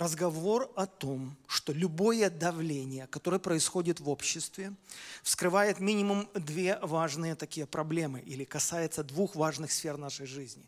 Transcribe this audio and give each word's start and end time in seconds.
разговор 0.00 0.72
о 0.76 0.86
том, 0.86 1.36
что 1.46 1.72
любое 1.72 2.30
давление, 2.30 3.06
которое 3.06 3.38
происходит 3.38 4.00
в 4.00 4.08
обществе, 4.08 4.72
вскрывает 5.22 5.78
минимум 5.78 6.28
две 6.34 6.78
важные 6.80 7.34
такие 7.34 7.66
проблемы 7.66 8.20
или 8.20 8.44
касается 8.44 9.04
двух 9.04 9.36
важных 9.36 9.70
сфер 9.70 9.98
нашей 9.98 10.26
жизни. 10.26 10.64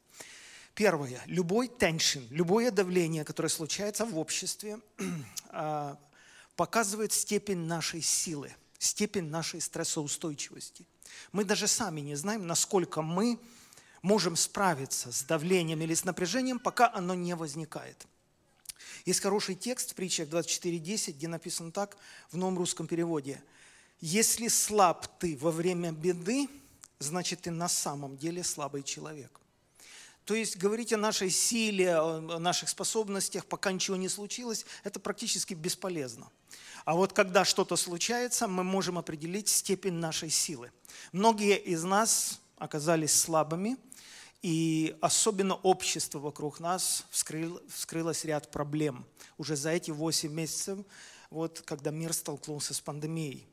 Первое. 0.75 1.21
Любой 1.27 1.69
tension, 1.69 2.27
любое 2.31 2.71
давление, 2.71 3.25
которое 3.25 3.49
случается 3.49 4.05
в 4.05 4.19
обществе, 4.19 4.79
а, 5.49 5.99
показывает 6.55 7.13
степень 7.13 7.65
нашей 7.67 8.03
силы, 8.03 8.55
степень 8.79 9.31
нашей 9.31 9.63
стрессоустойчивости. 9.63 10.87
Мы 11.33 11.45
даже 11.45 11.69
сами 11.69 12.01
не 12.01 12.17
знаем, 12.17 12.47
насколько 12.47 13.01
мы 13.01 13.39
можем 14.03 14.37
справиться 14.37 15.11
с 15.11 15.23
давлением 15.23 15.81
или 15.81 15.95
с 15.95 16.05
напряжением, 16.05 16.59
пока 16.59 16.93
оно 16.93 17.15
не 17.15 17.35
возникает. 17.35 18.07
Есть 19.05 19.21
хороший 19.21 19.55
текст 19.55 19.93
в 19.93 19.95
притчах 19.95 20.29
24.10, 20.29 21.13
где 21.13 21.29
написано 21.29 21.73
так 21.73 21.97
в 22.31 22.37
новом 22.37 22.59
русском 22.59 22.87
переводе. 22.87 23.43
«Если 24.01 24.49
слаб 24.49 25.07
ты 25.19 25.37
во 25.37 25.51
время 25.51 25.93
беды, 25.93 26.49
значит, 26.99 27.43
ты 27.43 27.51
на 27.51 27.69
самом 27.69 28.17
деле 28.17 28.45
слабый 28.45 28.83
человек». 28.83 29.41
То 30.25 30.35
есть 30.37 30.57
говорить 30.57 30.93
о 30.93 30.97
нашей 30.99 31.31
силе, 31.31 31.97
о 31.97 32.39
наших 32.39 32.69
способностях, 32.69 33.45
пока 33.45 33.73
ничего 33.73 33.97
не 33.97 34.09
случилось, 34.09 34.65
это 34.85 35.01
практически 35.01 35.55
бесполезно. 35.55 36.31
А 36.85 36.95
вот 36.95 37.13
когда 37.13 37.45
что-то 37.45 37.75
случается, 37.75 38.47
мы 38.47 38.63
можем 38.63 38.99
определить 38.99 39.49
степень 39.49 39.95
нашей 39.95 40.31
силы. 40.31 40.71
Многие 41.11 41.59
из 41.59 41.83
нас 41.83 42.41
оказались 42.57 43.13
слабыми– 43.13 43.77
и 44.43 44.97
особенно 45.01 45.55
общество 45.55 46.19
вокруг 46.19 46.59
нас 46.59 47.07
вскрыл, 47.11 47.63
вскрылось 47.69 48.25
ряд 48.25 48.51
проблем 48.51 49.05
уже 49.39 49.55
за 49.55 49.71
эти 49.71 49.93
8 49.93 50.33
месяцев, 50.33 50.81
вот, 51.31 51.63
когда 51.65 51.91
мир 51.91 52.13
столкнулся 52.13 52.75
с 52.75 52.81
пандемией. 52.81 53.47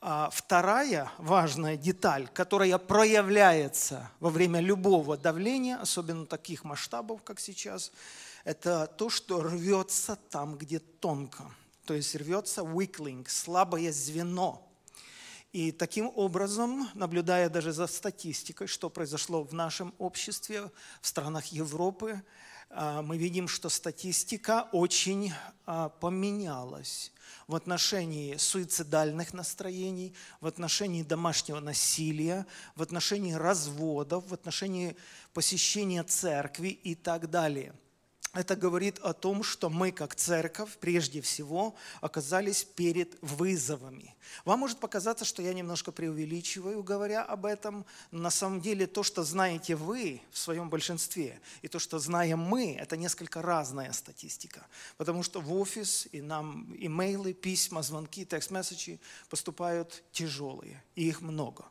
А 0.00 0.30
вторая 0.30 1.10
важная 1.18 1.76
деталь, 1.76 2.28
которая 2.32 2.78
проявляется 2.78 4.10
во 4.20 4.30
время 4.30 4.60
любого 4.60 5.16
давления, 5.16 5.76
особенно 5.76 6.26
таких 6.26 6.64
масштабов, 6.64 7.22
как 7.22 7.40
сейчас, 7.40 7.92
это 8.44 8.86
то, 8.86 9.10
что 9.10 9.42
рвется 9.42 10.16
там, 10.30 10.56
где 10.56 10.78
тонко. 10.78 11.50
То 11.84 11.94
есть 11.94 12.14
рвется 12.14 12.62
weakling, 12.62 13.28
слабое 13.28 13.92
звено– 13.92 14.64
и 15.52 15.72
таким 15.72 16.12
образом, 16.14 16.88
наблюдая 16.94 17.48
даже 17.48 17.72
за 17.72 17.86
статистикой, 17.86 18.66
что 18.66 18.90
произошло 18.90 19.42
в 19.42 19.54
нашем 19.54 19.94
обществе, 19.98 20.70
в 21.00 21.06
странах 21.06 21.46
Европы, 21.46 22.22
а, 22.70 23.00
мы 23.00 23.16
видим, 23.16 23.48
что 23.48 23.70
статистика 23.70 24.68
очень 24.72 25.32
а, 25.64 25.88
поменялась 25.88 27.12
в 27.46 27.54
отношении 27.54 28.36
суицидальных 28.36 29.32
настроений, 29.32 30.14
в 30.42 30.46
отношении 30.46 31.02
домашнего 31.02 31.60
насилия, 31.60 32.46
в 32.76 32.82
отношении 32.82 33.32
разводов, 33.32 34.26
в 34.28 34.34
отношении 34.34 34.96
посещения 35.32 36.02
церкви 36.04 36.68
и 36.68 36.94
так 36.94 37.30
далее– 37.30 37.74
это 38.38 38.54
говорит 38.54 39.00
о 39.00 39.14
том, 39.14 39.42
что 39.42 39.68
мы, 39.68 39.90
как 39.90 40.14
церковь, 40.14 40.76
прежде 40.78 41.20
всего 41.20 41.74
оказались 42.00 42.62
перед 42.62 43.18
вызовами. 43.20 44.14
Вам 44.44 44.60
может 44.60 44.78
показаться, 44.78 45.24
что 45.24 45.42
я 45.42 45.52
немножко 45.52 45.90
преувеличиваю, 45.90 46.84
говоря 46.84 47.24
об 47.24 47.46
этом, 47.46 47.84
на 48.12 48.30
самом 48.30 48.60
деле 48.60 48.86
то, 48.86 49.02
что 49.02 49.24
знаете 49.24 49.74
вы 49.74 50.20
в 50.30 50.38
своем 50.38 50.70
большинстве, 50.70 51.40
и 51.62 51.68
то, 51.68 51.80
что 51.80 51.98
знаем 51.98 52.38
мы, 52.38 52.76
это 52.76 52.96
несколько 52.96 53.42
разная 53.42 53.90
статистика. 53.92 54.64
Потому 54.96 55.24
что 55.24 55.40
в 55.40 55.52
офис 55.52 56.06
и 56.12 56.20
нам 56.20 56.72
имейлы, 56.78 57.32
письма, 57.32 57.82
звонки, 57.82 58.24
текст-месседжи 58.24 59.00
поступают 59.28 60.04
тяжелые, 60.12 60.80
и 60.94 61.08
их 61.08 61.22
много. 61.22 61.64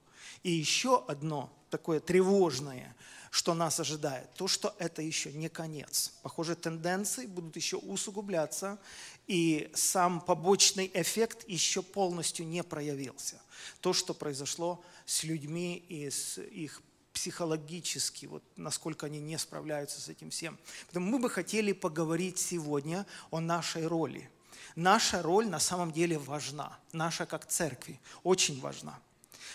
И 0.43 0.51
еще 0.51 1.01
одно 1.07 1.49
такое 1.69 2.01
тревожное– 2.01 2.93
что 3.31 3.53
нас 3.53 3.79
ожидает, 3.79 4.33
то, 4.35 4.47
что 4.47 4.75
это 4.79 5.01
еще 5.01 5.31
не 5.31 5.49
конец. 5.49 6.13
Похоже, 6.21 6.55
тенденции 6.55 7.25
будут 7.25 7.55
еще 7.55 7.77
усугубляться, 7.77 8.79
и 9.27 9.69
сам 9.73 10.21
побочный 10.21 10.89
эффект 10.93 11.47
еще 11.47 11.81
полностью 11.81 12.47
не 12.47 12.63
проявился. 12.63 13.41
То, 13.81 13.93
что 13.93 14.13
произошло 14.13 14.83
с 15.05 15.23
людьми 15.23 15.83
и 15.89 16.09
с 16.09 16.39
их 16.41 16.81
психологически, 17.13 18.27
вот 18.27 18.43
насколько 18.57 19.07
они 19.07 19.19
не 19.19 19.37
справляются 19.39 19.99
с 19.99 20.07
этим 20.07 20.29
всем. 20.29 20.57
Поэтому 20.85 21.09
мы 21.09 21.19
бы 21.19 21.29
хотели 21.29 21.71
поговорить 21.71 22.37
сегодня 22.37 23.07
о 23.31 23.39
нашей 23.39 23.87
роли. 23.87 24.29
Наша 24.75 25.23
роль 25.23 25.47
на 25.47 25.59
самом 25.59 25.91
деле 25.91 26.19
важна, 26.19 26.77
наша 26.91 27.25
как 27.25 27.47
церкви 27.47 27.99
очень 28.23 28.61
важна. 28.61 28.99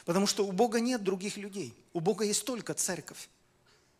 Потому 0.04 0.26
что 0.26 0.44
у 0.44 0.50
Бога 0.50 0.80
нет 0.80 1.04
других 1.04 1.36
людей, 1.36 1.72
у 1.92 2.00
Бога 2.00 2.24
есть 2.24 2.44
только 2.44 2.74
церковь. 2.74 3.28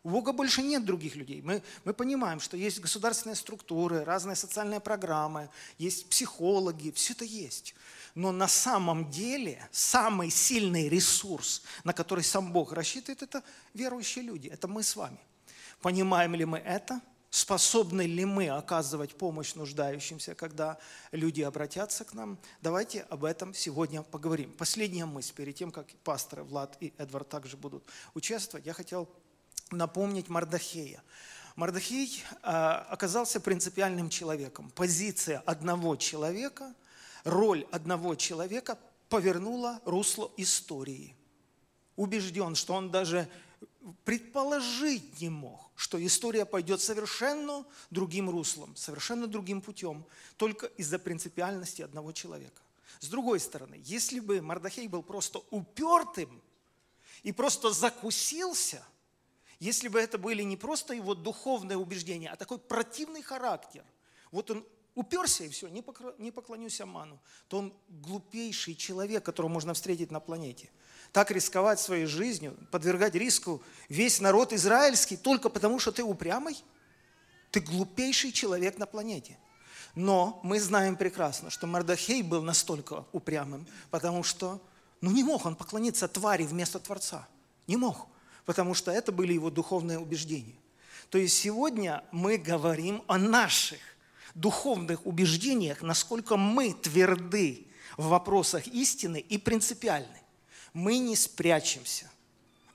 У 0.03 0.09
Бога 0.09 0.33
больше 0.33 0.61
нет 0.61 0.83
других 0.83 1.15
людей. 1.15 1.41
Мы, 1.41 1.63
мы 1.85 1.93
понимаем, 1.93 2.41
что 2.41 2.57
есть 2.57 2.81
государственные 2.81 3.37
структуры, 3.37 4.03
разные 4.03 4.35
социальные 4.35 4.81
программы, 4.81 5.49
есть 5.77 6.09
психологи, 6.09 6.91
все 6.91 7.13
это 7.13 7.23
есть. 7.23 7.73
Но 8.13 8.33
на 8.33 8.49
самом 8.49 9.09
деле 9.09 9.65
самый 9.71 10.29
сильный 10.29 10.89
ресурс, 10.89 11.63
на 11.85 11.93
который 11.93 12.23
сам 12.23 12.51
Бог 12.51 12.73
рассчитывает, 12.73 13.23
это 13.23 13.43
верующие 13.73 14.25
люди, 14.25 14.49
это 14.49 14.67
мы 14.67 14.83
с 14.83 14.97
вами. 14.97 15.17
Понимаем 15.81 16.35
ли 16.35 16.43
мы 16.43 16.57
это? 16.57 16.99
Способны 17.29 18.01
ли 18.05 18.25
мы 18.25 18.49
оказывать 18.49 19.15
помощь 19.15 19.55
нуждающимся, 19.55 20.35
когда 20.35 20.77
люди 21.11 21.41
обратятся 21.41 22.03
к 22.03 22.13
нам? 22.13 22.37
Давайте 22.61 23.07
об 23.09 23.23
этом 23.23 23.55
сегодня 23.55 24.03
поговорим. 24.03 24.51
Последняя 24.51 25.05
мысль, 25.05 25.33
перед 25.33 25.55
тем, 25.55 25.71
как 25.71 25.87
пасторы 26.03 26.43
Влад 26.43 26.77
и 26.79 26.93
Эдвард 26.97 27.29
также 27.29 27.57
будут 27.57 27.83
участвовать, 28.13 28.67
я 28.67 28.73
хотел 28.73 29.09
напомнить 29.73 30.29
Мардахея. 30.29 31.03
Мардахей 31.55 32.23
а, 32.41 32.87
оказался 32.89 33.39
принципиальным 33.39 34.09
человеком. 34.09 34.71
Позиция 34.71 35.39
одного 35.45 35.95
человека, 35.95 36.73
роль 37.23 37.67
одного 37.71 38.15
человека 38.15 38.77
повернула 39.09 39.79
русло 39.85 40.31
истории. 40.37 41.15
Убежден, 41.95 42.55
что 42.55 42.73
он 42.73 42.89
даже 42.89 43.29
предположить 44.03 45.21
не 45.21 45.29
мог, 45.29 45.69
что 45.75 46.03
история 46.03 46.45
пойдет 46.45 46.81
совершенно 46.81 47.65
другим 47.91 48.29
руслом, 48.29 48.75
совершенно 48.75 49.27
другим 49.27 49.61
путем, 49.61 50.05
только 50.37 50.65
из-за 50.65 50.97
принципиальности 50.97 51.83
одного 51.83 52.13
человека. 52.13 52.61
С 52.99 53.09
другой 53.09 53.39
стороны, 53.39 53.79
если 53.83 54.19
бы 54.19 54.41
Мардахей 54.41 54.87
был 54.87 55.03
просто 55.03 55.43
упертым 55.51 56.41
и 57.21 57.31
просто 57.31 57.71
закусился– 57.71 58.83
если 59.63 59.87
бы 59.87 59.97
это 59.97 60.17
были 60.17 60.43
не 60.43 60.57
просто 60.57 60.93
его 60.93 61.15
духовные 61.15 61.77
убеждения, 61.77 62.29
а 62.29 62.35
такой 62.35 62.57
противный 62.59 63.21
характер, 63.21 63.85
вот 64.29 64.51
он 64.51 64.65
уперся 64.93 65.45
и 65.45 65.49
все, 65.49 65.69
не 65.69 66.31
поклонюсь 66.31 66.81
Аману, 66.81 67.17
то 67.47 67.59
он 67.59 67.73
глупейший 67.87 68.75
человек, 68.75 69.23
которого 69.23 69.49
можно 69.49 69.73
встретить 69.73 70.11
на 70.11 70.19
планете. 70.19 70.69
Так 71.13 71.31
рисковать 71.31 71.79
своей 71.79 72.07
жизнью, 72.07 72.57
подвергать 72.71 73.15
риску 73.15 73.63
весь 73.87 74.19
народ 74.19 74.51
израильский 74.51 75.15
только 75.15 75.47
потому, 75.47 75.79
что 75.79 75.93
ты 75.93 76.03
упрямый? 76.03 76.61
Ты 77.49 77.61
глупейший 77.61 78.33
человек 78.33 78.77
на 78.77 78.85
планете. 78.85 79.37
Но 79.95 80.41
мы 80.43 80.59
знаем 80.59 80.97
прекрасно, 80.97 81.49
что 81.49 81.67
Мардахей 81.67 82.21
был 82.21 82.41
настолько 82.41 83.05
упрямым, 83.13 83.65
потому 83.91 84.23
что 84.23 84.59
ну 84.99 85.11
не 85.11 85.23
мог 85.23 85.45
он 85.45 85.55
поклониться 85.55 86.09
твари 86.09 86.43
вместо 86.43 86.79
Творца. 86.79 87.27
Не 87.67 87.77
мог 87.77 88.07
потому 88.45 88.73
что 88.73 88.91
это 88.91 89.11
были 89.11 89.33
его 89.33 89.49
духовные 89.49 89.99
убеждения. 89.99 90.55
То 91.09 91.17
есть 91.17 91.37
сегодня 91.37 92.03
мы 92.11 92.37
говорим 92.37 93.03
о 93.07 93.17
наших 93.17 93.79
духовных 94.35 95.05
убеждениях, 95.05 95.81
насколько 95.81 96.37
мы 96.37 96.73
тверды 96.73 97.67
в 97.97 98.07
вопросах 98.07 98.67
истины 98.67 99.19
и 99.19 99.37
принципиальны. 99.37 100.19
Мы 100.73 100.97
не 100.97 101.15
спрячемся. 101.15 102.09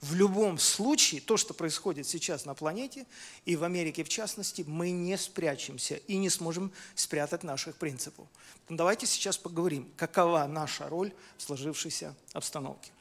В 0.00 0.14
любом 0.14 0.58
случае, 0.58 1.20
то, 1.20 1.36
что 1.36 1.54
происходит 1.54 2.06
сейчас 2.06 2.44
на 2.44 2.54
планете, 2.54 3.04
и 3.44 3.56
в 3.56 3.64
Америке 3.64 4.04
в 4.04 4.08
частности, 4.08 4.64
мы 4.64 4.92
не 4.92 5.18
спрячемся 5.18 5.96
и 5.96 6.16
не 6.16 6.30
сможем 6.30 6.70
спрятать 6.94 7.42
наших 7.42 7.74
принципов. 7.76 8.28
Давайте 8.68 9.06
сейчас 9.06 9.36
поговорим, 9.36 9.90
какова 9.96 10.46
наша 10.46 10.88
роль 10.88 11.12
в 11.36 11.42
сложившейся 11.42 12.14
обстановке. 12.32 12.92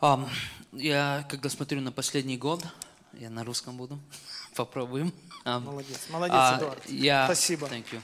Um, 0.00 0.28
я, 0.72 1.26
когда 1.28 1.48
смотрю 1.48 1.80
на 1.80 1.90
последний 1.90 2.36
год, 2.36 2.64
я 3.14 3.30
на 3.30 3.42
русском 3.42 3.76
буду, 3.76 3.98
попробуем. 4.54 5.12
Um, 5.44 5.60
молодец, 5.60 6.06
молодец, 6.08 6.36
uh, 6.36 6.58
Эдуард. 6.58 6.88
Я, 6.88 7.24
Спасибо. 7.24 7.66
Thank 7.66 7.86
you. 7.90 8.00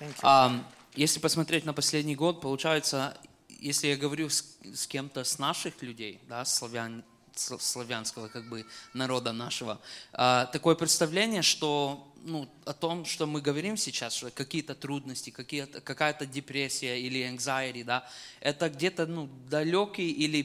Thank 0.00 0.16
you. 0.16 0.22
Um, 0.22 0.64
если 0.94 1.20
посмотреть 1.20 1.66
на 1.66 1.74
последний 1.74 2.16
год, 2.16 2.40
получается, 2.40 3.18
если 3.50 3.88
я 3.88 3.98
говорю 3.98 4.30
с, 4.30 4.56
с 4.72 4.86
кем-то 4.86 5.24
с 5.24 5.38
наших 5.38 5.82
людей, 5.82 6.20
да, 6.26 6.42
славян, 6.46 7.04
славянского 7.34 8.28
как 8.28 8.48
бы 8.48 8.64
народа 8.94 9.32
нашего, 9.32 9.78
uh, 10.14 10.50
такое 10.52 10.74
представление, 10.74 11.42
что 11.42 12.14
ну, 12.24 12.48
о 12.64 12.72
том, 12.72 13.04
что 13.04 13.26
мы 13.26 13.42
говорим 13.42 13.76
сейчас, 13.76 14.14
что 14.14 14.30
какие-то 14.30 14.74
трудности, 14.74 15.28
какие 15.28 15.66
какая-то 15.66 16.24
депрессия 16.24 16.98
или 16.98 17.30
anxiety, 17.30 17.84
да, 17.84 18.08
это 18.40 18.70
где-то 18.70 19.04
ну, 19.04 19.28
далекий 19.50 20.10
или 20.10 20.40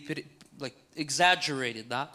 like, 0.59 0.73
exaggerated, 0.95 1.87
да, 1.87 2.11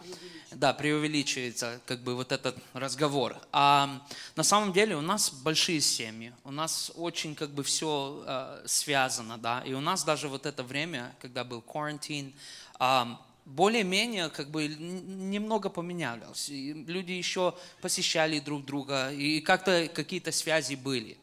да, 0.53 0.73
преувеличивается 0.73 1.81
как 1.87 2.01
бы 2.01 2.15
вот 2.15 2.33
этот 2.33 2.57
разговор. 2.73 3.37
А 3.53 4.03
на 4.37 4.43
самом 4.43 4.73
деле 4.73 4.97
у 4.97 5.01
нас 5.01 5.31
большие 5.31 5.81
семьи, 5.81 6.33
у 6.45 6.51
нас 6.51 6.93
очень 6.95 7.35
как 7.35 7.51
бы 7.51 7.63
все 7.63 8.25
э, 8.27 8.63
связано, 8.67 9.39
да, 9.39 9.63
и 9.67 9.73
у 9.73 9.81
нас 9.81 10.05
даже 10.05 10.29
вот 10.29 10.47
это 10.47 10.63
время, 10.63 11.15
когда 11.21 11.45
был 11.45 11.61
карантин, 11.61 12.35
э, 12.79 13.05
более-менее 13.47 14.29
как 14.29 14.51
бы 14.51 14.67
немного 14.67 15.69
поменялось. 15.69 16.49
И 16.49 16.73
люди 16.73 17.13
еще 17.13 17.55
посещали 17.81 18.41
друг 18.41 18.65
друга, 18.65 19.13
и 19.13 19.41
как-то 19.41 19.89
какие-то 19.89 20.33
связи 20.33 20.75
были. 20.75 21.17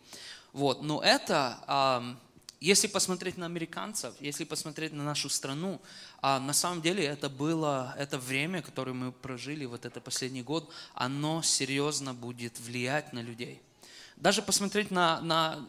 Вот. 0.53 0.81
Но 0.83 1.01
это, 1.01 2.15
если 2.63 2.87
посмотреть 2.87 3.37
на 3.37 3.45
американцев, 3.45 4.13
если 4.21 4.45
посмотреть 4.45 4.93
на 4.93 5.03
нашу 5.03 5.27
страну, 5.27 5.81
а 6.21 6.39
на 6.39 6.53
самом 6.53 6.81
деле 6.81 7.03
это 7.03 7.27
было, 7.27 7.93
это 7.97 8.17
время, 8.17 8.61
которое 8.61 8.93
мы 8.93 9.11
прожили, 9.11 9.65
вот 9.65 9.85
это 9.85 9.99
последний 9.99 10.43
год, 10.43 10.71
оно 10.93 11.41
серьезно 11.41 12.13
будет 12.13 12.57
влиять 12.61 13.11
на 13.11 13.21
людей. 13.21 13.61
Даже 14.15 14.41
посмотреть 14.41 14.91
на, 14.91 15.19
на 15.19 15.67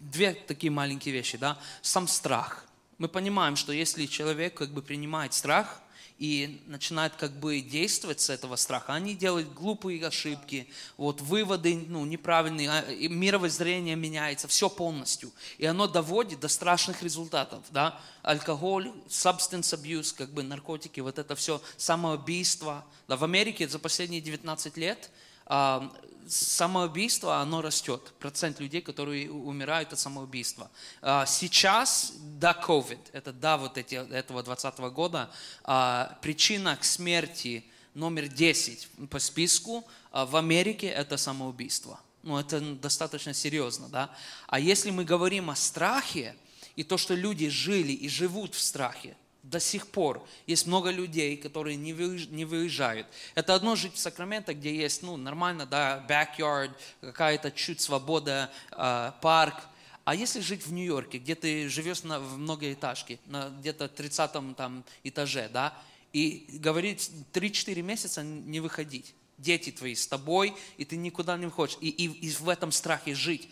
две 0.00 0.32
такие 0.32 0.70
маленькие 0.70 1.12
вещи, 1.12 1.36
да, 1.36 1.58
сам 1.82 2.08
страх. 2.08 2.64
Мы 2.96 3.08
понимаем, 3.08 3.54
что 3.54 3.72
если 3.72 4.06
человек 4.06 4.54
как 4.54 4.70
бы 4.70 4.80
принимает 4.80 5.34
страх, 5.34 5.82
и 6.20 6.60
начинают 6.66 7.14
как 7.16 7.32
бы 7.32 7.60
действовать 7.62 8.20
с 8.20 8.28
этого 8.28 8.56
страха. 8.56 8.92
Они 8.92 9.14
делают 9.14 9.54
глупые 9.54 10.06
ошибки, 10.06 10.68
вот 10.98 11.22
выводы 11.22 11.82
ну, 11.88 12.04
неправильные, 12.04 12.70
а, 12.70 12.84
мировоззрение 13.08 13.96
меняется, 13.96 14.46
все 14.46 14.68
полностью. 14.68 15.32
И 15.56 15.64
оно 15.64 15.86
доводит 15.86 16.38
до 16.40 16.48
страшных 16.48 17.02
результатов. 17.02 17.64
Да? 17.70 17.98
Алкоголь, 18.22 18.92
substance 19.08 19.74
abuse, 19.74 20.14
как 20.14 20.30
бы 20.30 20.42
наркотики, 20.42 21.00
вот 21.00 21.18
это 21.18 21.34
все, 21.34 21.62
самоубийство. 21.78 22.84
Да, 23.08 23.16
в 23.16 23.24
Америке 23.24 23.66
за 23.66 23.78
последние 23.78 24.20
19 24.20 24.76
лет 24.76 25.10
а, 25.46 25.90
самоубийство, 26.30 27.38
оно 27.38 27.60
растет. 27.60 28.12
Процент 28.18 28.60
людей, 28.60 28.80
которые 28.80 29.30
умирают 29.30 29.92
от 29.92 29.98
самоубийства. 29.98 30.70
А, 31.02 31.26
сейчас, 31.26 32.12
до 32.38 32.50
COVID, 32.50 33.00
это 33.12 33.32
до 33.32 33.56
вот 33.56 33.76
эти, 33.76 33.96
этого 33.96 34.42
2020 34.42 34.78
года, 34.94 35.30
а, 35.64 36.18
причина 36.22 36.76
к 36.76 36.84
смерти 36.84 37.64
номер 37.94 38.28
10 38.28 38.88
по 39.10 39.18
списку 39.18 39.84
а, 40.12 40.24
в 40.24 40.36
Америке– 40.36 40.86
это 40.88 41.16
самоубийство. 41.16 42.00
Ну, 42.22 42.38
это 42.38 42.60
достаточно 42.60 43.34
серьезно, 43.34 43.88
да? 43.88 44.10
А 44.46 44.60
если 44.60 44.90
мы 44.90 45.04
говорим 45.04 45.50
о 45.50 45.56
страхе, 45.56 46.36
и 46.76 46.84
то, 46.84 46.96
что 46.96 47.14
люди 47.14 47.48
жили 47.48 47.92
и 47.92 48.08
живут 48.08 48.54
в 48.54 48.60
страхе, 48.60 49.16
до 49.42 49.60
сих 49.60 49.86
пор 49.86 50.26
есть 50.46 50.66
много 50.66 50.90
людей, 50.90 51.36
которые 51.36 51.76
не 51.76 51.92
выезжают. 51.92 53.06
Это 53.34 53.54
одно 53.54 53.76
жить 53.76 53.94
в 53.94 53.98
Сакраменто, 53.98 54.54
где 54.54 54.74
есть, 54.74 55.02
ну, 55.02 55.16
нормально, 55.16 55.66
да, 55.66 56.04
backyard, 56.08 56.72
какая-то 57.00 57.50
чуть 57.50 57.80
свобода, 57.80 58.50
э, 58.72 59.12
парк. 59.22 59.56
А 60.04 60.14
если 60.14 60.40
жить 60.40 60.66
в 60.66 60.72
Нью-Йорке, 60.72 61.18
где 61.18 61.34
ты 61.34 61.68
живешь 61.68 62.02
на, 62.02 62.20
в 62.20 62.38
многоэтажке, 62.38 63.18
на 63.26 63.48
где-то 63.50 63.88
30 63.88 64.56
там 64.56 64.84
этаже, 65.04 65.48
да, 65.52 65.74
и 66.12 66.46
говорить 66.48 67.10
3-4 67.32 67.82
месяца 67.82 68.22
не 68.22 68.60
выходить. 68.60 69.14
Дети 69.38 69.70
твои 69.70 69.94
с 69.94 70.06
тобой, 70.06 70.54
и 70.76 70.84
ты 70.84 70.96
никуда 70.96 71.36
не 71.38 71.46
выходишь. 71.46 71.78
И, 71.80 71.88
и, 71.88 72.06
и 72.06 72.30
в 72.30 72.48
этом 72.48 72.72
страхе 72.72 73.14
жить 73.14 73.48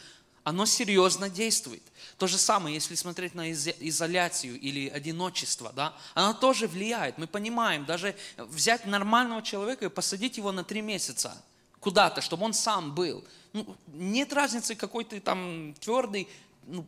оно 0.49 0.65
серьезно 0.65 1.29
действует. 1.29 1.83
То 2.17 2.27
же 2.27 2.39
самое, 2.39 2.75
если 2.75 2.95
смотреть 2.95 3.35
на 3.35 3.53
изоляцию 3.53 4.59
или 4.59 4.89
одиночество, 4.89 5.73
да, 5.75 5.95
оно 6.15 6.33
тоже 6.33 6.67
влияет. 6.67 7.19
Мы 7.19 7.27
понимаем, 7.27 7.85
даже 7.85 8.17
взять 8.39 8.87
нормального 8.87 9.43
человека 9.43 9.85
и 9.85 9.89
посадить 9.91 10.39
его 10.39 10.51
на 10.51 10.65
три 10.65 10.81
месяца 10.81 11.37
куда-то, 11.81 12.23
чтобы 12.23 12.47
он 12.47 12.55
сам 12.55 12.95
был. 12.95 13.25
Ну, 13.53 13.77
нет 13.89 14.33
разницы, 14.33 14.75
какой 14.75 15.05
ты 15.05 15.21
там 15.21 15.75
твердый, 15.81 16.27
ну, 16.67 16.87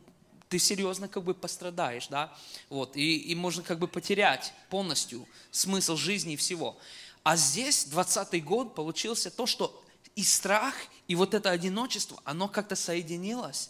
ты 0.49 0.57
серьезно 0.57 1.07
как 1.07 1.23
бы 1.23 1.35
пострадаешь, 1.35 2.07
да, 2.07 2.35
вот, 2.67 2.97
и, 2.97 3.17
и 3.17 3.35
можно 3.35 3.61
как 3.61 3.77
бы 3.77 3.87
потерять 3.87 4.53
полностью 4.71 5.27
смысл 5.51 5.97
жизни 5.97 6.33
и 6.33 6.37
всего. 6.37 6.79
А 7.23 7.37
здесь 7.37 7.85
20 7.85 8.43
год 8.43 8.73
получился 8.73 9.29
то, 9.29 9.45
что 9.45 9.80
и 10.15 10.23
страх, 10.23 10.73
и 11.07 11.15
вот 11.15 11.33
это 11.33 11.49
одиночество, 11.49 12.19
оно 12.23 12.47
как-то 12.47 12.75
соединилось. 12.75 13.69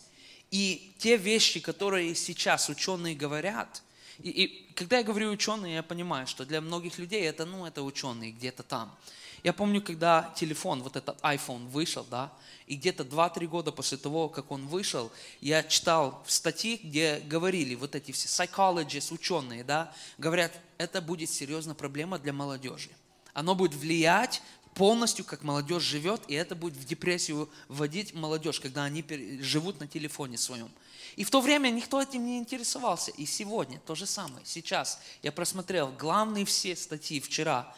И 0.49 0.93
те 0.97 1.17
вещи, 1.17 1.59
которые 1.59 2.13
сейчас 2.15 2.69
ученые 2.69 3.15
говорят, 3.15 3.83
и, 4.19 4.29
и 4.29 4.73
когда 4.73 4.97
я 4.97 5.03
говорю 5.03 5.31
ученые, 5.31 5.75
я 5.75 5.83
понимаю, 5.83 6.27
что 6.27 6.45
для 6.45 6.61
многих 6.61 6.99
людей 6.99 7.23
это, 7.23 7.45
ну, 7.45 7.65
это 7.65 7.81
ученые 7.83 8.31
где-то 8.31 8.63
там. 8.63 8.95
Я 9.43 9.53
помню, 9.53 9.81
когда 9.81 10.31
телефон, 10.35 10.83
вот 10.83 10.95
этот 10.95 11.19
iPhone 11.21 11.67
вышел, 11.69 12.05
да, 12.09 12.31
и 12.67 12.75
где-то 12.75 13.03
2-3 13.03 13.47
года 13.47 13.71
после 13.71 13.97
того, 13.97 14.29
как 14.29 14.51
он 14.51 14.67
вышел, 14.67 15.11
я 15.39 15.63
читал 15.63 16.23
статьи, 16.27 16.79
где 16.83 17.19
говорили 17.25 17.73
вот 17.75 17.95
эти 17.95 18.11
все 18.11 18.27
psychologists, 18.27 19.11
ученые, 19.11 19.63
да, 19.63 19.93
говорят, 20.17 20.59
это 20.77 21.01
будет 21.01 21.29
серьезная 21.29 21.73
проблема 21.73 22.19
для 22.19 22.33
молодежи. 22.33 22.89
Оно 23.33 23.55
будет 23.55 23.73
влиять 23.73 24.41
полностью, 24.73 25.25
как 25.25 25.43
молодежь 25.43 25.83
живет, 25.83 26.21
и 26.27 26.33
это 26.33 26.55
будет 26.55 26.75
в 26.75 26.85
депрессию 26.85 27.49
вводить 27.67 28.13
молодежь, 28.13 28.59
когда 28.59 28.83
они 28.83 29.03
живут 29.41 29.79
на 29.79 29.87
телефоне 29.87 30.37
своем. 30.37 30.71
И 31.15 31.23
в 31.23 31.29
то 31.29 31.41
время 31.41 31.69
никто 31.69 32.01
этим 32.01 32.25
не 32.25 32.37
интересовался. 32.37 33.11
И 33.11 33.25
сегодня 33.25 33.79
то 33.85 33.95
же 33.95 34.05
самое. 34.05 34.45
Сейчас 34.45 34.99
я 35.21 35.31
просмотрел 35.31 35.91
главные 35.91 36.45
все 36.45 36.75
статьи 36.75 37.19
вчера. 37.19 37.75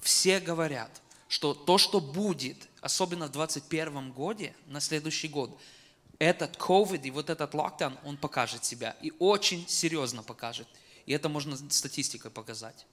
Все 0.00 0.38
говорят, 0.38 1.02
что 1.26 1.54
то, 1.54 1.76
что 1.76 2.00
будет, 2.00 2.68
особенно 2.80 3.26
в 3.26 3.32
2021 3.32 4.12
году, 4.12 4.44
на 4.66 4.80
следующий 4.80 5.28
год, 5.28 5.58
этот 6.18 6.56
COVID 6.56 7.02
и 7.02 7.10
вот 7.10 7.30
этот 7.30 7.54
локдаун, 7.54 7.98
он 8.04 8.16
покажет 8.16 8.64
себя. 8.64 8.96
И 9.02 9.12
очень 9.18 9.66
серьезно 9.68 10.22
покажет. 10.22 10.68
И 11.06 11.12
это 11.12 11.28
можно 11.28 11.56
статистикой 11.70 12.30
показать. 12.30 12.86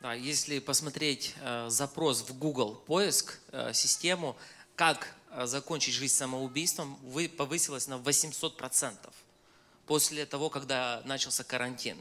Да, 0.00 0.12
если 0.12 0.58
посмотреть 0.58 1.34
э, 1.40 1.68
запрос 1.70 2.20
в 2.20 2.38
Google 2.38 2.74
поиск 2.74 3.38
э, 3.50 3.72
систему, 3.72 4.36
как 4.74 5.14
э, 5.30 5.46
закончить 5.46 5.94
жизнь 5.94 6.14
самоубийством, 6.14 6.98
вы 7.02 7.30
повысилась 7.30 7.88
на 7.88 7.94
800% 7.94 8.94
после 9.86 10.26
того, 10.26 10.50
когда 10.50 11.00
начался 11.06 11.44
карантин. 11.44 11.96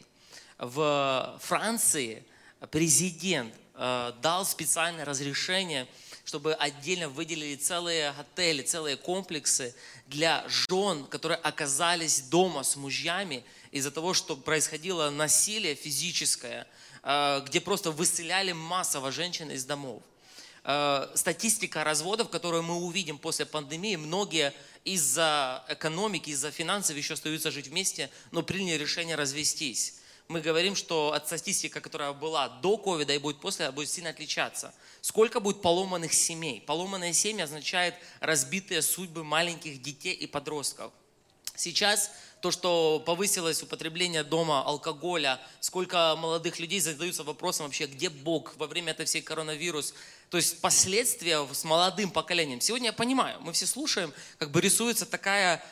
В 0.57 1.39
Франции 1.41 2.25
президент 2.69 3.53
э, 3.75 4.11
дал 4.21 4.45
специальное 4.45 5.05
разрешение, 5.05 5.87
чтобы 6.25 6.53
отдельно 6.53 7.07
выделили 7.07 7.55
целые 7.55 8.09
отели, 8.09 8.61
целые 8.61 8.97
комплексы 8.97 9.73
для 10.07 10.45
жен, 10.49 11.05
которые 11.05 11.37
оказались 11.37 12.23
дома 12.23 12.63
с 12.63 12.75
мужьями 12.75 13.45
из-за 13.71 13.89
того, 13.89 14.13
что 14.13 14.35
происходило 14.35 15.09
насилие 15.11 15.75
физическое– 15.75 16.67
где 17.05 17.61
просто 17.61 17.91
выселяли 17.91 18.51
массово 18.51 19.11
женщин 19.11 19.51
из 19.51 19.63
домов. 19.63 20.01
Э, 20.67 21.07
статистика 21.13 21.83
разводов, 21.83 22.29
которую 22.29 22.63
мы 22.63 22.75
увидим 22.77 23.19
после 23.19 23.45
пандемии, 23.45 23.97
многие 23.97 24.51
из-за 24.83 25.63
экономики, 25.69 26.31
из-за 26.31 26.49
финансов 26.49 26.97
еще 26.97 27.13
остаются 27.13 27.51
жить 27.51 27.67
вместе, 27.67 28.09
но 28.31 28.41
приняли 28.41 28.79
решение 28.79 29.15
развестись. 29.15 29.99
Мы 30.27 30.41
говорим, 30.41 30.75
что 30.75 31.13
от 31.13 31.27
статистики, 31.27 31.79
которая 31.79 32.13
была 32.13 32.49
до 32.49 32.77
ковида 32.77 33.13
и 33.13 33.19
будет 33.19 33.39
после, 33.41 33.69
будет 33.69 33.91
сильно 33.91 34.09
отличаться. 34.09 34.73
Сколько 35.01 35.39
будет 35.39 35.61
поломанных 35.61 36.13
семей? 36.13 36.61
Поломанные 36.61 37.13
семьи 37.13 37.43
означает 37.43 37.93
разбитые 38.19 38.81
судьбы 38.81 39.23
маленьких 39.23 39.83
детей 39.83 40.15
и 40.15 40.25
подростков. 40.25 40.91
Сейчас 41.55 42.09
то, 42.45 42.51
что 42.51 43.01
повысилось 43.03 43.63
употребление 43.63 44.23
дома 44.23 44.61
алкоголя, 44.61 45.41
сколько 45.61 46.15
молодых 46.15 46.59
людей 46.59 46.79
задаются 46.79 47.23
вопросом 47.23 47.65
вообще, 47.65 47.87
где 47.87 48.07
Бог 48.07 48.55
во 48.57 48.67
время 48.67 48.91
этой 48.91 49.07
всей 49.07 49.23
коронавирус. 49.23 49.95
То 50.29 50.37
есть 50.37 50.61
последствия 50.61 51.43
с 51.51 51.63
молодым 51.63 52.11
поколением. 52.11 52.61
Сегодня 52.61 52.89
я 52.89 52.93
понимаю, 52.93 53.39
мы 53.41 53.51
все 53.51 53.65
слушаем, 53.65 54.13
как 54.37 54.51
бы 54.51 54.61
рисуется 54.61 55.07
такая 55.07 55.65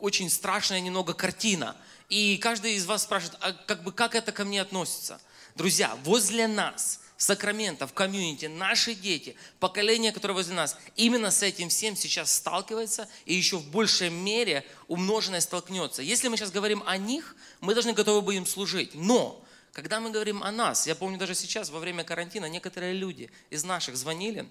очень 0.00 0.30
страшная 0.30 0.80
немного 0.80 1.12
картина. 1.12 1.76
И 2.08 2.38
каждый 2.38 2.76
из 2.76 2.86
вас 2.86 3.02
спрашивает, 3.02 3.36
а 3.42 3.52
как 3.52 3.82
бы 3.82 3.92
как 3.92 4.14
это 4.14 4.32
ко 4.32 4.46
мне 4.46 4.62
относится? 4.62 5.20
Друзья, 5.56 5.94
возле 6.04 6.46
нас– 6.48 7.00
Сакраменто, 7.24 7.86
в 7.86 7.94
комьюнити, 7.94 8.44
наши 8.44 8.94
дети, 8.94 9.34
поколение, 9.58 10.12
которое 10.12 10.34
возле 10.34 10.54
нас, 10.54 10.76
именно 10.94 11.30
с 11.30 11.42
этим 11.42 11.70
всем 11.70 11.96
сейчас 11.96 12.30
сталкивается 12.30 13.08
и 13.24 13.32
еще 13.32 13.56
в 13.56 13.66
большей 13.70 14.10
мере 14.10 14.62
умноженное 14.88 15.40
столкнется. 15.40 16.02
Если 16.02 16.28
мы 16.28 16.36
сейчас 16.36 16.50
говорим 16.50 16.82
о 16.84 16.98
них, 16.98 17.34
мы 17.62 17.72
должны 17.72 17.94
готовы 17.94 18.20
быть 18.20 18.36
им 18.36 18.44
служить. 18.44 18.90
Но 18.94 19.42
когда 19.72 20.00
мы 20.00 20.10
говорим 20.10 20.42
о 20.42 20.52
нас, 20.52 20.86
я 20.86 20.94
помню 20.94 21.16
даже 21.16 21.34
сейчас, 21.34 21.70
во 21.70 21.78
время 21.78 22.04
карантина, 22.04 22.44
некоторые 22.44 22.92
люди 22.92 23.30
из 23.48 23.64
наших 23.64 23.96
звонили 23.96 24.46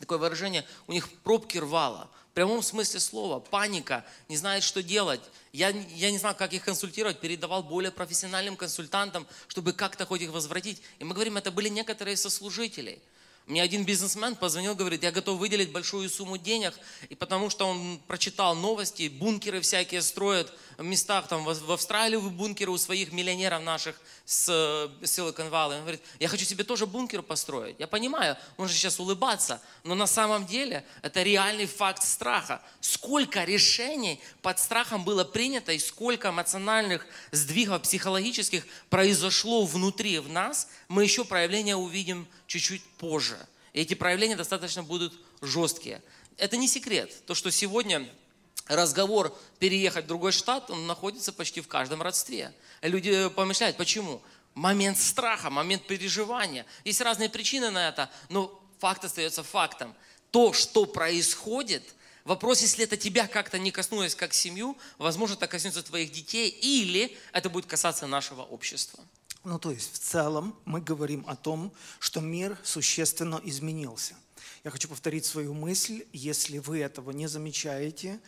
такое 0.00 0.18
выражение, 0.18 0.64
у 0.86 0.92
них 0.92 1.10
пробки 1.22 1.58
рвало. 1.58 2.10
В 2.30 2.34
прямом 2.34 2.62
смысле 2.62 3.00
слова, 3.00 3.40
паника, 3.40 4.04
не 4.28 4.36
знает, 4.36 4.62
что 4.62 4.82
делать. 4.82 5.22
Я, 5.52 5.70
я 5.70 6.10
не 6.10 6.18
знаю, 6.18 6.36
как 6.36 6.52
их 6.52 6.64
консультировать, 6.64 7.20
передавал 7.20 7.62
более 7.62 7.90
профессиональным 7.90 8.56
консультантам, 8.56 9.26
чтобы 9.48 9.72
как-то 9.72 10.04
хоть 10.04 10.20
их 10.20 10.30
возвратить. 10.30 10.82
И 10.98 11.04
мы 11.04 11.14
говорим, 11.14 11.36
это 11.38 11.50
были 11.50 11.68
некоторые 11.68 12.16
сослужители– 12.16 13.00
мне 13.46 13.62
один 13.62 13.84
бизнесмен 13.84 14.34
позвонил, 14.34 14.74
говорит, 14.74 15.04
я 15.04 15.12
готов 15.12 15.38
выделить 15.38 15.70
большую 15.70 16.10
сумму 16.10 16.36
денег, 16.36 16.74
и 17.08 17.14
потому 17.14 17.48
что 17.48 17.66
он 17.66 18.00
прочитал 18.08 18.56
новости, 18.56 19.08
бункеры 19.08 19.60
всякие 19.60 20.02
строят 20.02 20.52
местах, 20.78 21.28
там 21.28 21.44
в 21.44 21.72
Австралии 21.72 22.16
в 22.16 22.30
бункеры 22.30 22.70
у 22.70 22.78
своих 22.78 23.12
миллионеров 23.12 23.62
наших 23.62 23.96
с 24.24 24.48
Silicon 25.02 25.50
Valley. 25.50 25.76
Он 25.76 25.80
говорит, 25.80 26.02
я 26.20 26.28
хочу 26.28 26.44
себе 26.44 26.64
тоже 26.64 26.86
бункер 26.86 27.22
построить. 27.22 27.76
Я 27.78 27.86
понимаю, 27.86 28.36
он 28.56 28.68
же 28.68 28.74
сейчас 28.74 29.00
улыбаться, 29.00 29.62
но 29.84 29.94
на 29.94 30.06
самом 30.06 30.46
деле 30.46 30.84
это 31.02 31.22
реальный 31.22 31.66
факт 31.66 32.02
страха. 32.02 32.62
Сколько 32.80 33.44
решений 33.44 34.20
под 34.42 34.58
страхом 34.58 35.04
было 35.04 35.24
принято 35.24 35.72
и 35.72 35.78
сколько 35.78 36.28
эмоциональных 36.28 37.06
сдвигов 37.32 37.82
психологических 37.82 38.66
произошло 38.90 39.64
внутри 39.64 40.18
в 40.18 40.28
нас, 40.28 40.68
мы 40.88 41.02
еще 41.04 41.24
проявления 41.24 41.76
увидим 41.76 42.26
чуть-чуть 42.46 42.84
позже. 42.98 43.38
И 43.72 43.80
эти 43.80 43.94
проявления 43.94 44.36
достаточно 44.36 44.82
будут 44.82 45.14
жесткие. 45.40 46.02
Это 46.36 46.56
не 46.56 46.68
секрет. 46.68 47.24
То, 47.26 47.34
что 47.34 47.50
сегодня 47.50 48.06
разговор 48.68 49.36
переехать 49.58 50.04
в 50.04 50.08
другой 50.08 50.32
штат, 50.32 50.70
он 50.70 50.86
находится 50.86 51.32
почти 51.32 51.60
в 51.60 51.68
каждом 51.68 52.02
родстве. 52.02 52.52
Люди 52.82 53.28
помышляют, 53.30 53.76
почему? 53.76 54.22
Момент 54.54 54.98
страха, 54.98 55.50
момент 55.50 55.86
переживания. 55.86 56.66
Есть 56.84 57.00
разные 57.00 57.28
причины 57.28 57.70
на 57.70 57.88
это, 57.88 58.10
но 58.28 58.60
факт 58.78 59.04
остается 59.04 59.42
фактом. 59.42 59.94
То, 60.30 60.52
что 60.52 60.86
происходит, 60.86 61.82
вопрос, 62.24 62.62
если 62.62 62.84
это 62.84 62.96
тебя 62.96 63.26
как-то 63.26 63.58
не 63.58 63.70
коснулось 63.70 64.14
как 64.14 64.34
семью, 64.34 64.76
возможно, 64.98 65.34
это 65.34 65.46
коснется 65.46 65.82
твоих 65.82 66.10
детей, 66.10 66.48
или 66.48 67.16
это 67.32 67.50
будет 67.50 67.66
касаться 67.66 68.06
нашего 68.06 68.42
общества. 68.42 69.04
Ну, 69.44 69.58
то 69.60 69.70
есть 69.70 69.92
в 69.92 69.98
целом 69.98 70.58
мы 70.64 70.80
говорим 70.80 71.24
о 71.28 71.36
том, 71.36 71.72
что 72.00 72.20
мир 72.20 72.58
существенно 72.64 73.40
изменился. 73.44 74.14
Я 74.64 74.72
хочу 74.72 74.88
повторить 74.88 75.24
свою 75.24 75.54
мысль. 75.54 76.04
Если 76.12 76.58
вы 76.58 76.80
этого 76.80 77.12
не 77.12 77.28
замечаете, 77.28 78.18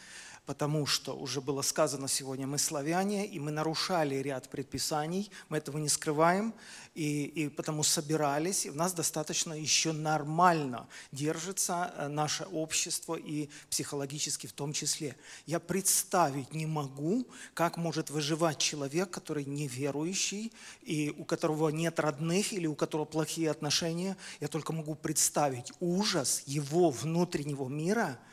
потому 0.49 0.87
что 0.87 1.15
уже 1.15 1.43
было 1.43 1.61
сказано 1.61 2.09
сегодня, 2.09 2.47
мы 2.47 2.57
славяне, 2.57 3.27
и 3.27 3.39
мы 3.39 3.51
нарушали 3.51 4.15
ряд 4.15 4.49
предписаний, 4.49 5.31
мы 5.51 5.59
этого 5.59 5.77
не 5.77 5.91
скрываем, 5.91 6.55
и, 6.95 7.25
и 7.25 7.49
потому 7.51 7.83
собирались, 7.83 8.65
и 8.65 8.71
в 8.71 8.75
нас 8.75 8.95
достаточно 8.95 9.53
еще 9.53 9.93
нормально 9.93 10.89
держится 11.13 11.93
э, 11.95 12.09
наше 12.09 12.45
общество 12.45 13.15
и 13.15 13.51
психологически 13.69 14.47
в 14.47 14.55
том 14.55 14.73
числе. 14.73 15.17
Я 15.45 15.61
представить 15.61 16.55
не 16.55 16.65
могу, 16.65 17.27
как 17.53 17.77
может 17.77 18.09
выживать 18.09 18.57
человек, 18.57 19.11
который 19.11 19.45
неверующий, 19.45 20.51
и 20.81 21.15
у 21.19 21.27
которого 21.27 21.69
нет 21.69 22.01
родных, 22.01 22.55
или 22.55 22.67
у 22.67 22.75
которого 22.75 23.05
плохие 23.05 23.51
отношения. 23.51 24.17
Я 24.41 24.49
только 24.49 24.73
могу 24.73 24.95
представить 24.95 25.75
ужас 25.79 26.43
его 26.47 26.89
внутреннего 26.89 27.69
мира– 27.69 28.19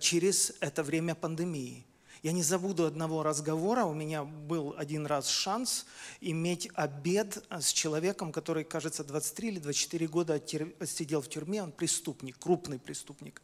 через 0.00 0.52
это 0.60 0.82
время 0.82 1.14
пандемии. 1.14 1.84
Я 2.22 2.32
не 2.32 2.42
забуду 2.42 2.84
одного 2.84 3.22
разговора. 3.22 3.84
У 3.84 3.94
меня 3.94 4.24
был 4.24 4.74
один 4.76 5.06
раз 5.06 5.28
шанс 5.28 5.86
иметь 6.20 6.68
обед 6.74 7.44
с 7.50 7.72
человеком, 7.72 8.32
который, 8.32 8.64
кажется, 8.64 9.04
23 9.04 9.48
или 9.48 9.58
24 9.60 10.08
года 10.08 10.42
сидел 10.84 11.20
в 11.22 11.28
тюрьме. 11.28 11.62
Он 11.62 11.70
преступник, 11.70 12.38
крупный 12.38 12.78
преступник. 12.78 13.40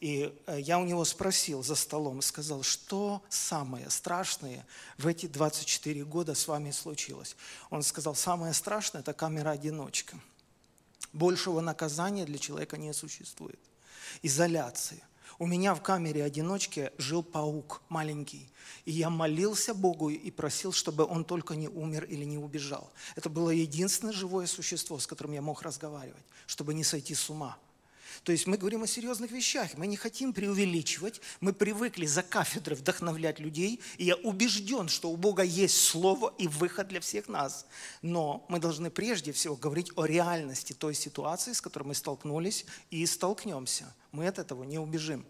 И 0.00 0.34
э, 0.46 0.60
я 0.60 0.78
у 0.78 0.84
него 0.84 1.04
спросил 1.04 1.62
за 1.62 1.74
столом, 1.74 2.22
сказал, 2.22 2.62
что 2.62 3.22
самое 3.28 3.88
страшное 3.90 4.66
в 4.96 5.06
эти 5.06 5.26
24 5.26 6.04
года 6.04 6.34
с 6.34 6.48
вами 6.48 6.70
случилось. 6.70 7.36
Он 7.68 7.82
сказал, 7.82 8.14
самое 8.14 8.54
страшное– 8.54 9.00
это 9.02 9.12
камера-одиночка. 9.12 10.18
Большего 11.12 11.60
наказания 11.60 12.24
для 12.24 12.38
человека 12.38 12.78
не 12.78 12.92
существует. 12.94 13.60
Изоляция. 14.22 15.02
У 15.40 15.46
меня 15.46 15.74
в 15.74 15.80
камере 15.80 16.22
одиночки 16.22 16.92
жил 16.98 17.22
паук 17.22 17.80
маленький. 17.88 18.46
И 18.84 18.92
я 18.92 19.08
молился 19.08 19.72
Богу 19.72 20.10
и 20.10 20.30
просил, 20.30 20.70
чтобы 20.70 21.06
он 21.06 21.24
только 21.24 21.56
не 21.56 21.66
умер 21.66 22.04
или 22.04 22.24
не 22.26 22.36
убежал. 22.36 22.92
Это 23.16 23.30
было 23.30 23.48
единственное 23.48 24.12
живое 24.12 24.46
существо, 24.46 24.98
с 24.98 25.06
которым 25.06 25.32
я 25.32 25.40
мог 25.40 25.62
разговаривать, 25.62 26.22
чтобы 26.46 26.74
не 26.74 26.84
сойти 26.84 27.14
с 27.14 27.30
ума. 27.30 27.56
То 28.24 28.32
есть 28.32 28.46
мы 28.46 28.58
говорим 28.58 28.82
о 28.82 28.86
серьезных 28.86 29.30
вещах, 29.30 29.70
мы 29.76 29.86
не 29.86 29.96
хотим 29.96 30.34
преувеличивать, 30.34 31.22
мы 31.40 31.54
привыкли 31.54 32.04
за 32.04 32.22
кафедры 32.22 32.74
вдохновлять 32.74 33.38
людей, 33.38 33.80
и 33.96 34.04
я 34.04 34.16
убежден, 34.16 34.88
что 34.88 35.10
у 35.10 35.16
Бога 35.16 35.42
есть 35.42 35.82
слово 35.82 36.34
и 36.36 36.46
выход 36.46 36.88
для 36.88 37.00
всех 37.00 37.28
нас. 37.28 37.66
Но 38.02 38.44
мы 38.48 38.58
должны 38.58 38.90
прежде 38.90 39.32
всего 39.32 39.56
говорить 39.56 39.90
о 39.96 40.04
реальности 40.04 40.74
той 40.74 40.94
ситуации, 40.94 41.54
с 41.54 41.62
которой 41.62 41.84
мы 41.84 41.94
столкнулись 41.94 42.66
и 42.90 43.06
столкнемся. 43.06 43.94
Мы 44.12 44.26
от 44.26 44.38
этого 44.38 44.64
не 44.64 44.78
убежим. 44.78 45.24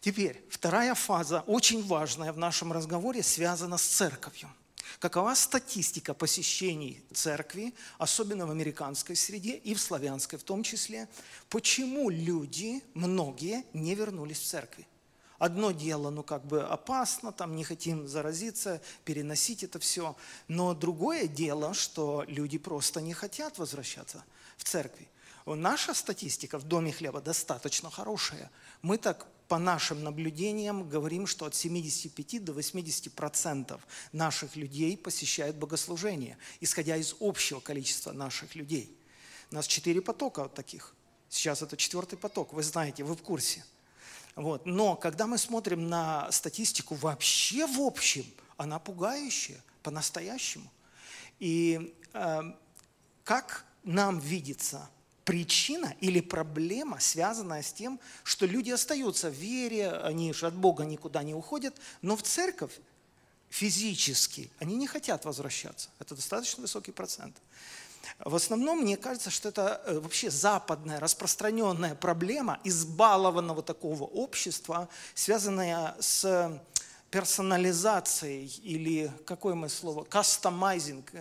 Теперь, 0.00 0.44
вторая 0.50 0.94
фаза, 0.94 1.44
очень 1.46 1.86
важная 1.86 2.32
в 2.32 2.38
нашем 2.38 2.72
разговоре, 2.72 3.22
связана 3.22 3.78
с 3.78 3.84
церковью– 3.84 4.50
Какова 4.98 5.34
статистика 5.34 6.14
посещений 6.14 7.02
церкви, 7.12 7.74
особенно 7.98 8.46
в 8.46 8.50
американской 8.50 9.16
среде 9.16 9.56
и 9.56 9.74
в 9.74 9.80
славянской 9.80 10.38
в 10.38 10.42
том 10.42 10.62
числе? 10.62 11.08
Почему 11.48 12.10
люди, 12.10 12.82
многие, 12.94 13.64
не 13.72 13.94
вернулись 13.94 14.38
в 14.38 14.44
церкви? 14.44 14.86
Одно 15.38 15.72
дело, 15.72 16.10
ну 16.10 16.22
как 16.22 16.46
бы 16.46 16.62
опасно, 16.62 17.32
там 17.32 17.56
не 17.56 17.64
хотим 17.64 18.06
заразиться, 18.06 18.80
переносить 19.04 19.64
это 19.64 19.78
все. 19.78 20.16
Но 20.48 20.74
другое 20.74 21.26
дело, 21.26 21.74
что 21.74 22.24
люди 22.28 22.56
просто 22.58 23.00
не 23.00 23.12
хотят 23.12 23.58
возвращаться 23.58 24.24
в 24.56 24.64
церкви. 24.64 25.08
Наша 25.46 25.92
статистика 25.92 26.58
в 26.58 26.64
Доме 26.64 26.92
хлеба 26.92 27.20
достаточно 27.20 27.90
хорошая. 27.90 28.50
Мы 28.80 28.96
так 28.96 29.26
по 29.48 29.58
нашим 29.58 30.02
наблюдениям 30.02 30.88
говорим, 30.88 31.26
что 31.26 31.46
от 31.46 31.54
75 31.54 32.44
до 32.44 32.52
80 32.52 33.12
процентов 33.12 33.86
наших 34.12 34.56
людей 34.56 34.96
посещают 34.96 35.56
богослужение, 35.56 36.38
исходя 36.60 36.96
из 36.96 37.14
общего 37.20 37.60
количества 37.60 38.12
наших 38.12 38.54
людей. 38.54 38.96
У 39.50 39.54
нас 39.54 39.66
четыре 39.66 40.00
потока 40.00 40.44
вот 40.44 40.54
таких. 40.54 40.94
Сейчас 41.28 41.62
это 41.62 41.76
четвертый 41.76 42.16
поток, 42.16 42.52
вы 42.52 42.62
знаете, 42.62 43.04
вы 43.04 43.14
в 43.14 43.22
курсе. 43.22 43.64
Вот. 44.36 44.66
Но 44.66 44.96
когда 44.96 45.26
мы 45.26 45.38
смотрим 45.38 45.88
на 45.88 46.30
статистику 46.32 46.94
вообще 46.94 47.66
в 47.66 47.80
общем, 47.80 48.24
она 48.56 48.78
пугающая, 48.78 49.62
по-настоящему. 49.82 50.70
И 51.38 51.94
э, 52.14 52.42
как 53.22 53.66
нам 53.82 54.18
видится 54.18 54.88
причина 55.24 55.94
или 56.00 56.20
проблема, 56.20 57.00
связанная 57.00 57.62
с 57.62 57.72
тем, 57.72 57.98
что 58.22 58.46
люди 58.46 58.70
остаются 58.70 59.30
в 59.30 59.34
вере, 59.34 59.90
они 59.90 60.32
же 60.32 60.46
от 60.46 60.54
Бога 60.54 60.84
никуда 60.84 61.22
не 61.22 61.34
уходят, 61.34 61.74
но 62.02 62.16
в 62.16 62.22
церковь 62.22 62.72
физически 63.48 64.50
они 64.58 64.76
не 64.76 64.86
хотят 64.86 65.24
возвращаться. 65.24 65.88
Это 65.98 66.14
достаточно 66.14 66.62
высокий 66.62 66.92
процент. 66.92 67.36
В 68.18 68.34
основном, 68.34 68.80
мне 68.80 68.96
кажется, 68.96 69.30
что 69.30 69.48
это 69.48 69.80
э, 69.86 69.98
вообще 69.98 70.30
западная 70.30 71.00
распространенная 71.00 71.94
проблема 71.94 72.60
избалованного 72.64 73.62
такого 73.62 74.04
общества, 74.04 74.88
связанная 75.14 75.96
с 76.00 76.60
персонализацией 77.10 78.46
или, 78.62 79.10
какое 79.24 79.54
мы 79.54 79.68
слово, 79.68 80.04
кастомайзинг, 80.04 81.12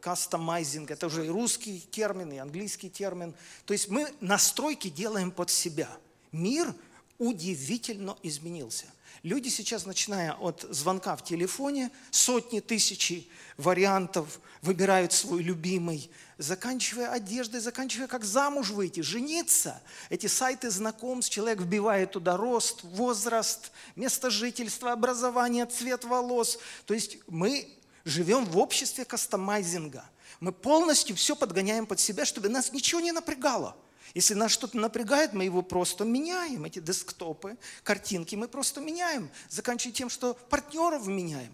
кастомайзинг, 0.00 0.90
это 0.90 1.06
уже 1.06 1.26
и 1.26 1.28
русский 1.28 1.80
термин, 1.90 2.32
и 2.32 2.38
английский 2.38 2.90
термин. 2.90 3.34
То 3.64 3.72
есть 3.72 3.88
мы 3.88 4.12
настройки 4.20 4.88
делаем 4.88 5.30
под 5.30 5.50
себя. 5.50 5.88
Мир 6.32 6.74
удивительно 7.18 8.16
изменился. 8.22 8.86
Люди 9.22 9.48
сейчас, 9.48 9.86
начиная 9.86 10.32
от 10.34 10.66
звонка 10.68 11.16
в 11.16 11.24
телефоне, 11.24 11.90
сотни 12.10 12.60
тысяч 12.60 13.26
вариантов 13.56 14.38
выбирают 14.60 15.14
свой 15.14 15.42
любимый, 15.42 16.10
заканчивая 16.36 17.10
одеждой, 17.10 17.60
заканчивая 17.60 18.06
как 18.06 18.24
замуж 18.24 18.68
выйти, 18.68 19.00
жениться. 19.00 19.80
Эти 20.10 20.26
сайты 20.26 20.68
знакомств, 20.68 21.32
человек 21.32 21.60
вбивает 21.60 22.12
туда 22.12 22.36
рост, 22.36 22.82
возраст, 22.82 23.72
место 23.96 24.28
жительства, 24.28 24.92
образование, 24.92 25.64
цвет 25.64 26.04
волос. 26.04 26.58
То 26.84 26.92
есть 26.92 27.16
мы 27.26 27.66
живем 28.04 28.44
в 28.44 28.58
обществе 28.58 29.04
кастомайзинга. 29.04 30.04
Мы 30.40 30.52
полностью 30.52 31.16
все 31.16 31.36
подгоняем 31.36 31.86
под 31.86 32.00
себя, 32.00 32.24
чтобы 32.24 32.48
нас 32.48 32.72
ничего 32.72 33.00
не 33.00 33.12
напрягало. 33.12 33.76
Если 34.14 34.34
нас 34.34 34.52
что-то 34.52 34.76
напрягает, 34.76 35.32
мы 35.32 35.44
его 35.44 35.62
просто 35.62 36.04
меняем. 36.04 36.64
Эти 36.64 36.78
десктопы, 36.78 37.56
картинки 37.82 38.36
мы 38.36 38.46
просто 38.46 38.80
меняем. 38.80 39.30
Заканчивая 39.48 39.94
тем, 39.94 40.10
что 40.10 40.34
партнеров 40.50 41.06
меняем. 41.06 41.52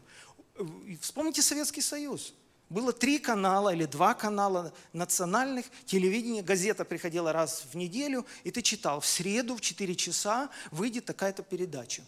Вспомните 1.00 1.40
Советский 1.42 1.80
Союз. 1.80 2.34
Было 2.68 2.92
три 2.92 3.18
канала 3.18 3.74
или 3.74 3.84
два 3.84 4.14
канала 4.14 4.72
национальных, 4.92 5.66
телевидение, 5.86 6.40
газета 6.40 6.84
приходила 6.84 7.32
раз 7.32 7.64
в 7.72 7.76
неделю, 7.76 8.24
и 8.44 8.52
ты 8.52 8.62
читал, 8.62 9.00
в 9.00 9.06
среду 9.06 9.56
в 9.56 9.60
4 9.60 9.96
часа 9.96 10.50
выйдет 10.70 11.04
такая-то 11.04 11.42
передача. 11.42 12.04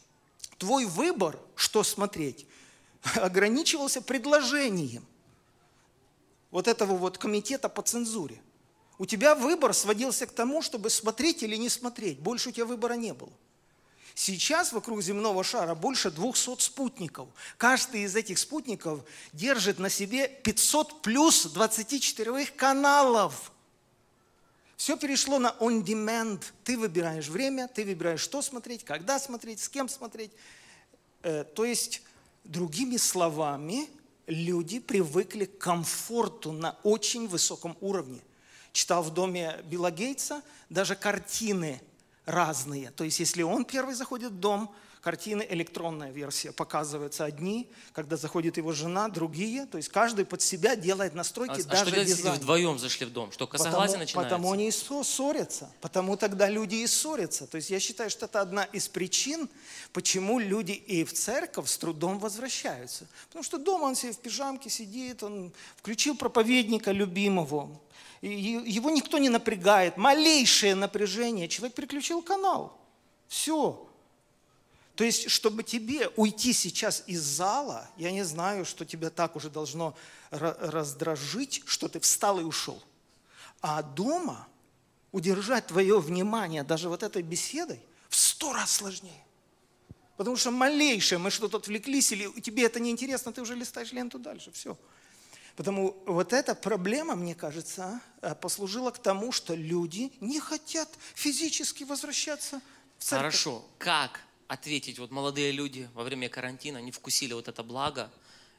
Твой 0.58 0.84
выбор, 0.84 1.36
что 1.56 1.82
смотреть, 1.82 2.46
ограничивался 3.16 4.00
предложением 4.00 5.04
вот 6.50 6.68
этого 6.68 6.96
вот 6.96 7.18
комитета 7.18 7.68
по 7.68 7.82
цензуре. 7.82 8.40
У 8.98 9.06
тебя 9.06 9.34
выбор 9.34 9.74
сводился 9.74 10.26
к 10.26 10.32
тому, 10.32 10.62
чтобы 10.62 10.90
смотреть 10.90 11.42
или 11.42 11.56
не 11.56 11.68
смотреть. 11.68 12.20
Больше 12.20 12.50
у 12.50 12.52
тебя 12.52 12.66
выбора 12.66 12.94
не 12.94 13.12
было. 13.12 13.32
Сейчас 14.14 14.72
вокруг 14.72 15.02
земного 15.02 15.42
шара 15.42 15.74
больше 15.74 16.10
200 16.10 16.60
спутников. 16.60 17.28
Каждый 17.56 18.02
из 18.02 18.14
этих 18.14 18.38
спутников 18.38 19.00
держит 19.32 19.78
на 19.78 19.88
себе 19.88 20.28
500 20.28 21.02
плюс 21.02 21.46
24 21.46 22.46
каналов. 22.46 23.50
Все 24.76 24.96
перешло 24.96 25.38
на 25.38 25.56
on 25.60 25.82
demand. 25.82 26.42
Ты 26.64 26.76
выбираешь 26.76 27.28
время, 27.28 27.68
ты 27.68 27.84
выбираешь, 27.84 28.20
что 28.20 28.42
смотреть, 28.42 28.84
когда 28.84 29.18
смотреть, 29.18 29.60
с 29.60 29.68
кем 29.68 29.88
смотреть. 29.88 30.32
Э, 31.22 31.44
то 31.44 31.64
есть, 31.64 32.02
другими 32.44 32.96
словами, 32.96 33.88
люди 34.26 34.78
привыкли 34.78 35.44
к 35.44 35.58
комфорту 35.58 36.52
на 36.52 36.76
очень 36.82 37.28
высоком 37.28 37.76
уровне. 37.80 38.20
Читал 38.72 39.02
в 39.02 39.12
доме 39.12 39.60
Билла 39.64 39.90
Гейтса, 39.90 40.42
даже 40.70 40.96
картины 40.96 41.80
разные. 42.24 42.90
То 42.92 43.04
есть, 43.04 43.20
если 43.20 43.42
он 43.42 43.64
первый 43.64 43.94
заходит 43.94 44.32
в 44.32 44.40
дом, 44.40 44.74
картины 45.02 45.44
электронная 45.50 46.10
версия 46.12 46.52
показываются 46.52 47.24
одни, 47.24 47.68
когда 47.92 48.16
заходит 48.16 48.56
его 48.56 48.72
жена, 48.72 49.08
другие. 49.08 49.66
То 49.66 49.76
есть 49.76 49.88
каждый 49.88 50.24
под 50.24 50.40
себя 50.40 50.76
делает 50.76 51.12
настройки, 51.14 51.50
А, 51.52 51.54
а 51.54 51.62
даже 51.64 51.82
что 51.86 51.90
делать, 51.90 52.08
если 52.08 52.22
дизайн. 52.22 52.38
вдвоем 52.40 52.78
зашли 52.78 53.06
в 53.06 53.12
дом? 53.12 53.32
Что, 53.32 53.46
косоглазие 53.48 53.86
Потому, 53.88 53.98
начинается? 53.98 54.34
потому 54.36 54.52
они 54.52 54.68
и 54.68 54.70
ссо- 54.70 55.02
ссорятся. 55.02 55.70
Потому 55.80 56.16
тогда 56.16 56.48
люди 56.48 56.76
и 56.76 56.86
ссорятся. 56.86 57.46
То 57.48 57.56
есть 57.56 57.68
я 57.70 57.80
считаю, 57.80 58.10
что 58.10 58.26
это 58.26 58.40
одна 58.40 58.62
из 58.64 58.88
причин, 58.88 59.48
почему 59.92 60.38
люди 60.38 60.72
и 60.72 61.04
в 61.04 61.12
церковь 61.12 61.68
с 61.68 61.76
трудом 61.76 62.20
возвращаются. 62.20 63.06
Потому 63.26 63.42
что 63.42 63.58
дома 63.58 63.84
он 63.86 63.96
себе 63.96 64.12
в 64.12 64.18
пижамке 64.18 64.70
сидит, 64.70 65.22
он 65.24 65.52
включил 65.76 66.16
проповедника 66.16 66.92
любимого. 66.92 67.68
Его 68.22 68.90
никто 68.90 69.18
не 69.18 69.28
напрягает. 69.28 69.96
Малейшее 69.96 70.76
напряжение. 70.76 71.48
Человек 71.48 71.74
переключил 71.74 72.22
канал. 72.22 72.78
Все. 73.26 73.88
То 75.02 75.06
есть, 75.06 75.30
чтобы 75.30 75.64
тебе 75.64 76.10
уйти 76.14 76.52
сейчас 76.52 77.02
из 77.08 77.22
зала, 77.22 77.90
я 77.96 78.12
не 78.12 78.22
знаю, 78.22 78.64
что 78.64 78.84
тебя 78.84 79.10
так 79.10 79.34
уже 79.34 79.50
должно 79.50 79.96
ра- 80.30 80.56
раздражить, 80.70 81.64
что 81.66 81.88
ты 81.88 81.98
встал 81.98 82.38
и 82.38 82.44
ушел. 82.44 82.80
А 83.60 83.82
дома 83.82 84.46
удержать 85.10 85.66
твое 85.66 85.98
внимание 85.98 86.62
даже 86.62 86.88
вот 86.88 87.02
этой 87.02 87.22
беседой 87.22 87.80
в 88.10 88.14
сто 88.14 88.52
раз 88.52 88.70
сложнее. 88.70 89.24
Потому 90.16 90.36
что 90.36 90.52
малейшее, 90.52 91.18
мы 91.18 91.32
что-то 91.32 91.56
отвлеклись, 91.56 92.12
или 92.12 92.40
тебе 92.40 92.62
это 92.64 92.78
неинтересно, 92.78 93.32
ты 93.32 93.42
уже 93.42 93.56
листаешь 93.56 93.90
ленту 93.90 94.20
дальше, 94.20 94.52
все. 94.52 94.78
Потому 95.56 96.00
вот 96.06 96.32
эта 96.32 96.54
проблема, 96.54 97.16
мне 97.16 97.34
кажется, 97.34 98.00
э, 98.20 98.36
послужила 98.36 98.92
к 98.92 99.02
тому, 99.02 99.32
что 99.32 99.56
люди 99.56 100.12
не 100.20 100.38
хотят 100.38 100.88
физически 101.16 101.82
возвращаться 101.82 102.60
в 102.98 103.02
церковь. 103.02 103.32
Хорошо. 103.32 103.64
Как 103.78 104.20
ответить? 104.52 104.98
Вот 104.98 105.10
молодые 105.10 105.50
люди 105.50 105.88
во 105.94 106.04
время 106.04 106.28
карантина, 106.28 106.78
они 106.78 106.90
вкусили 106.90 107.32
вот 107.32 107.48
это 107.48 107.62
благо, 107.62 108.10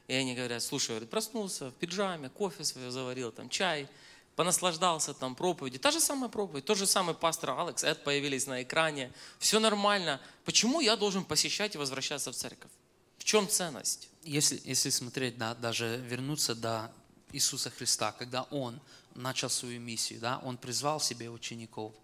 и 0.08 0.14
они 0.14 0.34
говорят, 0.34 0.62
слушай, 0.62 0.90
говорит, 0.90 1.08
проснулся 1.08 1.70
в 1.70 1.74
пиджаме, 1.74 2.28
кофе 2.28 2.64
свое 2.64 2.90
заварил, 2.90 3.30
там 3.30 3.48
чай, 3.48 3.88
понаслаждался 4.34 5.14
там 5.14 5.36
проповеди. 5.36 5.78
Та 5.78 5.92
же 5.92 6.00
самая 6.00 6.28
проповедь, 6.28 6.64
тот 6.64 6.76
же 6.76 6.86
самый 6.86 7.14
пастор 7.14 7.50
Алекс, 7.50 7.84
Эд 7.84 8.02
появились 8.02 8.46
на 8.46 8.62
экране. 8.62 9.12
Все 9.38 9.60
нормально. 9.60 10.20
Почему 10.44 10.80
я 10.80 10.96
должен 10.96 11.24
посещать 11.24 11.76
и 11.76 11.78
возвращаться 11.78 12.32
в 12.32 12.34
церковь? 12.34 12.70
В 13.18 13.24
чем 13.24 13.48
ценность? 13.48 14.08
Если, 14.24 14.60
если 14.64 14.90
смотреть, 14.90 15.38
да, 15.38 15.54
даже 15.54 16.04
вернуться 16.08 16.54
до 16.56 16.92
Иисуса 17.32 17.70
Христа, 17.70 18.12
когда 18.12 18.42
Он 18.50 18.80
начал 19.14 19.48
свою 19.48 19.80
миссию, 19.80 20.18
да, 20.20 20.40
Он 20.42 20.56
призвал 20.56 21.00
себе 21.00 21.30
учеников. 21.30 21.94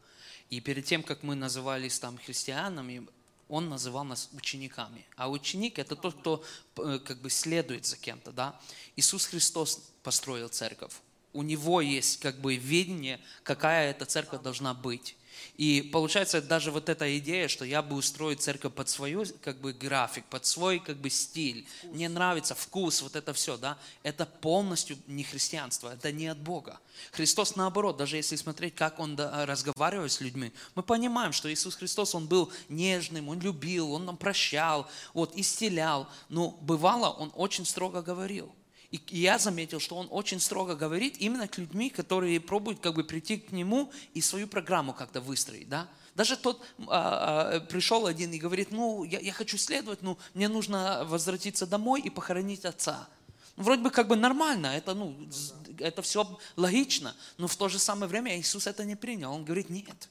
И 0.48 0.60
перед 0.60 0.84
тем, 0.84 1.02
как 1.02 1.22
мы 1.24 1.34
назывались 1.34 1.98
там 1.98 2.18
христианами, 2.18 3.06
Он 3.50 3.68
называл 3.68 4.04
нас 4.04 4.30
учениками. 4.32 5.04
А 5.16 5.28
ученик– 5.28 5.78
это 5.80 5.96
тот, 5.96 6.14
кто 6.14 6.44
э, 6.76 7.00
как 7.04 7.20
бы 7.20 7.28
следует 7.30 7.84
за 7.84 7.96
кем-то. 7.96 8.32
Да? 8.32 8.58
Иисус 8.96 9.26
Христос 9.26 9.82
построил 10.02 10.48
церковь. 10.48 10.92
У 11.32 11.42
Него 11.42 11.80
есть 11.80 12.20
как 12.20 12.40
бы 12.40 12.56
видение, 12.56 13.20
какая 13.42 13.90
эта 13.90 14.06
церковь 14.06 14.42
должна 14.42 14.72
быть. 14.72 15.16
И 15.56 15.82
получается 15.82 16.40
даже 16.40 16.70
вот 16.70 16.88
эта 16.88 17.18
идея, 17.18 17.48
что 17.48 17.64
я 17.64 17.82
бы 17.82 17.96
устроить 17.96 18.40
церковь 18.40 18.72
под 18.72 18.88
свой 18.88 19.26
как 19.42 19.60
бы 19.60 19.72
график, 19.72 20.24
под 20.26 20.46
свой 20.46 20.78
как 20.78 20.96
бы 20.96 21.10
стиль, 21.10 21.66
мне 21.84 22.08
нравится 22.08 22.54
вкус, 22.54 23.02
вот 23.02 23.16
это 23.16 23.32
все, 23.32 23.56
да, 23.56 23.78
это 24.02 24.26
полностью 24.26 24.96
не 25.06 25.24
христианство, 25.24 25.92
это 25.92 26.12
не 26.12 26.28
от 26.28 26.38
Бога. 26.38 26.80
Христос 27.12 27.56
наоборот, 27.56 27.96
даже 27.96 28.16
если 28.16 28.36
смотреть, 28.36 28.74
как 28.74 28.98
Он 29.00 29.16
разговаривает 29.18 30.12
с 30.12 30.20
людьми, 30.20 30.52
мы 30.74 30.82
понимаем, 30.82 31.32
что 31.32 31.52
Иисус 31.52 31.74
Христос, 31.74 32.14
Он 32.14 32.26
был 32.26 32.52
нежным, 32.68 33.28
Он 33.28 33.40
любил, 33.40 33.92
Он 33.92 34.04
нам 34.04 34.16
прощал, 34.16 34.88
вот, 35.14 35.32
исцелял, 35.36 36.08
но 36.28 36.50
бывало, 36.50 37.10
Он 37.10 37.32
очень 37.34 37.66
строго 37.66 38.02
говорил. 38.02 38.54
И 38.90 39.00
я 39.10 39.38
заметил, 39.38 39.78
что 39.78 39.96
он 39.96 40.08
очень 40.10 40.40
строго 40.40 40.74
говорит 40.74 41.16
именно 41.18 41.46
к 41.46 41.58
людьми, 41.58 41.90
которые 41.90 42.40
пробуют 42.40 42.80
как 42.80 42.94
бы 42.94 43.04
прийти 43.04 43.36
к 43.36 43.52
нему 43.52 43.92
и 44.14 44.20
свою 44.20 44.48
программу 44.48 44.92
как-то 44.92 45.20
выстроить, 45.20 45.68
да. 45.68 45.88
Даже 46.16 46.36
тот 46.36 46.60
а, 46.88 47.52
а, 47.54 47.60
пришел 47.60 48.06
один 48.06 48.32
и 48.32 48.38
говорит, 48.38 48.72
ну, 48.72 49.04
я, 49.04 49.20
я 49.20 49.32
хочу 49.32 49.56
следовать, 49.58 50.02
ну, 50.02 50.18
мне 50.34 50.48
нужно 50.48 51.04
возвратиться 51.04 51.66
домой 51.66 52.00
и 52.00 52.10
похоронить 52.10 52.64
отца. 52.64 53.08
Ну, 53.56 53.62
Вроде 53.62 53.82
бы 53.82 53.90
как 53.90 54.08
бы 54.08 54.16
нормально, 54.16 54.66
это, 54.66 54.94
ну, 54.94 55.16
з- 55.30 55.54
это 55.78 56.02
все 56.02 56.38
логично, 56.56 57.14
но 57.38 57.46
в 57.46 57.54
то 57.54 57.68
же 57.68 57.78
самое 57.78 58.08
время 58.08 58.38
Иисус 58.40 58.66
это 58.66 58.84
не 58.84 58.96
принял. 58.96 59.32
Он 59.32 59.44
говорит, 59.44 59.70
нет, 59.70 60.08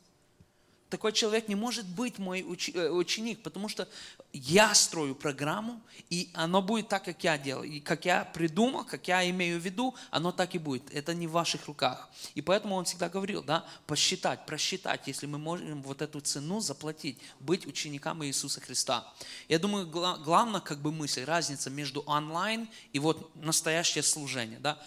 такой 0.90 1.14
человек 1.14 1.48
не 1.48 1.56
может 1.56 1.86
быть 1.86 2.18
мой 2.18 2.42
э, 2.42 2.90
ученик, 2.90 3.42
потому 3.44 3.70
что 3.70 3.88
я 4.34 4.74
строю 4.74 5.16
программу, 5.16 5.82
и 6.10 6.30
оно 6.34 6.62
будет 6.62 6.88
так, 6.88 7.06
как 7.06 7.24
я 7.24 7.38
делаю. 7.38 7.70
И 7.70 7.80
как 7.80 8.06
я 8.06 8.26
придумал, 8.26 8.84
как 8.86 9.08
я 9.08 9.28
имею 9.30 9.60
в 9.60 9.66
виду, 9.66 9.96
оно 10.12 10.32
так 10.32 10.56
и 10.56 10.58
будет. 10.58 10.94
Это 10.94 11.14
не 11.14 11.28
в 11.28 11.32
ваших 11.32 11.68
руках. 11.68 12.10
И 12.36 12.42
поэтому 12.42 12.76
он 12.76 12.86
всегда 12.86 13.10
говорил, 13.10 13.44
да, 13.44 13.66
посчитать, 13.86 14.46
просчитать, 14.46 15.08
если 15.08 15.28
мы 15.28 15.38
можем 15.38 15.82
вот 15.84 16.02
эту 16.02 16.20
цену 16.22 16.60
заплатить, 16.60 17.20
быть 17.40 17.66
учениками 17.68 18.26
Иисуса 18.26 18.60
Христа. 18.60 19.12
Я 19.48 19.60
думаю, 19.60 19.88
гла- 19.88 20.18
главная 20.18 20.62
как 20.62 20.80
бы 20.80 20.92
мысль, 20.92 21.24
разница 21.24 21.70
между 21.70 22.02
онлайн 22.02 22.68
и 22.94 23.00
вот 23.00 23.36
настоящее 23.36 24.04
служение, 24.04 24.60
да. 24.60 24.80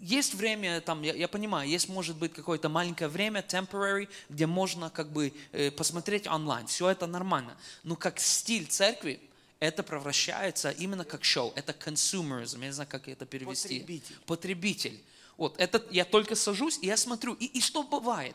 Есть 0.00 0.34
время, 0.34 0.80
там, 0.80 1.02
я, 1.02 1.14
я 1.14 1.28
понимаю, 1.28 1.68
есть 1.68 1.88
может 1.88 2.16
быть 2.16 2.32
какое-то 2.32 2.68
маленькое 2.68 3.08
время, 3.08 3.44
temporary, 3.46 4.08
где 4.28 4.46
можно 4.46 4.90
как 4.90 5.10
бы 5.10 5.32
э, 5.52 5.70
посмотреть 5.70 6.26
онлайн. 6.26 6.66
Все 6.66 6.88
это 6.88 7.06
нормально. 7.06 7.56
Но 7.82 7.96
как 7.96 8.20
стиль 8.20 8.66
церкви, 8.66 9.20
это 9.60 9.82
превращается 9.82 10.70
именно 10.70 11.04
как 11.04 11.24
шоу. 11.24 11.52
Это 11.56 11.72
consumerism. 11.72 12.60
Я 12.60 12.66
не 12.66 12.72
знаю, 12.72 12.88
как 12.88 13.08
это 13.08 13.26
перевести. 13.26 13.80
Потребитель. 13.80 14.16
Потребитель. 14.26 15.00
Вот, 15.36 15.60
это 15.60 15.84
я 15.90 16.04
только 16.04 16.34
сажусь, 16.34 16.78
и 16.82 16.86
я 16.86 16.96
смотрю. 16.96 17.34
И, 17.34 17.46
и 17.46 17.60
что 17.60 17.82
бывает? 17.82 18.34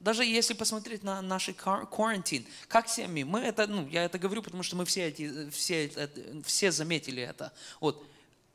Даже 0.00 0.24
если 0.24 0.54
посмотреть 0.54 1.02
на 1.02 1.20
наши 1.20 1.52
карантин, 1.52 2.46
как 2.68 2.88
семьи, 2.88 3.22
мы 3.22 3.40
это, 3.40 3.66
ну, 3.66 3.86
я 3.88 4.04
это 4.04 4.18
говорю, 4.18 4.42
потому 4.42 4.62
что 4.62 4.74
мы 4.74 4.86
все 4.86 5.08
эти, 5.08 5.50
все, 5.50 5.86
это- 5.86 6.42
все 6.44 6.72
заметили 6.72 7.22
это. 7.22 7.52
Вот, 7.80 8.09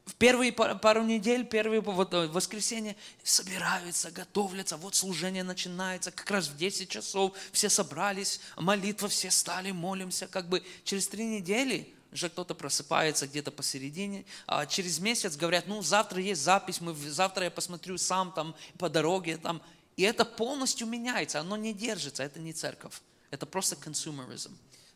в 0.05 0.13
первые 0.15 0.51
пар- 0.51 0.77
пару 0.77 1.03
недель, 1.03 1.45
первые 1.45 1.81
вот, 1.81 2.13
э, 2.13 2.27
воскресенье 2.27 2.95
собираются, 3.23 4.11
готовятся, 4.11 4.77
вот 4.77 4.95
служение 4.95 5.43
начинается, 5.43 6.11
как 6.11 6.29
раз 6.29 6.47
в 6.47 6.55
10 6.55 6.89
часов 6.89 7.33
все 7.51 7.69
собрались, 7.69 8.39
молитва, 8.55 9.07
все 9.07 9.31
стали, 9.31 9.71
молимся, 9.71 10.27
как 10.27 10.47
бы 10.47 10.63
через 10.83 11.07
три 11.07 11.25
недели 11.25 11.91
уже 12.11 12.29
кто-то 12.29 12.53
просыпается 12.53 13.27
где-то 13.27 13.51
посередине, 13.51 14.25
а 14.47 14.65
через 14.67 14.99
месяц 14.99 15.35
говорят, 15.35 15.67
ну 15.67 15.81
завтра 15.81 16.21
есть 16.21 16.41
запись, 16.41 16.81
мы, 16.81 16.93
завтра 16.93 17.45
я 17.45 17.51
посмотрю 17.51 17.97
сам 17.97 18.31
там 18.31 18.55
по 18.77 18.89
дороге, 18.89 19.37
там, 19.37 19.61
и 19.97 20.03
это 20.03 20.23
полностью 20.23 20.87
меняется, 20.87 21.39
оно 21.39 21.57
не 21.57 21.73
держится, 21.73 22.23
это 22.23 22.39
не 22.39 22.53
церковь, 22.53 23.01
это 23.31 23.45
просто 23.45 23.75
consumerism. 23.75 24.51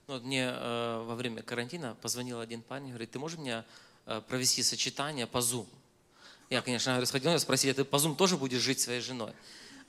Ну, 0.07 0.15
вот 0.15 0.23
мне 0.23 0.49
э, 0.51 1.03
во 1.05 1.15
время 1.15 1.43
карантина 1.43 1.95
позвонил 2.01 2.39
один 2.39 2.61
парень, 2.61 2.89
говорит, 2.89 3.11
ты 3.11 3.19
можешь 3.19 3.39
э, 3.45 3.63
провести 4.27 4.63
сочетание 4.63 5.27
по 5.27 5.37
Zoom? 5.37 5.67
Я, 6.49 6.61
конечно, 6.61 7.05
сходил, 7.05 7.37
спросили, 7.39 7.73
ты 7.73 7.83
по 7.83 7.97
Zoom 7.97 8.15
тоже 8.15 8.35
будешь 8.35 8.61
жить 8.61 8.79
своей 8.79 9.01
женой? 9.01 9.33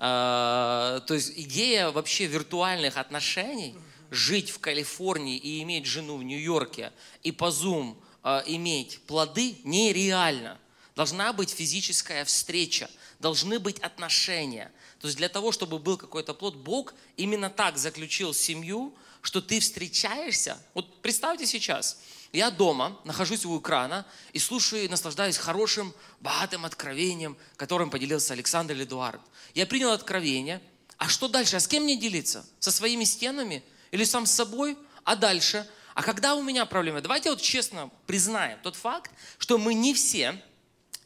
А, 0.02 1.00
то 1.00 1.14
есть 1.14 1.32
идея 1.36 1.90
вообще 1.90 2.26
виртуальных 2.26 2.96
отношений, 2.96 3.74
жить 4.10 4.50
в 4.50 4.58
Калифорнии 4.58 5.36
и 5.36 5.62
иметь 5.62 5.86
жену 5.86 6.16
в 6.16 6.22
Нью-Йорке, 6.22 6.92
и 7.22 7.32
по 7.32 7.50
Zoom 7.50 7.96
а, 8.22 8.42
иметь 8.46 9.00
плоды 9.06 9.56
нереально. 9.64 10.58
Должна 10.96 11.32
быть 11.32 11.50
физическая 11.50 12.24
встреча, 12.24 12.90
должны 13.20 13.58
быть 13.58 13.78
отношения. 13.78 14.70
То 15.00 15.06
есть 15.06 15.16
для 15.16 15.28
того, 15.28 15.52
чтобы 15.52 15.78
был 15.78 15.96
какой-то 15.96 16.34
плод, 16.34 16.56
Бог 16.56 16.94
именно 17.16 17.48
так 17.48 17.78
заключил 17.78 18.34
семью, 18.34 18.94
что 19.22 19.40
ты 19.40 19.60
встречаешься. 19.60 20.58
Вот 20.74 21.00
представьте 21.00 21.46
сейчас, 21.46 21.98
я 22.32 22.50
дома, 22.50 22.98
нахожусь 23.04 23.44
у 23.44 23.58
экрана 23.58 24.06
и 24.32 24.38
слушаю 24.38 24.88
наслаждаюсь 24.88 25.36
хорошим, 25.36 25.92
богатым 26.20 26.64
откровением, 26.64 27.36
которым 27.56 27.90
поделился 27.90 28.34
Александр 28.34 28.74
Эдуард. 28.74 29.20
Я 29.54 29.66
принял 29.66 29.90
откровение. 29.90 30.62
А 30.96 31.08
что 31.08 31.28
дальше? 31.28 31.56
А 31.56 31.60
с 31.60 31.66
кем 31.66 31.84
мне 31.84 31.96
делиться? 31.96 32.46
Со 32.58 32.70
своими 32.70 33.04
стенами? 33.04 33.64
Или 33.90 34.04
сам 34.04 34.26
с 34.26 34.32
собой? 34.32 34.78
А 35.04 35.16
дальше? 35.16 35.66
А 35.94 36.02
когда 36.02 36.34
у 36.34 36.42
меня 36.42 36.66
проблемы? 36.66 37.00
Давайте 37.00 37.30
вот 37.30 37.40
честно 37.40 37.90
признаем 38.06 38.58
тот 38.62 38.76
факт, 38.76 39.10
что 39.38 39.58
мы 39.58 39.74
не 39.74 39.92
все 39.92 40.40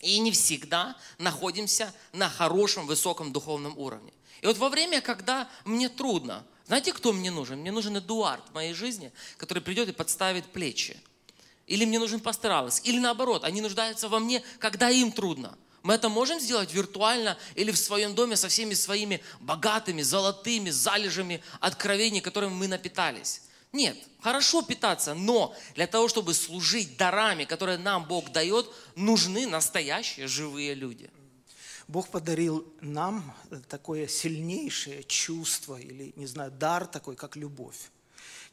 и 0.01 0.19
не 0.19 0.31
всегда 0.31 0.97
находимся 1.19 1.95
на 2.13 2.29
хорошем, 2.29 2.87
высоком 2.87 3.33
духовном 3.33 3.79
уровне. 3.79 4.13
И 4.43 4.47
вот 4.47 4.59
во 4.59 4.69
время, 4.69 5.01
когда 5.01 5.49
мне 5.65 5.89
трудно, 5.89 6.45
знаете, 6.67 6.93
кто 6.93 7.13
мне 7.13 7.31
нужен? 7.31 7.61
Мне 7.61 7.73
нужен 7.73 7.97
Эдуард 7.97 8.47
в 8.51 8.55
моей 8.55 8.75
жизни, 8.75 9.13
который 9.39 9.63
придет 9.63 9.89
и 9.89 9.93
подставит 9.93 10.45
плечи. 10.47 11.01
Или 11.67 11.85
мне 11.85 11.99
нужен 11.99 12.21
пастор 12.21 12.53
Алес. 12.53 12.81
Или 12.85 12.99
наоборот, 12.99 13.45
они 13.45 13.61
нуждаются 13.61 14.09
во 14.09 14.19
мне, 14.19 14.43
когда 14.59 14.91
им 14.91 15.13
трудно. 15.13 15.57
Мы 15.83 15.95
это 15.95 16.09
можем 16.09 16.41
сделать 16.41 16.73
виртуально 16.73 17.37
или 17.55 17.71
в 17.71 17.79
своем 17.79 18.15
доме 18.15 18.37
со 18.37 18.49
всеми 18.49 18.75
своими 18.75 19.21
богатыми, 19.41 20.03
золотыми 20.03 20.71
залежами 20.71 21.43
откровений, 21.61 22.21
которыми 22.21 22.55
мы 22.55 22.69
напитались. 22.69 23.43
Нет, 23.73 23.99
хорошо 24.21 24.63
питаться, 24.63 25.15
но 25.15 25.55
для 25.75 25.87
того, 25.87 26.09
чтобы 26.09 26.33
служить 26.33 26.97
дарами, 26.97 27.45
которые 27.45 27.77
нам 27.77 28.07
Бог 28.07 28.31
дает, 28.31 28.71
нужны 28.95 29.47
настоящие 29.47 30.29
живые 30.29 30.75
люди. 30.75 31.11
Бог 31.87 32.09
подарил 32.09 32.73
нам 32.81 33.35
такое 33.69 34.07
сильнейшее 34.07 35.03
чувство 35.03 35.77
или, 35.77 36.13
не 36.17 36.27
знаю, 36.27 36.51
дар 36.51 36.87
такой, 36.87 37.17
как 37.17 37.37
любовь. 37.37 37.91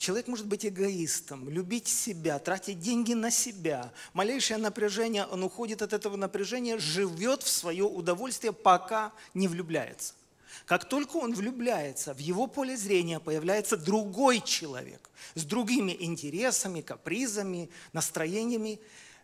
Человек 0.01 0.27
может 0.27 0.47
быть 0.47 0.65
эгоистом, 0.65 1.47
любить 1.47 1.87
себя, 1.87 2.39
тратить 2.39 2.79
деньги 2.79 3.13
на 3.13 3.29
себя. 3.29 3.93
Малейшее 4.13 4.57
напряжение, 4.57 5.27
он 5.27 5.43
уходит 5.43 5.83
от 5.83 5.93
этого 5.93 6.15
напряжения, 6.15 6.79
живет 6.79 7.43
в 7.43 7.49
свое 7.49 7.83
удовольствие, 7.83 8.51
пока 8.51 9.13
не 9.35 9.47
влюбляется. 9.47 10.15
Как 10.65 10.85
только 10.85 11.17
он 11.17 11.35
влюбляется, 11.35 12.15
в 12.15 12.17
его 12.17 12.47
поле 12.47 12.75
зрения 12.75 13.19
появляется 13.19 13.77
другой 13.77 14.41
человек 14.41 15.07
с 15.35 15.45
другими 15.45 15.95
интересами, 15.99 16.81
капризами, 16.81 17.69
настроениями. 17.93 18.79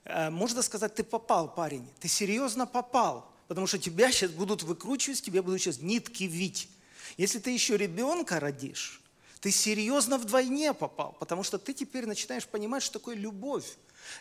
Э, 0.06 0.30
можно 0.30 0.62
сказать, 0.62 0.94
ты 0.94 1.04
попал, 1.04 1.56
парень, 1.56 1.88
ты 2.00 2.08
серьезно 2.08 2.68
попал, 2.68 3.34
потому 3.48 3.66
что 3.66 3.80
тебя 3.80 4.12
сейчас 4.12 4.30
будут 4.30 4.62
выкручивать, 4.62 5.24
тебе 5.24 5.42
будут 5.42 5.60
сейчас 5.60 5.82
нитки 5.82 6.26
вить. 6.26 6.70
Если 7.18 7.40
ты 7.40 7.50
еще 7.50 7.78
ребенка 7.78 8.40
родишь, 8.40 9.02
ты 9.40 9.52
серьезно 9.52 10.18
вдвойне 10.18 10.74
попал, 10.74 11.16
потому 11.20 11.44
что 11.44 11.58
ты 11.58 11.74
теперь 11.74 12.06
начинаешь 12.06 12.48
понимать, 12.48 12.84
что 12.84 13.00
такое 13.00 13.16
любовь. 13.16 13.66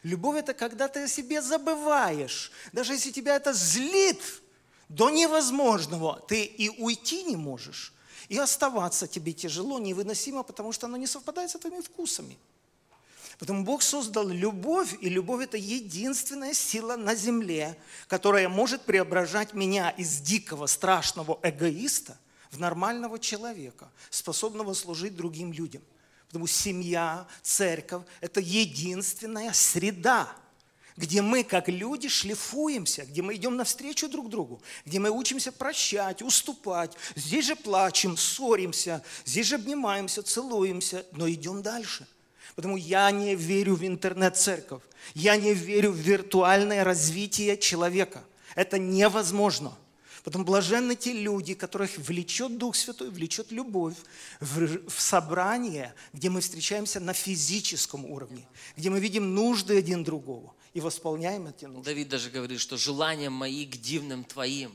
Любовь– 0.03 0.37
это 0.39 0.53
когда 0.53 0.89
ты 0.89 1.05
о 1.05 1.09
себе 1.09 1.41
забываешь. 1.41 2.53
Даже 2.73 2.95
если 2.95 3.13
тебя 3.13 3.37
это 3.37 3.53
злит 3.53 4.21
до 4.89 5.11
невозможного, 5.11 6.21
ты 6.29 6.45
и 6.45 6.69
уйти 6.69 7.23
не 7.25 7.37
можешь, 7.37 7.95
и 8.29 8.37
оставаться 8.37 9.07
тебе 9.07 9.33
тяжело, 9.33 9.79
невыносимо, 9.79 10.43
потому 10.43 10.73
что 10.73 10.87
оно 10.87 10.97
не 10.97 11.07
совпадает 11.07 11.51
с 11.51 11.59
твоими 11.59 11.81
вкусами. 11.81 12.37
Потому 13.39 13.65
Бог 13.65 13.83
создал 13.83 14.29
любовь, 14.29 14.97
и 15.01 15.09
любовь– 15.09 15.45
это 15.45 15.57
единственная 15.57 16.55
сила 16.55 16.97
на 16.97 17.15
земле, 17.15 17.79
которая 18.09 18.49
может 18.49 18.83
преображать 18.83 19.53
меня 19.53 19.91
из 19.91 20.21
дикого, 20.21 20.67
страшного 20.67 21.39
эгоиста– 21.43 22.19
в 22.57 22.61
нормального 22.61 23.19
человека, 23.19 23.91
способного 24.11 24.75
служить 24.75 25.15
другим 25.15 25.53
людям. 25.53 25.83
Потому 26.27 26.47
что 26.47 26.59
семья, 26.59 27.27
церковь– 27.43 28.03
это 28.21 28.41
единственная 28.41 29.53
среда, 29.53 30.29
где 30.97 31.23
мы, 31.23 31.45
как 31.45 31.69
люди, 31.69 32.09
шлифуемся, 32.09 33.05
где 33.05 33.23
мы 33.23 33.35
идем 33.37 33.57
навстречу 33.57 34.09
друг 34.09 34.31
другу, 34.31 34.61
где 34.85 34.99
мы 34.99 35.11
учимся 35.11 35.53
прощать, 35.53 36.23
уступать. 36.23 36.97
Здесь 37.15 37.47
же 37.47 37.57
плачем, 37.57 38.17
ссоримся, 38.17 39.03
здесь 39.25 39.47
же 39.47 39.57
обнимаемся, 39.57 40.23
целуемся, 40.23 41.07
но 41.13 41.31
идем 41.31 41.63
дальше. 41.63 42.07
Потому 42.55 42.77
я 42.77 43.11
не 43.11 43.35
верю 43.35 43.77
в 43.77 43.87
интернет-церковь, 43.87 44.83
я 45.15 45.37
не 45.37 45.53
верю 45.53 45.93
в 45.93 45.97
виртуальное 45.97 46.83
развитие 46.83 47.59
человека. 47.59 48.25
Это 48.55 48.79
невозможно– 48.79 49.77
Потом 50.27 50.45
блаженны 50.45 50.97
те 50.97 51.13
люди, 51.13 51.55
которых 51.55 51.99
влечет 51.99 52.59
Дух 52.59 52.75
Святой, 52.75 53.11
влечет 53.11 53.53
любовь 53.53 53.95
в, 54.41 54.91
в 54.91 55.01
собрание, 55.01 55.95
где 56.13 56.31
мы 56.31 56.41
встречаемся 56.41 56.99
на 56.99 57.13
физическом 57.13 58.05
уровне, 58.05 58.45
где 58.77 58.91
мы 58.91 58.99
видим 58.99 59.37
нужды 59.37 59.79
один 59.79 60.03
другого 60.03 60.53
и 60.75 60.81
восполняем 60.81 61.47
эти 61.47 61.67
нужды. 61.67 61.93
Давид 61.93 62.09
даже 62.09 62.31
говорит, 62.31 62.59
что 62.59 62.77
желания 62.77 63.31
мои 63.31 63.67
к 63.67 63.77
дивным 63.77 64.25
твоим. 64.25 64.73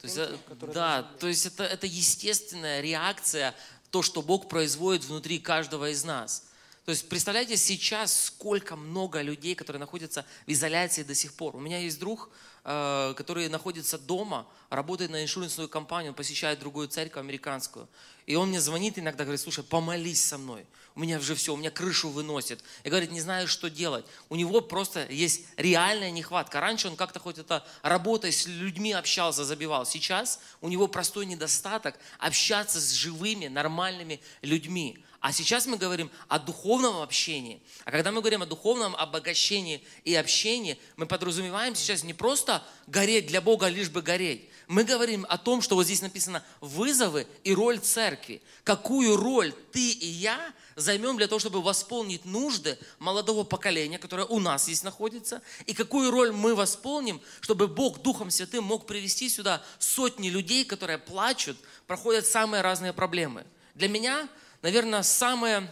То 0.00 0.04
есть, 0.06 0.16
э, 0.16 0.38
да, 0.72 1.02
то 1.02 1.28
есть 1.28 1.44
это, 1.44 1.64
это 1.64 1.86
естественная 1.86 2.80
реакция, 2.80 3.54
то, 3.90 4.00
что 4.00 4.22
Бог 4.22 4.48
производит 4.48 5.04
внутри 5.04 5.38
каждого 5.38 5.90
из 5.90 6.02
нас. 6.04 6.44
То 6.86 6.92
есть 6.92 7.10
представляете 7.10 7.58
сейчас, 7.58 8.24
сколько 8.24 8.74
много 8.74 9.20
людей, 9.20 9.54
которые 9.54 9.80
находятся 9.80 10.24
в 10.46 10.50
изоляции 10.50 11.02
до 11.02 11.14
сих 11.14 11.34
пор. 11.34 11.56
У 11.56 11.60
меня 11.60 11.78
есть 11.78 11.98
друг, 11.98 12.30
который 12.64 13.48
находится 13.50 13.98
дома, 13.98 14.46
работает 14.70 15.10
на 15.10 15.22
иншуренсную 15.22 15.68
компанию, 15.68 16.12
он 16.12 16.16
посещает 16.16 16.58
другую 16.58 16.88
церковь 16.88 17.20
американскую. 17.20 17.88
И 18.24 18.36
он 18.36 18.48
мне 18.48 18.60
звонит 18.60 18.98
иногда, 18.98 19.24
говорит, 19.24 19.40
слушай, 19.40 19.62
помолись 19.62 20.24
со 20.24 20.38
мной. 20.38 20.64
У 20.94 21.00
меня 21.00 21.18
уже 21.18 21.34
все, 21.34 21.52
у 21.52 21.58
меня 21.58 21.70
крышу 21.70 22.08
выносит. 22.08 22.64
И 22.82 22.88
говорит, 22.88 23.10
не 23.10 23.20
знаю, 23.20 23.48
что 23.48 23.68
делать. 23.68 24.06
У 24.30 24.36
него 24.36 24.62
просто 24.62 25.06
есть 25.10 25.42
реальная 25.58 26.10
нехватка. 26.10 26.60
Раньше 26.60 26.88
он 26.88 26.96
как-то 26.96 27.20
хоть 27.20 27.36
это 27.36 27.66
работой 27.82 28.32
с 28.32 28.46
людьми 28.46 28.92
общался, 28.92 29.44
забивал. 29.44 29.84
Сейчас 29.84 30.40
у 30.62 30.68
него 30.68 30.88
простой 30.88 31.26
недостаток 31.26 31.98
общаться 32.18 32.80
с 32.80 32.92
живыми, 32.92 33.48
нормальными 33.48 34.20
людьми. 34.40 35.03
А 35.24 35.32
сейчас 35.32 35.64
мы 35.64 35.78
говорим 35.78 36.10
о 36.28 36.38
духовном 36.38 37.00
общении. 37.00 37.62
А 37.86 37.90
когда 37.90 38.12
мы 38.12 38.20
говорим 38.20 38.42
о 38.42 38.46
духовном 38.46 38.94
обогащении 38.94 39.82
и 40.04 40.14
общении, 40.14 40.78
мы 40.96 41.06
подразумеваем 41.06 41.74
сейчас 41.74 42.04
не 42.04 42.12
просто 42.12 42.62
гореть 42.88 43.28
для 43.28 43.40
Бога, 43.40 43.68
лишь 43.68 43.88
бы 43.88 44.02
гореть. 44.02 44.50
Мы 44.68 44.84
говорим 44.84 45.24
о 45.30 45.38
том, 45.38 45.62
что 45.62 45.76
вот 45.76 45.84
здесь 45.84 46.02
написано 46.02 46.44
вызовы 46.60 47.26
и 47.42 47.54
роль 47.54 47.78
церкви. 47.78 48.42
Какую 48.64 49.16
роль 49.16 49.54
ты 49.72 49.92
и 49.92 50.06
я 50.06 50.38
займем 50.76 51.16
для 51.16 51.26
того, 51.26 51.38
чтобы 51.38 51.62
восполнить 51.62 52.26
нужды 52.26 52.78
молодого 52.98 53.44
поколения, 53.44 53.98
которое 53.98 54.26
у 54.26 54.40
нас 54.40 54.64
здесь 54.64 54.82
находится, 54.82 55.40
и 55.64 55.72
какую 55.72 56.10
роль 56.10 56.32
мы 56.32 56.54
восполним, 56.54 57.22
чтобы 57.40 57.66
Бог 57.66 58.02
Духом 58.02 58.30
Святым 58.30 58.64
мог 58.64 58.86
привести 58.86 59.30
сюда 59.30 59.62
сотни 59.78 60.28
людей, 60.28 60.66
которые 60.66 60.98
плачут, 60.98 61.56
проходят 61.86 62.26
самые 62.26 62.60
разные 62.60 62.92
проблемы. 62.92 63.46
Для 63.74 63.88
меня 63.88 64.28
наверное, 64.64 65.02
самое 65.02 65.70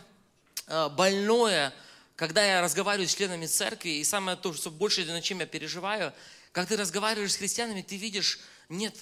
э, 0.67 0.89
больное, 0.91 1.73
когда 2.15 2.45
я 2.45 2.61
разговариваю 2.61 3.09
с 3.09 3.15
членами 3.15 3.47
церкви, 3.47 3.89
и 3.89 4.05
самое 4.05 4.37
то, 4.37 4.53
что 4.53 4.71
больше, 4.71 5.07
над 5.07 5.25
чем 5.25 5.41
я 5.41 5.47
переживаю, 5.47 6.13
когда 6.53 6.69
ты 6.69 6.77
разговариваешь 6.77 7.33
с 7.33 7.37
христианами, 7.37 7.81
ты 7.81 7.97
видишь, 7.97 8.39
нет 8.69 8.95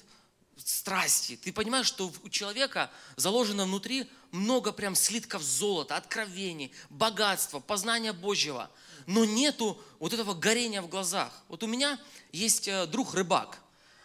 страсти. 0.56 1.36
Ты 1.36 1.52
понимаешь, 1.52 1.86
что 1.86 2.12
у 2.22 2.28
человека 2.28 2.88
заложено 3.16 3.64
внутри 3.64 4.08
много 4.30 4.70
прям 4.70 4.94
слитков 4.94 5.42
золота, 5.42 5.96
откровений, 5.96 6.72
богатства, 6.88 7.58
познания 7.58 8.12
Божьего. 8.12 8.70
Но 9.06 9.24
нету 9.24 9.82
вот 9.98 10.12
этого 10.12 10.34
горения 10.34 10.82
в 10.82 10.88
глазах. 10.88 11.32
Вот 11.48 11.64
у 11.64 11.66
меня 11.66 11.98
есть 12.30 12.68
э, 12.68 12.86
друг 12.86 13.14
рыбак. 13.14 13.58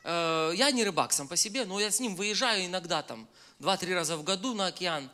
Э, 0.04 0.52
я 0.56 0.72
не 0.72 0.84
рыбак 0.84 1.14
сам 1.14 1.28
по 1.28 1.36
себе, 1.36 1.64
но 1.66 1.80
я 1.80 1.92
с 1.92 2.00
ним 2.00 2.16
выезжаю 2.16 2.66
иногда 2.66 3.04
там 3.04 3.28
два-три 3.60 3.94
раза 3.94 4.18
в 4.18 4.24
году 4.24 4.56
на 4.56 4.66
океан. 4.68 5.12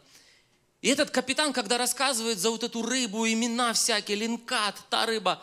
И 0.82 0.88
этот 0.88 1.12
капитан, 1.12 1.54
когда 1.54 1.78
рассказывает 1.78 2.40
за 2.40 2.50
вот 2.50 2.64
эту 2.64 2.82
рыбу, 2.82 3.28
имена 3.28 3.74
всякие, 3.74 4.18
линкат, 4.18 4.76
та 4.90 5.06
рыба, 5.06 5.42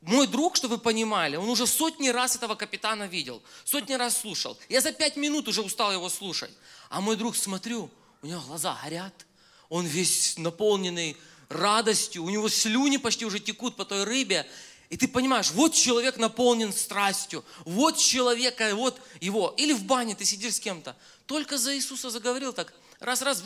мой 0.00 0.26
друг, 0.26 0.56
чтобы 0.56 0.76
вы 0.76 0.82
понимали, 0.82 1.36
он 1.36 1.48
уже 1.48 1.66
сотни 1.66 2.08
раз 2.08 2.36
этого 2.36 2.54
капитана 2.54 3.04
видел, 3.04 3.42
сотни 3.64 3.94
раз 3.94 4.20
слушал. 4.20 4.56
Я 4.68 4.80
за 4.80 4.92
пять 4.92 5.16
минут 5.16 5.48
уже 5.48 5.62
устал 5.62 5.92
его 5.92 6.08
слушать. 6.08 6.52
А 6.88 7.00
мой 7.00 7.16
друг, 7.16 7.36
смотрю, 7.36 7.90
у 8.22 8.26
него 8.26 8.40
глаза 8.42 8.78
горят, 8.82 9.26
он 9.70 9.86
весь 9.86 10.38
наполненный 10.38 11.16
радостью, 11.48 12.22
у 12.22 12.30
него 12.30 12.48
слюни 12.48 12.98
почти 12.98 13.24
уже 13.24 13.40
текут 13.40 13.76
по 13.76 13.84
той 13.84 14.04
рыбе. 14.04 14.46
И 14.90 14.96
ты 14.96 15.08
понимаешь, 15.08 15.50
вот 15.50 15.72
человек 15.72 16.18
наполнен 16.18 16.72
страстью, 16.72 17.42
вот 17.64 17.96
человека, 17.96 18.70
вот 18.74 19.00
его. 19.20 19.54
Или 19.56 19.72
в 19.72 19.84
бане 19.84 20.14
ты 20.14 20.24
сидишь 20.24 20.56
с 20.56 20.60
кем-то, 20.60 20.94
только 21.26 21.56
за 21.58 21.74
Иисуса 21.74 22.10
заговорил 22.10 22.52
так– 22.52 22.72
раз-раз, 23.04 23.42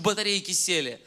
батарейки 0.00 0.52
сели. 0.52 1.00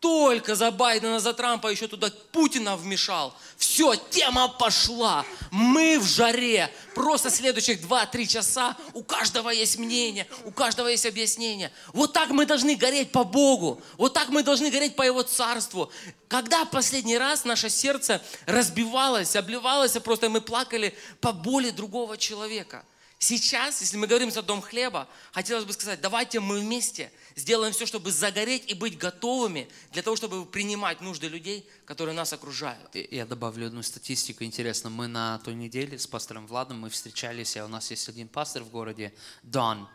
Только 0.00 0.54
за 0.54 0.70
Байдена, 0.70 1.20
за 1.20 1.34
Трампа 1.34 1.68
еще 1.68 1.86
туда 1.86 2.10
Путина 2.32 2.74
вмешал. 2.74 3.36
Все, 3.58 3.94
тема 3.94 4.48
пошла. 4.48 5.26
Мы 5.50 5.98
в 5.98 6.06
жаре. 6.06 6.72
Просто 6.94 7.28
следующих 7.28 7.82
2-3 7.82 8.26
часа 8.26 8.76
у 8.94 9.02
каждого 9.02 9.50
есть 9.50 9.76
мнение, 9.76 10.26
у 10.44 10.52
каждого 10.52 10.88
есть 10.88 11.04
объяснение. 11.04 11.70
Вот 11.92 12.14
так 12.14 12.30
мы 12.30 12.46
должны 12.46 12.76
гореть 12.76 13.12
по 13.12 13.24
Богу. 13.24 13.82
Вот 13.98 14.14
так 14.14 14.30
мы 14.30 14.42
должны 14.42 14.70
гореть 14.70 14.96
по 14.96 15.02
Его 15.02 15.22
Царству. 15.22 15.92
Когда 16.28 16.64
последний 16.64 17.18
раз 17.18 17.44
наше 17.44 17.68
сердце 17.68 18.22
разбивалось, 18.46 19.36
обливалось, 19.36 19.96
а 19.96 20.00
просто 20.00 20.30
мы 20.30 20.40
плакали 20.40 20.94
по 21.20 21.32
боли 21.32 21.68
другого 21.70 22.16
человека? 22.16 22.86
Сейчас, 23.22 23.82
если 23.82 23.98
мы 23.98 24.06
говорим 24.06 24.30
за 24.30 24.40
дом 24.40 24.62
хлеба, 24.62 25.06
хотелось 25.32 25.66
бы 25.66 25.74
сказать, 25.74 26.00
давайте 26.00 26.40
мы 26.40 26.58
вместе 26.58 27.12
сделаем 27.36 27.74
все, 27.74 27.84
чтобы 27.84 28.10
загореть 28.12 28.70
и 28.70 28.74
быть 28.74 28.96
готовыми 28.96 29.68
для 29.92 30.02
того, 30.02 30.16
чтобы 30.16 30.46
принимать 30.46 31.02
нужды 31.02 31.28
людей, 31.28 31.68
которые 31.84 32.14
нас 32.14 32.32
окружают. 32.32 32.94
Я 32.94 33.26
добавлю 33.26 33.66
одну 33.66 33.82
статистику. 33.82 34.42
Интересно, 34.44 34.88
мы 34.88 35.06
на 35.06 35.38
той 35.40 35.52
неделе 35.52 35.98
с 35.98 36.06
пастором 36.06 36.46
Владом 36.46 36.80
мы 36.80 36.88
встречались, 36.88 37.58
а 37.58 37.66
у 37.66 37.68
нас 37.68 37.90
есть 37.90 38.08
один 38.08 38.26
пастор 38.26 38.62
в 38.62 38.70
городе, 38.70 39.12
Дон. 39.42 39.86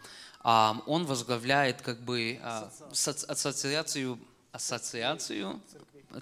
Он 0.43 1.07
возглавляет 1.07 1.81
как 1.81 2.01
бы 2.01 2.39
а, 2.43 2.71
ассоциацию, 2.91 4.19
ассоциацию 4.51 5.63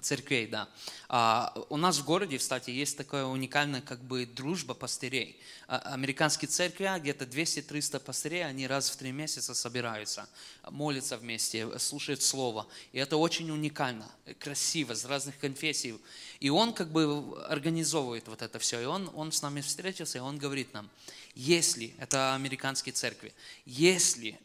церквей, 0.00 0.46
да. 0.46 0.68
А, 1.08 1.52
у 1.68 1.76
нас 1.76 1.98
в 1.98 2.04
городе, 2.04 2.38
кстати, 2.38 2.70
есть 2.70 2.96
такая 2.96 3.24
уникальная 3.24 3.80
как 3.80 4.00
бы 4.00 4.26
дружба 4.26 4.74
пастырей. 4.74 5.40
А, 5.68 5.78
американские 5.94 6.48
церкви, 6.48 6.90
где-то 6.98 7.24
200-300 7.24 8.00
пастырей, 8.00 8.44
они 8.44 8.66
раз 8.66 8.90
в 8.90 8.96
три 8.96 9.12
месяца 9.12 9.54
собираются, 9.54 10.28
молятся 10.70 11.16
вместе, 11.16 11.78
слушают 11.78 12.22
Слово. 12.22 12.66
И 12.92 12.98
это 12.98 13.16
очень 13.16 13.50
уникально, 13.50 14.10
красиво, 14.38 14.94
с 14.94 15.04
разных 15.04 15.38
конфессий. 15.38 15.98
И 16.40 16.50
он 16.50 16.72
как 16.72 16.90
бы 16.90 17.42
организовывает 17.48 18.28
вот 18.28 18.42
это 18.42 18.58
все. 18.58 18.80
И 18.80 18.84
он, 18.84 19.10
он 19.14 19.32
с 19.32 19.42
нами 19.42 19.60
встретился, 19.60 20.18
и 20.18 20.20
он 20.20 20.38
говорит 20.38 20.72
нам, 20.74 20.90
если, 21.34 21.94
это 21.98 22.34
американские 22.34 22.92
церкви, 22.92 23.34
если 23.64 24.38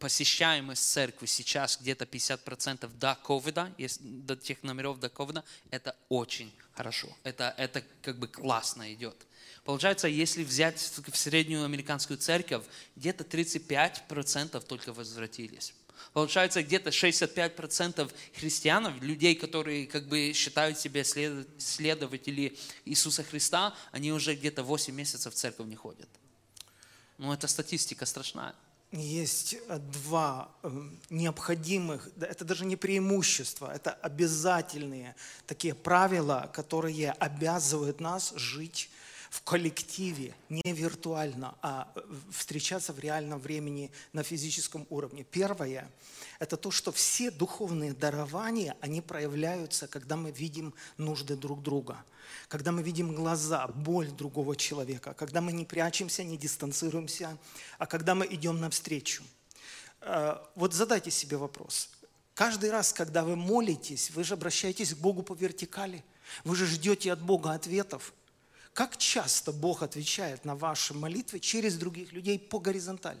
посещаемость 0.00 0.90
церкви 0.90 1.26
сейчас 1.26 1.78
где-то 1.80 2.04
50% 2.06 2.90
до 2.98 3.14
ковида, 3.22 3.72
до 4.00 4.36
тех 4.36 4.62
номеров 4.62 4.98
до 4.98 5.08
ковида, 5.08 5.44
это 5.70 5.94
очень 6.08 6.52
хорошо. 6.72 7.08
Это, 7.22 7.54
это 7.56 7.84
как 8.02 8.18
бы 8.18 8.26
классно 8.26 8.92
идет. 8.92 9.16
Получается, 9.64 10.08
если 10.08 10.44
взять 10.44 10.78
в 10.78 11.16
среднюю 11.16 11.64
американскую 11.64 12.18
церковь, 12.18 12.64
где-то 12.96 13.24
35% 13.24 14.60
только 14.66 14.92
возвратились. 14.92 15.72
Получается, 16.12 16.62
где-то 16.62 16.90
65% 16.90 18.12
христиан, 18.34 18.98
людей, 19.00 19.34
которые 19.34 19.86
как 19.86 20.06
бы 20.06 20.32
считают 20.34 20.78
себя 20.78 21.02
следователи 21.04 22.58
Иисуса 22.84 23.22
Христа, 23.22 23.74
они 23.90 24.12
уже 24.12 24.34
где-то 24.34 24.62
8 24.62 24.94
месяцев 24.94 25.32
в 25.32 25.36
церковь 25.36 25.66
не 25.66 25.76
ходят. 25.76 26.08
Ну, 27.18 27.32
это 27.32 27.46
статистика 27.46 28.06
страшная. 28.06 28.54
Есть 28.92 29.56
э, 29.68 29.78
два 29.78 30.50
э, 30.62 30.70
необходимых, 31.10 32.08
это 32.20 32.44
даже 32.44 32.64
не 32.64 32.76
преимущества, 32.76 33.72
это 33.74 33.90
обязательные 33.90 35.16
такие 35.46 35.74
правила, 35.74 36.50
которые 36.54 37.10
обязывают 37.12 38.00
нас 38.00 38.32
жить 38.36 38.90
в 39.34 39.42
коллективе, 39.42 40.32
не 40.48 40.72
виртуально, 40.72 41.56
а 41.60 41.90
э, 41.96 42.00
встречаться 42.30 42.92
в 42.92 43.00
реальном 43.00 43.40
времени 43.40 43.90
на 44.12 44.22
физическом 44.22 44.86
уровне. 44.90 45.24
Первое– 45.24 45.90
это 46.38 46.56
то, 46.56 46.70
что 46.70 46.92
все 46.92 47.32
духовные 47.32 47.94
дарования, 47.94 48.76
они 48.80 49.00
проявляются, 49.00 49.88
когда 49.88 50.14
мы 50.14 50.30
видим 50.30 50.72
нужды 50.98 51.34
друг 51.34 51.62
друга, 51.64 52.04
когда 52.46 52.70
мы 52.70 52.84
видим 52.84 53.12
глаза, 53.12 53.66
боль 53.66 54.08
другого 54.08 54.54
человека, 54.54 55.14
когда 55.14 55.40
мы 55.40 55.52
не 55.52 55.64
прячемся, 55.64 56.22
не 56.22 56.36
дистанцируемся, 56.36 57.36
а 57.78 57.86
когда 57.86 58.14
мы 58.14 58.26
идем 58.26 58.60
навстречу. 58.60 59.24
Э, 60.00 60.36
вот 60.54 60.74
задайте 60.74 61.10
себе 61.10 61.38
вопрос. 61.38 61.90
Каждый 62.34 62.70
раз, 62.70 62.92
когда 62.92 63.24
вы 63.24 63.34
молитесь, 63.34 64.12
вы 64.12 64.22
же 64.22 64.34
обращаетесь 64.34 64.94
к 64.94 64.98
Богу 64.98 65.24
по 65.24 65.34
вертикали, 65.34 66.04
вы 66.44 66.54
же 66.54 66.66
ждете 66.66 67.12
от 67.12 67.20
Бога 67.20 67.50
ответов– 67.50 68.14
как 68.74 68.96
часто 68.96 69.52
Бог 69.52 69.84
отвечает 69.84 70.44
на 70.44 70.56
ваши 70.56 70.94
молитвы 70.94 71.38
через 71.38 71.76
других 71.76 72.12
людей 72.12 72.40
по 72.40 72.58
горизонтали? 72.58 73.20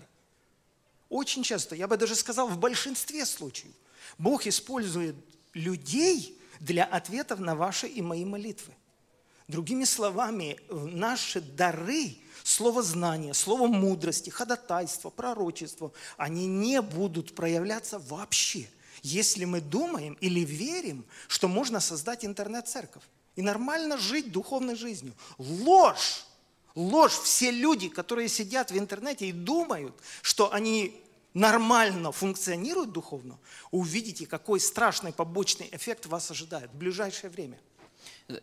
Очень 1.08 1.44
часто, 1.44 1.76
я 1.76 1.86
бы 1.86 1.96
даже 1.96 2.16
сказал, 2.16 2.48
в 2.48 2.58
большинстве 2.58 3.24
случаев. 3.24 3.72
Бог 4.18 4.48
использует 4.48 5.14
людей 5.52 6.36
для 6.58 6.84
ответов 6.84 7.38
на 7.38 7.54
ваши 7.54 7.86
и 7.86 8.02
мои 8.02 8.24
молитвы. 8.24 8.74
Другими 9.46 9.84
словами, 9.84 10.58
наши 10.70 11.40
дары, 11.40 12.16
слово 12.42 12.82
знания, 12.82 13.32
слово 13.32 13.68
мудрости, 13.68 14.30
ходатайство, 14.30 15.10
пророчество, 15.10 15.92
они 16.16 16.46
не 16.46 16.82
будут 16.82 17.36
проявляться 17.36 18.00
вообще, 18.00 18.68
если 19.02 19.44
мы 19.44 19.60
думаем 19.60 20.14
или 20.14 20.40
верим, 20.40 21.04
что 21.28 21.46
можно 21.46 21.78
создать 21.78 22.24
интернет-церковь 22.24 23.04
и 23.36 23.42
нормально 23.42 23.98
жить 23.98 24.32
духовной 24.32 24.76
жизнью. 24.76 25.14
Ложь! 25.38 26.24
Ложь. 26.74 27.12
Все 27.12 27.50
люди, 27.50 27.88
которые 27.88 28.28
сидят 28.28 28.70
в 28.70 28.78
интернете 28.78 29.28
и 29.28 29.32
думают, 29.32 29.94
что 30.22 30.52
они 30.52 31.00
нормально 31.34 32.12
функционируют 32.12 32.92
духовно, 32.92 33.38
увидите, 33.70 34.26
какой 34.26 34.60
страшный 34.60 35.12
побочный 35.12 35.68
эффект 35.72 36.06
вас 36.06 36.30
ожидает 36.30 36.70
в 36.70 36.76
ближайшее 36.76 37.30
время. 37.30 37.58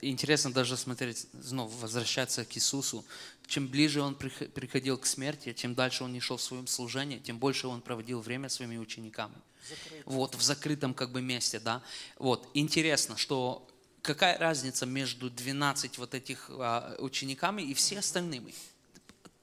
Интересно 0.01 0.51
даже 0.51 0.77
смотреть, 0.77 1.27
снова 1.43 1.71
возвращаться 1.77 2.45
к 2.45 2.56
Иисусу. 2.56 3.04
Чем 3.47 3.67
ближе 3.67 4.01
Он 4.01 4.15
приходил 4.15 4.97
к 4.97 5.06
смерти, 5.06 5.54
чем 5.54 5.75
дальше 5.75 6.04
Он 6.04 6.13
не 6.13 6.19
шел 6.19 6.38
в 6.38 6.41
своем 6.41 6.67
служении, 6.67 7.19
тем 7.19 7.39
больше 7.39 7.67
Он 7.67 7.82
проводил 7.82 8.21
время 8.21 8.49
своими 8.49 8.77
учениками. 8.77 9.36
Закрытым. 9.67 10.13
Вот, 10.13 10.36
в 10.36 10.41
закрытом 10.41 10.93
как 10.93 11.12
бы 11.12 11.21
месте, 11.21 11.60
да. 11.60 11.82
Вот, 12.17 12.49
интересно, 12.54 13.17
что 13.17 13.67
какая 14.01 14.37
разница 14.37 14.85
между 14.85 15.29
12 15.29 15.97
вот 15.97 16.13
этих 16.13 16.49
а, 16.49 16.95
учениками 16.99 17.61
и 17.61 17.73
все 17.73 17.99
остальными? 17.99 18.53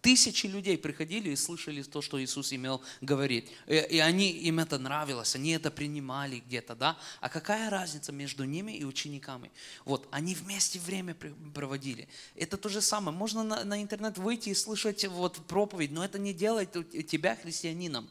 Тысячи 0.01 0.47
людей 0.47 0.79
приходили 0.79 1.31
и 1.31 1.37
слышали 1.37 1.83
то, 1.83 2.01
что 2.03 2.23
Иисус 2.23 2.53
имел 2.53 2.81
говорить. 3.01 3.51
И, 3.67 3.75
и 3.75 3.99
они, 3.99 4.31
им 4.31 4.61
это 4.61 4.79
нравилось, 4.79 5.35
они 5.35 5.51
это 5.51 5.73
принимали 5.73 6.39
где-то, 6.39 6.77
да? 6.77 6.97
А 7.21 7.29
какая 7.29 7.69
разница 7.69 8.13
между 8.13 8.45
ними 8.45 8.73
и 8.73 8.85
учениками? 8.85 9.51
Вот, 9.85 10.07
они 10.13 10.37
вместе 10.37 10.79
время 10.79 11.17
проводили. 11.53 12.09
Это 12.37 12.57
то 12.57 12.69
же 12.69 12.81
самое. 12.81 13.17
Можно 13.17 13.43
на, 13.43 13.65
на 13.65 13.83
интернет 13.83 14.19
выйти 14.19 14.51
и 14.51 14.55
слышать 14.55 15.05
вот 15.05 15.37
проповедь, 15.47 15.91
но 15.91 16.05
это 16.05 16.19
не 16.19 16.33
делает 16.33 16.73
тебя 17.09 17.35
христианином. 17.35 18.09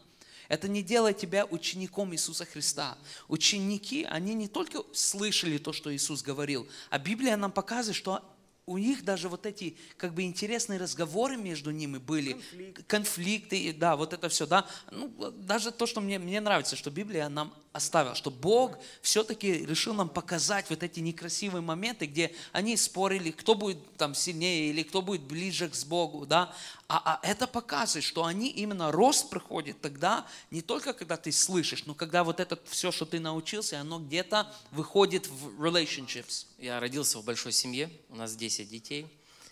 Это 0.48 0.68
не 0.68 0.84
делает 0.84 1.18
тебя 1.18 1.46
учеником 1.46 2.14
Иисуса 2.14 2.46
Христа. 2.46 2.98
Ученики, 3.28 4.04
они 4.04 4.34
не 4.34 4.48
только 4.48 4.84
слышали 4.94 5.58
то, 5.58 5.74
что 5.74 5.94
Иисус 5.96 6.22
говорил, 6.22 6.68
а 6.90 7.00
Библия 7.00 7.36
нам 7.38 7.52
показывает, 7.52 7.96
что 7.96 8.24
у 8.68 8.78
них 8.78 9.06
даже 9.06 9.30
вот 9.30 9.46
эти 9.46 9.78
как 9.96 10.14
бы 10.14 10.24
интересные 10.24 10.78
разговоры 10.78 11.38
между 11.38 11.72
ними 11.72 11.98
были, 11.98 12.34
Конфликт. 12.34 12.88
конфликты, 12.88 13.74
да, 13.74 13.96
вот 13.96 14.12
это 14.12 14.28
все, 14.28 14.46
да. 14.46 14.68
Ну, 14.92 15.08
даже 15.32 15.72
то, 15.72 15.86
что 15.86 16.02
мне, 16.02 16.20
мне 16.20 16.42
нравится, 16.42 16.76
что 16.76 16.92
Библия 16.92 17.30
нам 17.30 17.54
оставила, 17.72 18.14
что 18.14 18.30
Бог 18.30 18.78
все-таки 19.02 19.54
решил 19.66 19.94
нам 19.94 20.10
показать 20.10 20.70
вот 20.70 20.84
эти 20.84 21.00
некрасивые 21.00 21.62
моменты, 21.62 22.08
где 22.08 22.34
они 22.52 22.76
спорили, 22.76 23.32
кто 23.32 23.56
будет 23.56 23.96
там 23.96 24.14
сильнее 24.14 24.70
или 24.70 24.84
кто 24.84 25.02
будет 25.02 25.22
ближе 25.22 25.70
к 25.70 25.86
Богу, 25.86 26.26
да. 26.26 26.54
А, 26.90 27.20
а 27.22 27.28
это 27.28 27.48
показывает, 27.48 28.06
что 28.06 28.24
они 28.24 28.50
именно 28.50 28.92
рост 28.94 29.30
проходит 29.30 29.82
тогда, 29.82 30.26
не 30.52 30.62
только 30.62 30.94
когда 30.94 31.18
ты 31.18 31.34
слышишь, 31.34 31.86
но 31.86 31.94
когда 31.94 32.24
вот 32.24 32.40
это 32.40 32.58
все, 32.70 32.94
что 32.94 33.06
ты 33.06 33.20
научился, 33.20 33.82
оно 33.82 34.00
где-то 34.00 34.54
выходит 34.72 35.28
в 35.28 35.62
relationships. 35.62 36.46
Я 36.58 36.80
родился 36.80 37.20
в 37.20 37.26
большой 37.26 37.52
семье, 37.52 37.92
у 38.10 38.16
нас 38.16 38.36
10 38.38 38.70
детей, 38.70 39.06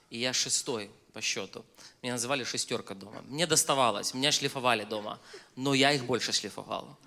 и 0.10 0.17
я 0.17 0.32
шестой 0.32 0.89
по 1.12 1.19
счету. 1.19 1.65
Меня 2.02 2.13
называли 2.13 2.45
шестерка 2.45 2.93
дома. 2.93 3.21
Мне 3.24 3.48
доставалось, 3.48 4.13
меня 4.13 4.32
шлифовали 4.32 4.86
дома, 4.86 5.19
но 5.58 5.74
я 5.74 5.91
их 5.91 6.06
больше 6.06 6.32
шлифовал. 6.32 6.98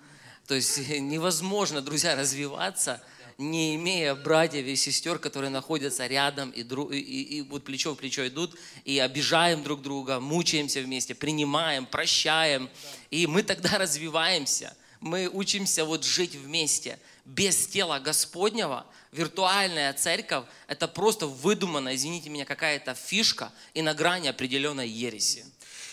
То 0.45 0.53
есть 0.53 0.89
невозможно, 0.89 1.81
друзья, 1.81 2.15
развиваться, 2.15 3.01
не 3.39 3.75
имея 3.75 4.15
братьев 4.15 4.65
и 4.65 4.75
сестер, 4.75 5.17
которые 5.17 5.49
находятся 5.49 6.05
рядом 6.05 6.51
и, 6.51 6.61
друг, 6.61 6.91
и, 6.91 6.99
и, 6.99 7.37
и 7.37 7.41
вот 7.41 7.63
плечо 7.63 7.93
в 7.93 7.97
плечо 7.97 8.27
идут, 8.27 8.53
и 8.83 8.99
обижаем 8.99 9.63
друг 9.63 9.81
друга, 9.81 10.19
мучаемся 10.19 10.81
вместе, 10.81 11.15
принимаем, 11.15 11.85
прощаем. 11.85 12.69
И 13.09 13.25
мы 13.27 13.41
тогда 13.43 13.77
развиваемся. 13.77 14.75
Мы 14.99 15.29
учимся 15.29 15.85
вот 15.85 16.03
жить 16.03 16.35
вместе. 16.35 16.99
Без 17.23 17.65
тела 17.67 17.99
Господнего 17.99 18.85
виртуальная 19.13 19.93
церковь– 19.93 20.45
это 20.67 20.89
просто 20.89 21.25
выдуманная, 21.25 21.95
извините 21.95 22.29
меня, 22.29 22.43
какая-то 22.43 22.93
фишка 22.93 23.53
и 23.73 23.81
на 23.81 23.93
грани 23.93 24.27
определенной 24.27 24.89
ереси. 24.89 25.45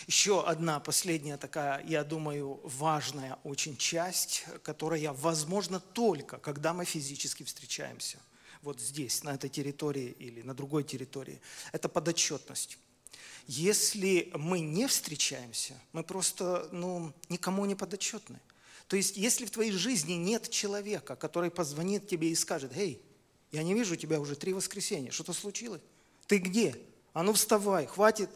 Еще 0.07 0.41
одна 0.41 0.79
последняя 0.79 1.35
такая, 1.35 1.83
я 1.85 2.05
думаю, 2.05 2.61
важная 2.63 3.37
очень 3.43 3.75
часть, 3.75 4.45
которая 4.63 5.11
возможна 5.11 5.81
только, 5.81 6.37
когда 6.37 6.73
мы 6.73 6.85
физически 6.85 7.43
встречаемся. 7.43 8.17
Вот 8.61 8.79
здесь, 8.79 9.23
на 9.23 9.35
этой 9.35 9.49
территории 9.49 10.15
или 10.17 10.41
на 10.43 10.53
другой 10.53 10.85
территории. 10.85 11.41
Это 11.73 11.89
подотчетность. 11.89 12.77
Если 13.47 14.31
мы 14.33 14.61
не 14.61 14.87
встречаемся, 14.87 15.73
мы 15.91 16.03
просто 16.03 16.69
ну, 16.71 17.13
никому 17.27 17.65
не 17.65 17.75
подотчетны. 17.75 18.39
То 18.87 18.95
есть, 18.95 19.17
если 19.17 19.45
в 19.45 19.51
твоей 19.51 19.71
жизни 19.73 20.13
нет 20.13 20.49
человека, 20.49 21.17
который 21.17 21.51
позвонит 21.51 22.07
тебе 22.07 22.29
и 22.29 22.35
скажет, 22.35 22.71
«Эй, 22.77 23.01
я 23.51 23.61
не 23.61 23.73
вижу 23.73 23.97
тебя 23.97 24.21
уже 24.21 24.37
три 24.37 24.53
воскресенья, 24.53 25.11
что-то 25.11 25.33
случилось? 25.33 25.81
Ты 26.27 26.37
где? 26.37 26.75
А 27.11 27.23
ну 27.23 27.33
вставай, 27.33 27.87
хватит 27.87 28.29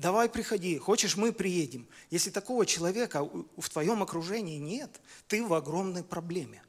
давай 0.00 0.28
приходи, 0.28 0.78
хочешь, 0.78 1.16
мы 1.16 1.32
приедем. 1.32 1.86
Если 2.10 2.30
такого 2.30 2.66
человека 2.66 3.22
в 3.56 3.68
твоем 3.68 4.02
окружении 4.02 4.58
нет, 4.58 5.00
ты 5.28 5.44
в 5.44 5.52
огромной 5.54 6.02
проблеме. 6.02 6.62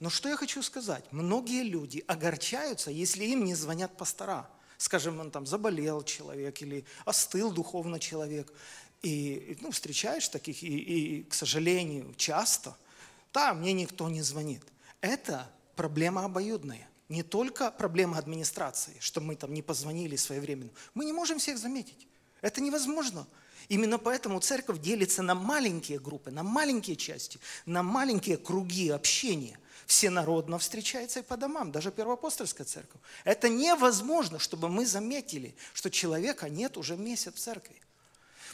Но 0.00 0.08
что 0.08 0.28
я 0.28 0.36
хочу 0.36 0.62
сказать? 0.62 1.04
Многие 1.12 1.62
люди 1.62 2.02
огорчаются, 2.06 2.90
если 2.90 3.24
им 3.26 3.44
не 3.44 3.54
звонят 3.54 3.96
пастора. 3.96 4.48
Скажем, 4.78 5.20
он 5.20 5.30
там 5.30 5.46
заболел 5.46 6.02
человек 6.02 6.62
или 6.62 6.86
остыл 7.04 7.52
духовно 7.52 8.00
человек. 8.00 8.50
И 9.02 9.58
ну, 9.60 9.70
встречаешь 9.70 10.28
таких, 10.28 10.62
и, 10.62 10.78
и, 10.78 11.22
к 11.24 11.34
сожалению, 11.34 12.14
часто, 12.16 12.76
да, 13.32 13.52
мне 13.52 13.74
никто 13.74 14.08
не 14.08 14.22
звонит. 14.22 14.62
Это 15.02 15.50
проблема 15.76 16.24
обоюдная. 16.24 16.88
Не 17.10 17.22
только 17.22 17.70
проблема 17.70 18.16
администрации, 18.16 18.96
что 19.00 19.20
мы 19.20 19.36
там 19.36 19.52
не 19.52 19.62
позвонили 19.62 20.16
своевременно. 20.16 20.70
Мы 20.94 21.04
не 21.04 21.12
можем 21.12 21.38
всех 21.38 21.58
заметить. 21.58 22.06
Это 22.42 22.60
невозможно. 22.60 23.26
Именно 23.68 23.98
поэтому 23.98 24.40
церковь 24.40 24.80
делится 24.80 25.22
на 25.22 25.34
маленькие 25.34 26.00
группы, 26.00 26.30
на 26.30 26.42
маленькие 26.42 26.96
части, 26.96 27.38
на 27.66 27.82
маленькие 27.82 28.36
круги 28.36 28.88
общения. 28.88 29.58
Всенародно 29.86 30.58
встречается 30.58 31.20
и 31.20 31.22
по 31.22 31.36
домам, 31.36 31.72
даже 31.72 31.90
первоапостольская 31.90 32.64
церковь. 32.64 33.00
Это 33.24 33.48
невозможно, 33.48 34.38
чтобы 34.38 34.68
мы 34.68 34.86
заметили, 34.86 35.54
что 35.72 35.90
человека 35.90 36.48
нет 36.48 36.76
уже 36.76 36.96
месяц 36.96 37.34
в 37.34 37.38
церкви. 37.38 37.80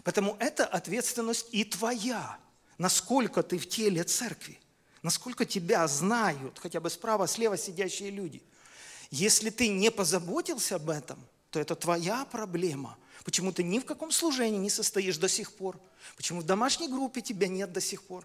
Поэтому 0.02 0.36
это 0.38 0.66
ответственность 0.66 1.48
и 1.50 1.64
твоя, 1.64 2.38
насколько 2.78 3.42
ты 3.42 3.58
в 3.58 3.68
теле 3.68 4.04
церкви, 4.04 4.58
насколько 5.02 5.44
тебя 5.44 5.86
знают, 5.88 6.58
хотя 6.58 6.80
бы 6.80 6.90
справа, 6.90 7.26
слева 7.26 7.56
сидящие 7.56 8.10
люди. 8.10 8.42
Если 9.10 9.50
ты 9.50 9.68
не 9.68 9.90
позаботился 9.90 10.76
об 10.76 10.90
этом, 10.90 11.18
то 11.50 11.60
это 11.60 11.74
твоя 11.74 12.26
проблема– 12.26 12.98
Почему 13.26 13.50
ты 13.50 13.64
ни 13.64 13.80
в 13.80 13.84
каком 13.84 14.12
служении 14.12 14.56
не 14.56 14.70
состоишь 14.70 15.18
до 15.18 15.28
сих 15.28 15.52
пор? 15.52 15.80
Почему 16.16 16.42
в 16.42 16.46
домашней 16.46 16.86
группе 16.86 17.20
тебя 17.20 17.48
нет 17.48 17.72
до 17.72 17.80
сих 17.80 18.04
пор? 18.04 18.24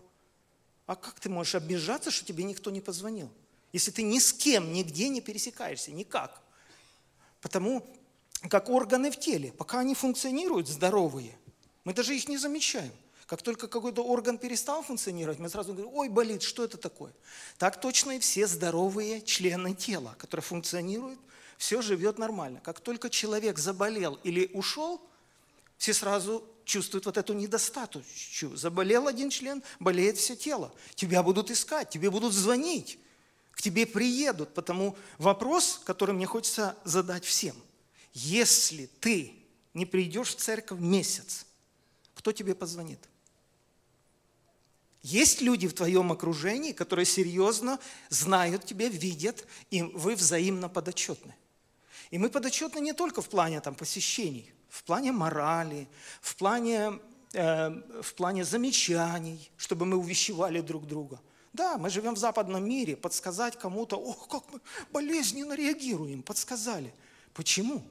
А 0.86 0.96
как 0.96 1.20
ты 1.20 1.28
можешь 1.28 1.56
обижаться, 1.56 2.12
что 2.12 2.24
тебе 2.24 2.44
никто 2.44 2.70
не 2.70 2.82
позвонил? 2.82 3.28
Если 3.74 3.90
ты 3.90 4.04
ни 4.04 4.20
с 4.20 4.32
кем, 4.32 4.72
нигде 4.72 5.10
не 5.10 5.20
пересекаешься, 5.20 5.92
никак. 5.92 6.40
Потому 7.42 7.84
как 8.48 8.70
органы 8.70 9.10
в 9.10 9.20
теле, 9.20 9.52
пока 9.54 9.80
они 9.80 9.96
функционируют 9.96 10.68
здоровые, 10.68 11.36
мы 11.84 11.96
даже 11.96 12.16
их 12.16 12.28
не 12.28 12.38
замечаем. 12.38 12.94
Как 13.26 13.42
только 13.42 13.68
какой-то 13.68 14.04
орган 14.04 14.38
перестал 14.38 14.84
функционировать, 14.84 15.40
мы 15.40 15.50
сразу 15.50 15.74
говорим, 15.74 15.92
ой, 15.96 16.10
болит, 16.10 16.44
что 16.44 16.64
это 16.64 16.78
такое? 16.78 17.12
Так 17.58 17.82
точно 17.82 18.18
и 18.18 18.20
все 18.20 18.46
здоровые 18.46 19.24
члены 19.24 19.74
тела, 19.74 20.14
которые 20.20 20.44
функционируют, 20.44 21.20
все 21.62 21.84
живет 21.84 22.18
нормально. 22.18 22.60
Как 22.60 22.80
только 22.80 23.08
человек 23.12 23.60
заболел 23.60 24.16
или 24.24 24.50
ушел, 24.56 25.00
все 25.78 25.94
сразу 25.94 26.44
чувствуют 26.66 27.06
вот 27.06 27.18
эту 27.18 27.34
недостаточную. 27.34 28.58
Заболел 28.58 29.08
один 29.08 29.30
член, 29.30 29.62
болеет 29.80 30.18
все 30.18 30.36
тело. 30.36 30.74
Тебя 30.96 31.22
будут 31.22 31.52
искать, 31.52 31.92
тебе 31.92 32.10
будут 32.10 32.34
звонить, 32.34 32.98
к 33.52 33.62
тебе 33.62 33.86
приедут. 33.86 34.56
Потому 34.56 34.98
вопрос, 35.20 35.80
который 35.86 36.16
мне 36.16 36.26
хочется 36.26 36.76
задать 36.84 37.26
всем. 37.26 37.56
Если 38.12 38.88
ты 39.00 39.32
не 39.76 39.86
придешь 39.86 40.30
в 40.30 40.38
церковь 40.38 40.80
месяц, 40.80 41.46
кто 42.16 42.32
тебе 42.32 42.56
позвонит? 42.56 43.08
Есть 45.04 45.42
люди 45.42 45.68
в 45.68 45.74
твоем 45.76 46.12
окружении, 46.12 46.72
которые 46.72 47.06
серьезно 47.06 47.80
знают 48.10 48.66
тебя, 48.66 48.90
видят, 48.90 49.46
и 49.70 49.84
вы 49.84 50.16
взаимно 50.16 50.68
подотчетны. 50.68 51.36
И 52.12 52.18
мы 52.18 52.30
подотчетны 52.30 52.80
не 52.80 52.94
только 52.94 53.22
в 53.22 53.30
плане 53.30 53.62
там, 53.62 53.74
посещений, 53.74 54.54
в 54.70 54.84
плане 54.84 55.14
морали, 55.14 55.88
в 56.22 56.36
плане, 56.36 57.00
э, 57.34 57.70
в 58.02 58.14
плане 58.16 58.44
замечаний, 58.44 59.50
чтобы 59.58 59.86
мы 59.86 59.98
увещевали 59.98 60.60
друг 60.60 60.86
друга. 60.86 61.20
Да, 61.54 61.78
мы 61.78 61.90
живем 61.90 62.16
в 62.16 62.18
западном 62.18 62.68
мире, 62.68 62.96
подсказать 62.96 63.58
кому-то, 63.58 63.98
ох, 63.98 64.28
как 64.28 64.44
мы 64.52 64.60
болезненно 64.92 65.54
реагируем, 65.54 66.22
подсказали. 66.22 66.94
Почему? 67.34 67.82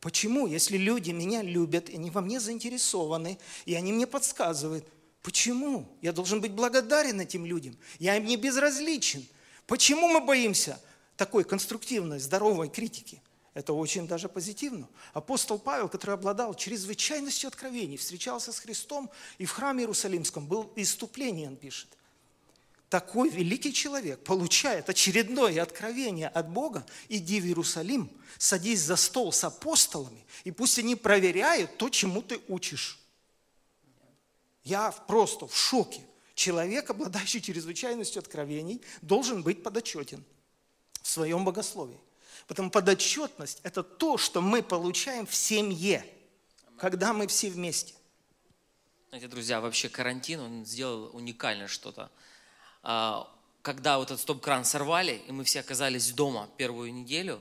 Почему, 0.00 0.46
если 0.46 0.78
люди 0.78 1.10
меня 1.10 1.42
любят, 1.42 1.90
и 1.90 1.96
они 1.96 2.10
во 2.10 2.20
мне 2.22 2.40
заинтересованы, 2.40 3.38
и 3.66 3.74
они 3.74 3.92
мне 3.92 4.06
подсказывают, 4.06 4.86
почему? 5.22 5.86
Я 6.00 6.12
должен 6.12 6.40
быть 6.40 6.52
благодарен 6.52 7.20
этим 7.20 7.44
людям, 7.44 7.76
я 7.98 8.16
им 8.16 8.24
не 8.24 8.36
безразличен. 8.36 9.26
Почему 9.66 10.08
мы 10.08 10.20
боимся 10.20 10.80
такой 11.16 11.44
конструктивной, 11.44 12.18
здоровой 12.18 12.70
критики? 12.70 13.22
Это 13.52 13.72
очень 13.72 14.06
даже 14.06 14.28
позитивно. 14.28 14.88
Апостол 15.12 15.58
Павел, 15.58 15.88
который 15.88 16.14
обладал 16.14 16.54
чрезвычайностью 16.54 17.48
откровений, 17.48 17.96
встречался 17.96 18.52
с 18.52 18.60
Христом 18.60 19.10
и 19.38 19.44
в 19.44 19.50
храме 19.50 19.82
Иерусалимском 19.82 20.46
был 20.46 20.72
иступление, 20.76 21.48
он 21.48 21.56
пишет. 21.56 21.88
Такой 22.88 23.28
великий 23.28 23.72
человек 23.72 24.22
получает 24.24 24.88
очередное 24.88 25.62
откровение 25.62 26.28
от 26.28 26.50
Бога, 26.50 26.84
иди 27.08 27.40
в 27.40 27.44
Иерусалим, 27.44 28.10
садись 28.38 28.80
за 28.80 28.96
стол 28.96 29.32
с 29.32 29.44
апостолами, 29.44 30.24
и 30.44 30.50
пусть 30.50 30.78
они 30.78 30.96
проверяют 30.96 31.76
то, 31.76 31.88
чему 31.88 32.22
ты 32.22 32.40
учишь. 32.48 32.98
Я 34.64 34.90
просто 34.90 35.46
в 35.46 35.56
шоке. 35.56 36.02
Человек, 36.34 36.90
обладающий 36.90 37.40
чрезвычайностью 37.40 38.20
откровений, 38.20 38.80
должен 39.02 39.42
быть 39.42 39.62
подотчетен 39.62 40.24
в 41.02 41.08
своем 41.08 41.44
богословии. 41.44 41.98
Потому 42.50 42.68
подотчетность– 42.68 43.60
это 43.62 43.84
то, 43.84 44.18
что 44.18 44.40
мы 44.40 44.60
получаем 44.60 45.24
в 45.24 45.32
семье, 45.32 46.04
когда 46.78 47.12
мы 47.12 47.28
все 47.28 47.48
вместе. 47.48 47.94
Знаете, 49.10 49.28
друзья, 49.28 49.60
вообще 49.60 49.88
карантин, 49.88 50.40
он 50.40 50.66
сделал 50.66 51.10
уникальное 51.12 51.68
что-то. 51.68 52.10
А, 52.82 53.32
когда 53.62 53.98
вот 53.98 54.10
этот 54.10 54.20
стоп-кран 54.20 54.64
сорвали, 54.64 55.22
и 55.28 55.30
мы 55.30 55.44
все 55.44 55.60
оказались 55.60 56.10
дома 56.10 56.48
первую 56.56 56.92
неделю, 56.92 57.40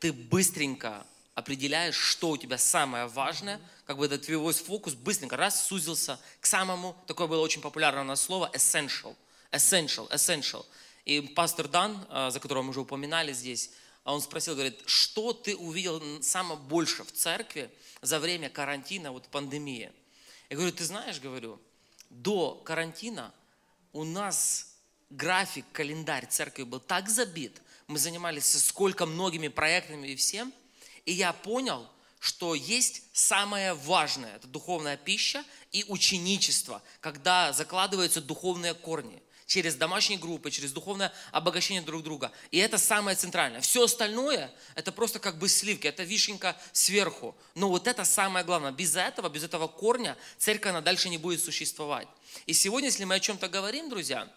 ты 0.00 0.10
быстренько 0.10 1.06
определяешь, 1.34 1.96
что 1.96 2.30
у 2.30 2.38
тебя 2.38 2.56
самое 2.56 3.08
важное, 3.08 3.60
как 3.84 3.98
бы 3.98 4.06
этот 4.06 4.24
твой 4.24 4.54
фокус 4.54 4.94
быстренько 4.94 5.36
раз 5.36 5.66
сузился 5.66 6.18
к 6.40 6.46
самому, 6.46 6.96
такое 7.06 7.26
было 7.26 7.42
очень 7.42 7.60
популярное 7.60 8.04
у 8.04 8.06
нас 8.06 8.22
слово, 8.22 8.50
essential, 8.54 9.14
essential, 9.52 10.10
essential. 10.10 10.64
И 11.04 11.20
пастор 11.20 11.68
Дан, 11.68 12.06
а, 12.08 12.30
за 12.30 12.40
которого 12.40 12.62
мы 12.62 12.70
уже 12.70 12.80
упоминали 12.80 13.34
здесь, 13.34 13.70
а 14.06 14.14
он 14.14 14.22
спросил, 14.22 14.54
говорит, 14.54 14.80
что 14.86 15.32
ты 15.32 15.56
увидел 15.56 16.00
самое 16.22 16.60
больше 16.60 17.02
в 17.02 17.10
церкви 17.10 17.68
за 18.02 18.20
время 18.20 18.48
карантина, 18.48 19.10
вот 19.10 19.26
пандемии? 19.26 19.90
Я 20.48 20.56
говорю, 20.56 20.72
ты 20.72 20.84
знаешь, 20.84 21.18
говорю, 21.18 21.60
до 22.08 22.54
карантина 22.64 23.34
у 23.92 24.04
нас 24.04 24.76
график, 25.10 25.64
календарь 25.72 26.28
церкви 26.28 26.62
был 26.62 26.78
так 26.78 27.08
забит, 27.08 27.60
мы 27.88 27.98
занимались 27.98 28.48
сколько 28.64 29.06
многими 29.06 29.48
проектами 29.48 30.06
и 30.06 30.14
всем, 30.14 30.52
и 31.04 31.12
я 31.12 31.32
понял, 31.32 31.84
что 32.20 32.54
есть 32.54 33.02
самое 33.12 33.74
важное, 33.74 34.36
это 34.36 34.46
духовная 34.46 34.96
пища 34.96 35.44
и 35.72 35.84
ученичество, 35.88 36.80
когда 37.00 37.52
закладываются 37.52 38.20
духовные 38.20 38.74
корни 38.74 39.20
через 39.46 39.76
домашние 39.76 40.18
группы, 40.18 40.50
через 40.50 40.72
духовное 40.72 41.12
обогащение 41.30 41.82
друг 41.82 42.02
друга. 42.02 42.32
И 42.50 42.58
это 42.58 42.78
самое 42.78 43.16
центральное. 43.16 43.60
Все 43.60 43.84
остальное, 43.84 44.52
это 44.74 44.92
просто 44.92 45.18
как 45.18 45.38
бы 45.38 45.48
сливки, 45.48 45.86
это 45.86 46.02
вишенка 46.02 46.56
сверху. 46.72 47.34
Но 47.54 47.68
вот 47.68 47.86
это 47.86 48.04
самое 48.04 48.44
главное. 48.44 48.72
Без 48.72 48.96
этого, 48.96 49.28
без 49.28 49.44
этого 49.44 49.68
корня 49.68 50.16
церковь, 50.36 50.70
она 50.70 50.80
дальше 50.80 51.08
не 51.08 51.18
будет 51.18 51.42
существовать. 51.42 52.08
И 52.46 52.52
сегодня, 52.52 52.88
если 52.88 53.04
мы 53.04 53.14
о 53.14 53.20
чем-то 53.20 53.48
говорим, 53.48 53.88
друзья, 53.88 54.28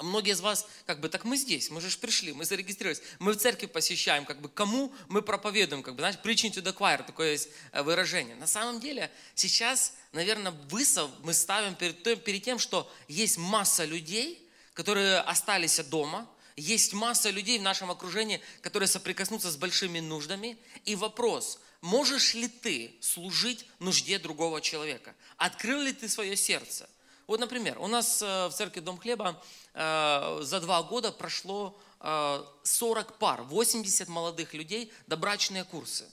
Многие 0.00 0.32
из 0.32 0.40
вас, 0.40 0.66
как 0.84 1.00
бы, 1.00 1.08
так 1.08 1.24
мы 1.24 1.36
здесь, 1.36 1.70
мы 1.70 1.80
же 1.80 1.96
пришли, 1.96 2.32
мы 2.32 2.44
зарегистрировались, 2.44 3.02
мы 3.18 3.32
в 3.32 3.36
церкви 3.36 3.66
посещаем, 3.66 4.24
как 4.24 4.40
бы, 4.40 4.48
кому 4.48 4.92
мы 5.08 5.22
проповедуем, 5.22 5.82
как 5.82 5.94
бы, 5.94 6.00
знаешь, 6.00 6.16
preaching 6.22 6.52
to 6.52 6.62
the 6.62 6.76
choir, 6.76 7.02
такое 7.04 7.32
есть 7.32 7.48
э, 7.72 7.82
выражение. 7.82 8.36
На 8.36 8.46
самом 8.46 8.80
деле, 8.80 9.10
сейчас, 9.34 9.94
наверное, 10.12 10.52
высов 10.68 11.10
мы 11.22 11.32
ставим 11.32 11.74
перед, 11.74 12.02
перед 12.24 12.42
тем, 12.42 12.58
что 12.58 12.90
есть 13.08 13.38
масса 13.38 13.84
людей, 13.84 14.46
которые 14.74 15.20
остались 15.20 15.78
дома, 15.78 16.28
Есть 16.56 16.94
масса 16.94 17.28
людей 17.28 17.58
в 17.58 17.62
нашем 17.62 17.90
окружении, 17.90 18.40
которые 18.62 18.88
соприкоснутся 18.88 19.50
с 19.50 19.56
большими 19.56 20.00
нуждами. 20.00 20.56
И 20.86 20.96
вопрос, 20.96 21.60
можешь 21.82 22.34
ли 22.34 22.48
ты 22.48 22.96
служить 23.00 23.66
нужде 23.78 24.18
другого 24.18 24.62
человека? 24.62 25.14
Открыл 25.36 25.82
ли 25.82 25.92
ты 25.92 26.08
свое 26.08 26.34
сердце? 26.34 26.88
Вот, 27.26 27.40
например, 27.40 27.78
у 27.80 27.88
нас 27.88 28.22
э, 28.22 28.46
в 28.46 28.52
церкви 28.52 28.80
Дом 28.80 28.98
Хлеба 28.98 29.42
э, 29.74 30.38
за 30.42 30.60
два 30.60 30.82
года 30.82 31.10
прошло 31.10 31.76
э, 32.00 32.44
40 32.62 33.18
пар, 33.18 33.42
80 33.42 34.08
молодых 34.08 34.54
людей, 34.54 34.92
добрачные 35.06 35.64
курсы. 35.64 36.04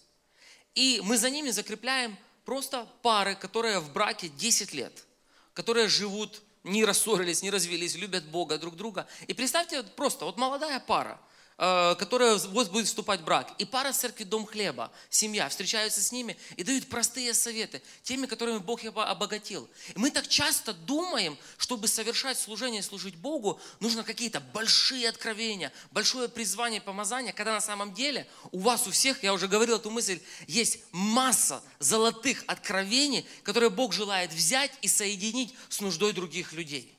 И 0.74 1.02
мы 1.04 1.18
за 1.18 1.30
ними 1.30 1.52
закрепляем 1.52 2.18
просто 2.46 2.88
пары, 3.04 3.36
которые 3.36 3.80
в 3.80 3.94
браке 3.94 4.30
10 4.30 4.74
лет, 4.74 5.06
которые 5.54 5.88
живут, 5.88 6.42
не 6.64 6.84
рассорились, 6.84 7.44
не 7.44 7.52
развелись, 7.52 7.96
любят 7.96 8.26
Бога 8.26 8.58
друг 8.58 8.76
друга. 8.76 9.08
И 9.28 9.34
представьте, 9.34 9.84
просто 9.84 10.26
вот 10.26 10.38
молодая 10.38 10.80
пара– 10.80 11.20
Э, 11.30 11.33
которая 11.98 12.36
вот 12.36 12.72
будет 12.72 12.88
вступать 12.88 13.22
в 13.22 13.24
брак. 13.24 13.54
И 13.58 13.66
пара 13.66 13.92
в 13.92 13.98
церкви 13.98 14.26
Дом 14.26 14.46
Хлеба, 14.46 14.92
семья, 15.10 15.48
встречаются 15.48 16.02
с 16.02 16.12
ними 16.12 16.36
и 16.58 16.64
дают 16.64 16.88
простые 16.88 17.34
советы, 17.34 17.82
теми, 18.02 18.26
которыми 18.26 18.58
Бог 18.58 18.84
обогатил. 18.84 19.70
И 19.96 20.00
мы 20.00 20.12
так 20.12 20.28
часто 20.28 20.74
думаем, 20.74 21.38
чтобы 21.58 21.88
совершать 21.88 22.38
служение 22.38 22.82
и 22.82 22.84
служить 22.84 23.16
Богу, 23.16 23.62
нужно 23.80 24.04
какие-то 24.04 24.42
большие 24.42 25.08
откровения, 25.08 25.72
большое 25.92 26.28
призвание, 26.28 26.82
помазание, 26.82 27.32
когда 27.32 27.54
на 27.54 27.62
самом 27.62 27.94
деле 27.94 28.28
у 28.52 28.60
вас 28.60 28.88
у 28.88 28.92
всех, 28.92 29.24
я 29.24 29.34
уже 29.34 29.48
говорил 29.48 29.78
эту 29.78 29.90
мысль, 29.90 30.20
есть 30.48 30.80
масса 30.92 31.64
золотых 31.80 32.44
откровений, 32.48 33.26
которые 33.44 33.70
Бог 33.70 33.94
желает 33.94 34.34
взять 34.34 34.72
и 34.82 34.88
соединить 34.88 35.54
с 35.70 35.80
нуждой 35.80 36.12
других 36.12 36.52
людей. 36.52 36.98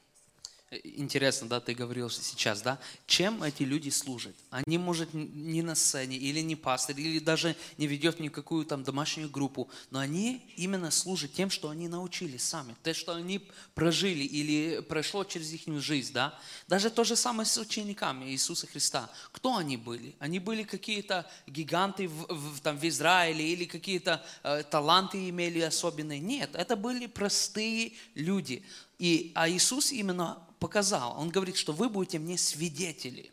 Интересно, 0.83 1.49
да, 1.49 1.61
ты 1.61 1.75
говорил 1.75 2.11
сейчас, 2.11 2.63
да, 2.63 2.79
чем 3.07 3.43
эти 3.43 3.63
люди 3.63 3.91
служат? 3.91 4.35
Они, 4.51 4.79
может, 4.79 5.13
не 5.13 5.63
на 5.63 5.75
сцене, 5.75 6.17
или 6.17 6.41
не 6.41 6.57
пастор, 6.57 6.97
или 6.97 7.19
даже 7.19 7.55
не 7.79 7.87
ведет 7.87 8.19
никакую 8.21 8.65
там 8.65 8.83
домашнюю 8.83 9.31
группу, 9.31 9.69
но 9.91 9.99
они 9.99 10.43
именно 10.57 10.91
служат 10.91 11.33
тем, 11.33 11.51
что 11.51 11.69
они 11.69 11.89
научились 11.89 12.43
сами, 12.43 12.75
то, 12.83 12.95
что 12.95 13.15
они 13.15 13.41
прожили 13.75 14.25
или 14.25 14.81
прошло 14.81 15.25
через 15.25 15.53
их 15.53 15.63
жизнь, 15.81 16.13
да. 16.13 16.39
Даже 16.69 16.91
то 16.91 17.05
же 17.05 17.17
самое 17.17 17.47
с 17.47 17.57
учениками 17.59 18.31
Иисуса 18.31 18.67
Христа. 18.67 19.11
Кто 19.33 19.57
они 19.57 19.77
были? 19.77 20.15
Они 20.19 20.39
были 20.39 20.63
какие-то 20.63 21.31
гиганты 21.47 22.09
в, 22.09 22.27
в, 22.29 22.61
там, 22.61 22.79
в 22.79 22.85
Израиле 22.85 23.53
или 23.53 23.65
какие-то 23.65 24.25
э, 24.43 24.63
таланты 24.65 25.29
имели 25.29 25.61
особенные? 25.61 26.21
Нет, 26.21 26.51
это 26.55 26.77
были 26.77 27.07
простые 27.07 27.93
люди. 28.15 28.65
И, 28.99 29.33
а 29.35 29.49
Иисус 29.49 29.93
именно 29.93 30.39
показал. 30.65 31.15
Он 31.19 31.29
говорит, 31.29 31.59
что 31.59 31.75
вы 31.75 31.91
будете 31.91 32.19
мне 32.19 32.39
свидетели. 32.39 33.31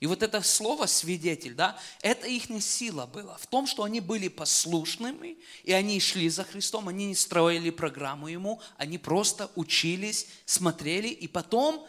И 0.00 0.06
вот 0.06 0.22
это 0.22 0.42
слово 0.42 0.84
«свидетель», 0.84 1.54
да, 1.54 1.78
это 2.02 2.26
их 2.26 2.44
сила 2.62 3.06
была 3.06 3.38
в 3.38 3.46
том, 3.46 3.66
что 3.66 3.84
они 3.84 4.00
были 4.00 4.28
послушными, 4.28 5.38
и 5.62 5.72
они 5.72 5.98
шли 5.98 6.28
за 6.28 6.44
Христом, 6.44 6.88
они 6.88 7.06
не 7.06 7.14
строили 7.14 7.70
программу 7.70 8.28
Ему, 8.28 8.60
они 8.76 8.98
просто 8.98 9.50
учились, 9.54 10.26
смотрели, 10.44 11.08
и 11.08 11.26
потом 11.26 11.86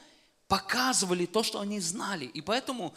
показывали 0.47 1.25
то, 1.25 1.43
что 1.43 1.59
они 1.59 1.81
знали. 1.81 2.23
И 2.23 2.39
поэтому 2.39 2.93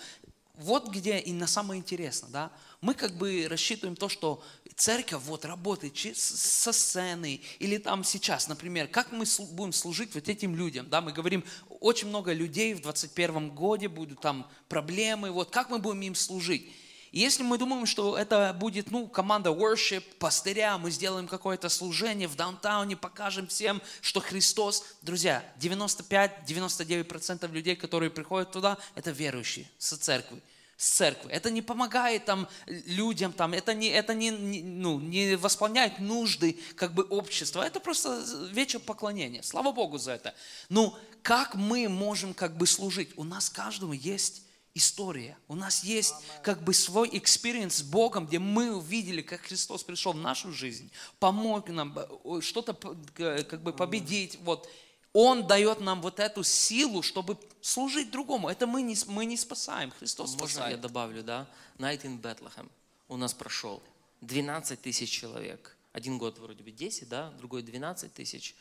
вот 0.55 0.88
где 0.90 1.18
и 1.18 1.32
на 1.32 1.49
самое 1.49 1.80
интересное, 1.80 2.30
да, 2.30 2.53
мы 2.81 2.95
как 2.95 3.12
бы 3.12 3.47
рассчитываем 3.49 3.97
то, 3.97 4.09
что 4.09 4.43
церковь 4.76 5.22
вот 5.24 5.45
работает 5.45 5.97
со 6.16 6.72
сцены, 6.72 7.41
или 7.59 7.79
там 7.79 8.05
сейчас, 8.05 8.47
например, 8.47 8.87
как 8.87 9.11
мы 9.11 9.24
будем 9.51 9.72
служить 9.72 10.14
вот 10.14 10.29
этим 10.29 10.55
людям, 10.55 10.89
да, 10.89 11.01
мы 11.01 11.12
говорим, 11.12 11.45
очень 11.81 12.09
много 12.09 12.33
людей 12.33 12.74
в 12.74 12.81
21 12.81 13.51
годе 13.51 13.89
будут 13.89 14.20
там 14.20 14.49
проблемы, 14.68 15.31
вот 15.33 15.51
как 15.51 15.70
мы 15.70 15.79
будем 15.79 16.03
им 16.03 16.14
служить. 16.14 16.70
И 17.11 17.20
если 17.20 17.43
мы 17.43 17.57
думаем, 17.57 17.87
что 17.87 18.18
это 18.18 18.55
будет, 18.59 18.91
ну, 18.91 19.09
команда 19.09 19.51
worship, 19.51 20.05
пастыря, 20.18 20.76
мы 20.76 20.91
сделаем 20.91 21.26
какое-то 21.26 21.70
служение 21.70 22.29
в 22.29 22.37
даунтауне, 22.37 22.97
покажем 22.97 23.47
всем, 23.47 23.81
что 24.03 24.20
Христос, 24.20 24.85
друзья, 25.03 25.43
95-99% 25.59 27.51
людей, 27.51 27.76
которые 27.76 28.11
приходят 28.11 28.53
туда, 28.53 28.76
это 28.95 29.11
верующие 29.11 29.66
со 29.79 29.97
церкви 29.97 30.43
с 30.79 30.91
церкви. 30.91 31.31
Это 31.33 31.51
не 31.51 31.61
помогает 31.61 32.24
там 32.24 32.49
людям, 32.66 33.33
там, 33.33 33.53
это, 33.53 33.74
не, 33.74 33.89
это 33.89 34.14
не, 34.14 34.31
не, 34.31 34.62
ну, 34.62 35.01
не 35.01 35.35
восполняет 35.35 35.99
нужды 35.99 36.57
как 36.76 36.95
бы 36.95 37.03
общества. 37.03 37.66
Это 37.66 37.81
просто 37.81 38.24
вечер 38.53 38.79
поклонения. 38.79 39.43
Слава 39.43 39.72
Богу 39.72 39.99
за 39.99 40.12
это. 40.12 40.35
Но 40.68 40.97
как 41.22 41.57
мы 41.57 41.89
можем 41.89 42.33
как 42.33 42.57
бы 42.57 42.68
служить? 42.68 43.11
У 43.16 43.24
нас 43.24 43.51
каждому 43.51 43.93
есть 43.93 44.43
история. 44.72 45.37
У 45.49 45.57
нас 45.57 45.83
есть 45.83 46.14
как 46.45 46.62
бы 46.62 46.72
свой 46.72 47.11
experience 47.12 47.78
с 47.79 47.83
Богом, 47.83 48.26
где 48.26 48.39
мы 48.39 48.76
увидели, 48.76 49.20
как 49.20 49.41
Христос 49.41 49.83
пришел 49.83 50.12
в 50.12 50.18
нашу 50.18 50.53
жизнь, 50.53 50.93
помог 51.18 51.70
нам 51.70 51.99
э, 51.99 52.41
что-то 52.41 52.74
как 52.74 53.62
бы 53.64 53.72
победить. 53.72 54.39
Вот. 54.43 54.70
Он 55.12 55.46
дает 55.46 55.80
нам 55.80 56.02
вот 56.02 56.20
эту 56.20 56.44
силу, 56.44 57.02
чтобы 57.02 57.38
служить 57.61 58.11
другому. 58.11 58.48
Это 58.48 58.66
мы 58.66 58.82
не, 58.82 58.96
мы 59.06 59.24
не 59.24 59.36
спасаем, 59.36 59.90
Христос 59.90 60.32
Можно 60.32 60.48
спасает. 60.48 60.76
я 60.76 60.82
добавлю, 60.82 61.22
да? 61.22 61.48
Night 61.78 62.02
in 62.02 62.20
Bethlehem 62.20 62.68
у 63.09 63.16
нас 63.16 63.34
прошел 63.34 63.82
12 64.20 64.80
тысяч 64.80 65.11
человек. 65.11 65.76
Один 65.92 66.18
год 66.18 66.38
вроде 66.38 66.62
бы 66.62 66.70
10, 66.70 67.09
да? 67.09 67.30
Другой 67.38 67.62
12 67.62 68.12
тысяч. 68.12 68.54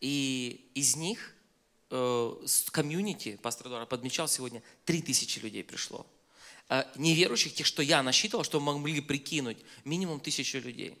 И 0.00 0.70
из 0.74 0.96
них 0.96 1.34
э, 1.90 2.36
с 2.44 2.70
комьюнити, 2.70 3.38
пастор 3.42 3.68
Эдуард 3.68 3.88
подмечал 3.88 4.26
сегодня, 4.28 4.62
3 4.86 5.02
тысячи 5.02 5.38
людей 5.38 5.62
пришло. 5.62 6.06
Э, 6.68 6.84
неверующих, 6.96 7.54
тех, 7.54 7.66
что 7.66 7.82
я 7.82 8.02
насчитывал, 8.02 8.44
что 8.44 8.58
могли 8.60 9.00
прикинуть, 9.00 9.58
минимум 9.84 10.20
тысячу 10.20 10.58
людей. 10.58 10.96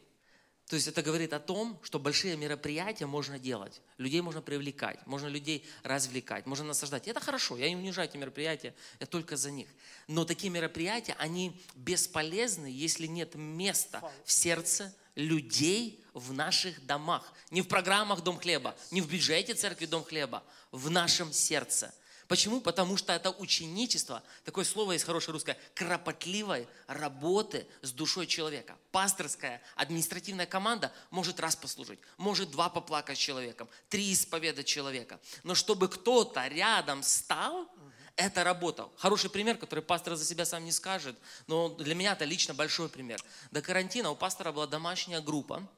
То 0.72 0.76
есть 0.76 0.88
это 0.88 1.02
говорит 1.02 1.34
о 1.34 1.38
том, 1.38 1.78
что 1.82 1.98
большие 1.98 2.34
мероприятия 2.34 3.04
можно 3.04 3.38
делать, 3.38 3.82
людей 3.98 4.22
можно 4.22 4.40
привлекать, 4.40 5.06
можно 5.06 5.26
людей 5.26 5.66
развлекать, 5.82 6.46
можно 6.46 6.64
наслаждать. 6.64 7.06
И 7.06 7.10
это 7.10 7.20
хорошо, 7.20 7.58
я 7.58 7.68
не 7.68 7.76
унижаю 7.76 8.08
эти 8.08 8.16
мероприятия, 8.16 8.74
я 8.98 9.04
только 9.04 9.36
за 9.36 9.50
них. 9.50 9.68
Но 10.08 10.24
такие 10.24 10.48
мероприятия, 10.48 11.14
они 11.18 11.60
бесполезны, 11.74 12.68
если 12.68 13.06
нет 13.06 13.34
места 13.34 14.00
в 14.24 14.32
сердце 14.32 14.94
людей 15.14 16.02
в 16.14 16.32
наших 16.32 16.86
домах. 16.86 17.34
Не 17.50 17.60
в 17.60 17.68
программах 17.68 18.22
Дом 18.22 18.38
хлеба, 18.38 18.74
не 18.90 19.02
в 19.02 19.08
бюджете 19.10 19.52
церкви 19.52 19.84
Дом 19.84 20.02
хлеба, 20.02 20.42
в 20.70 20.88
нашем 20.88 21.34
сердце– 21.34 21.92
Почему? 22.32 22.62
Потому 22.62 22.96
что 22.96 23.12
это 23.12 23.30
ученичество, 23.30 24.22
такое 24.46 24.64
слово 24.64 24.92
есть 24.92 25.04
хорошее 25.04 25.34
русское, 25.34 25.58
кропотливой 25.74 26.66
работы 26.86 27.66
с 27.82 27.92
душой 27.92 28.26
человека. 28.26 28.78
Пасторская, 28.90 29.60
административная 29.76 30.46
команда 30.46 30.90
может 31.10 31.38
раз 31.40 31.56
послужить, 31.56 31.98
может 32.16 32.50
два 32.50 32.70
поплакать 32.70 33.18
с 33.18 33.20
человеком, 33.20 33.68
три 33.90 34.14
исповедать 34.14 34.64
человека. 34.64 35.20
Но 35.42 35.54
чтобы 35.54 35.90
кто-то 35.90 36.46
рядом 36.46 37.02
стал, 37.02 37.68
это 38.16 38.44
работа. 38.44 38.88
Хороший 38.96 39.28
пример, 39.28 39.58
который 39.58 39.84
пастор 39.84 40.16
за 40.16 40.24
себя 40.24 40.46
сам 40.46 40.64
не 40.64 40.72
скажет, 40.72 41.18
но 41.48 41.68
для 41.68 41.94
меня 41.94 42.12
это 42.12 42.24
лично 42.24 42.54
большой 42.54 42.88
пример. 42.88 43.22
До 43.50 43.60
карантина 43.60 44.10
у 44.10 44.16
пастора 44.16 44.52
была 44.52 44.66
домашняя 44.66 45.20
группа 45.20 45.68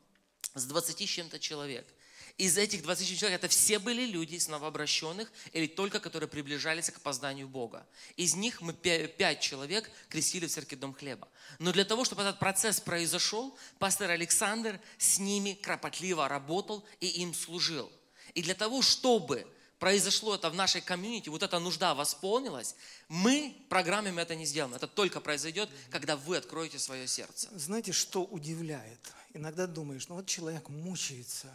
с 0.55 0.65
20 0.67 1.01
с 1.01 1.11
чем-то 1.11 1.41
человек– 1.41 1.85
из 2.37 2.59
этих 2.59 2.83
20 2.83 3.19
человек 3.19 3.39
это 3.39 3.49
все 3.49 3.79
были 3.79 4.05
люди 4.05 4.35
из 4.35 4.49
новообращенных 4.49 5.31
или 5.53 5.67
только 5.67 6.01
которые 6.01 6.29
приближались 6.29 6.91
к 6.91 6.97
опозданию 6.97 7.49
Бога. 7.49 7.87
Из 8.17 8.35
них 8.35 8.61
мы 8.61 8.73
пять 8.73 9.41
человек 9.41 9.89
крестили 10.09 10.47
в 10.47 10.51
церкви 10.51 10.75
Дом 10.75 10.95
Хлеба. 10.95 11.29
Но 11.61 11.73
для 11.73 11.85
того, 11.85 12.05
чтобы 12.05 12.23
этот 12.23 12.41
процесс 12.41 12.81
произошел, 12.81 13.57
пастор 13.79 14.11
Александр 14.11 14.81
с 14.99 15.21
ними 15.21 15.55
кропотливо 15.55 16.29
работал 16.29 16.85
и 16.99 17.07
им 17.07 17.35
служил. 17.35 17.91
И 18.35 18.43
для 18.43 18.55
того, 18.55 18.83
чтобы 18.83 19.47
произошло 19.79 20.35
это 20.35 20.51
в 20.51 20.55
нашей 20.55 20.81
комьюнити, 20.81 21.29
вот 21.29 21.45
эта 21.45 21.61
нужда 21.61 21.95
восполнилась, 21.95 22.75
мы 23.09 23.55
программами 23.69 24.21
это 24.21 24.35
не 24.35 24.45
сделаем. 24.45 24.75
Это 24.75 24.89
только 24.89 25.21
произойдет, 25.21 25.69
когда 25.91 26.17
вы 26.17 26.39
откроете 26.39 26.81
свое 26.81 27.07
сердце. 27.07 27.49
Знаете, 27.53 27.93
что 27.93 28.25
удивляет? 28.25 28.99
Иногда 29.35 29.67
думаешь, 29.69 30.09
ну 30.09 30.17
вот 30.17 30.27
человек 30.27 30.69
мучается, 30.69 31.53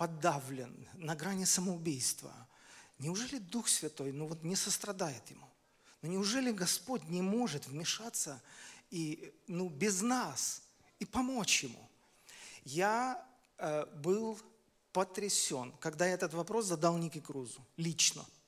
подавлен, 0.00 0.88
на 0.94 1.14
грани 1.14 1.44
самоубийства. 1.44 2.32
Неужели 2.98 3.36
Дух 3.36 3.68
Святой 3.68 4.12
ну 4.12 4.28
вот 4.28 4.42
не 4.42 4.56
сострадает 4.56 5.30
ему? 5.30 5.46
Но 6.00 6.08
ну 6.08 6.14
неужели 6.14 6.52
Господь 6.52 7.04
не 7.10 7.20
может 7.20 7.66
вмешаться 7.66 8.40
и, 8.90 9.34
ну, 9.46 9.68
без 9.68 10.00
нас 10.00 10.62
и 11.00 11.04
помочь 11.04 11.64
ему? 11.64 11.86
Я 12.64 13.22
э, 13.58 13.84
был 13.96 14.40
потрясен, 14.94 15.70
когда 15.80 16.06
я 16.06 16.14
этот 16.14 16.32
вопрос 16.32 16.64
задал 16.64 16.96
Нике 16.96 17.20
Крузу 17.20 17.60
лично– 17.76 18.24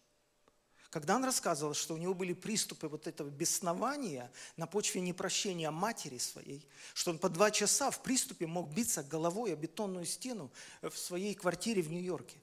когда 0.92 1.16
он 1.16 1.24
рассказывал, 1.24 1.72
что 1.72 1.94
у 1.94 1.96
него 1.96 2.12
были 2.12 2.34
приступы 2.34 2.86
вот 2.86 3.06
этого 3.06 3.30
беснования 3.30 4.30
на 4.58 4.66
почве 4.66 5.00
непрощения 5.00 5.70
матери 5.70 6.18
своей, 6.18 6.68
что 6.92 7.12
он 7.12 7.18
по 7.18 7.30
два 7.30 7.50
часа 7.50 7.90
в 7.90 8.02
приступе 8.02 8.46
мог 8.46 8.68
биться 8.68 9.02
головой 9.02 9.54
о 9.54 9.56
бетонную 9.56 10.04
стену 10.04 10.52
в 10.82 10.94
своей 10.94 11.34
квартире 11.34 11.80
в 11.80 11.90
Нью-Йорке 11.90 12.36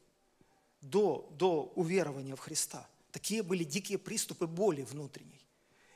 до, 0.82 1.30
до 1.38 1.72
уверования 1.76 2.36
в 2.36 2.40
Христа. 2.40 2.90
Такие 3.12 3.44
были 3.44 3.64
дикие 3.64 4.00
приступы 4.00 4.48
боли 4.48 4.82
внутренней. 4.82 5.46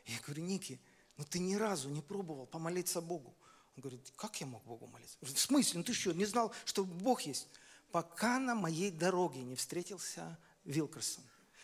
Я 0.05 0.19
говорю, 0.19 0.43
Ники, 0.43 0.79
ну 1.17 1.23
ты 1.23 1.39
ни 1.39 1.55
разу 1.55 1.89
не 1.89 2.01
пробовал 2.01 2.45
помолиться 2.45 3.01
Богу. 3.01 3.33
Он 3.75 3.81
говорит, 3.81 4.13
как 4.15 4.39
я 4.41 4.45
мог 4.45 4.63
Богу 4.63 4.85
молиться? 4.85 5.17
В 5.21 5.39
смысле? 5.39 5.79
Ну 5.79 5.83
ты 5.83 5.93
что, 5.93 6.13
не 6.13 6.25
знал, 6.25 6.53
что 6.65 6.85
Бог 6.85 7.23
есть? 7.23 7.47
Пока 7.91 8.37
на 8.37 8.53
моей 8.53 8.91
дороге 8.91 9.41
не 9.41 9.55
встретился 9.55 10.37
Вилкерсон, 10.65 11.23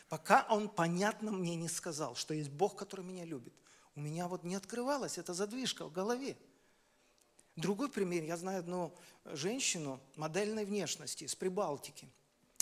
пока 0.10 0.46
он 0.50 0.68
понятно 0.68 1.32
мне 1.32 1.56
не 1.56 1.70
сказал, 1.70 2.16
что 2.16 2.34
есть 2.34 2.50
Бог, 2.50 2.76
который 2.76 3.06
меня 3.06 3.24
любит, 3.24 3.54
у 3.96 4.02
меня 4.02 4.28
вот 4.28 4.44
не 4.44 4.56
открывалась 4.56 5.18
эта 5.18 5.34
задвижка 5.34 5.86
в 5.86 5.92
голове. 5.92 6.38
Другой 7.56 7.90
пример. 7.90 8.24
Я 8.24 8.38
знаю 8.38 8.60
одну 8.60 8.96
женщину 9.26 10.00
модельной 10.16 10.66
внешности 10.66 11.26
из 11.26 11.36
Прибалтики. 11.36 12.10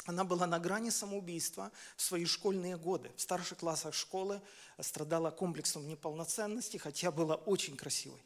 Она 0.05 0.23
была 0.23 0.47
на 0.47 0.57
грани 0.57 0.89
самоубийства 0.89 1.71
в 1.95 2.01
свои 2.01 2.25
школьные 2.25 2.77
годы. 2.77 3.11
В 3.15 3.21
старших 3.21 3.59
классах 3.59 3.93
школы 3.93 4.41
страдала 4.79 5.31
комплексом 5.31 5.87
неполноценности, 5.87 6.77
хотя 6.77 7.11
была 7.11 7.35
очень 7.35 7.75
красивой. 7.75 8.23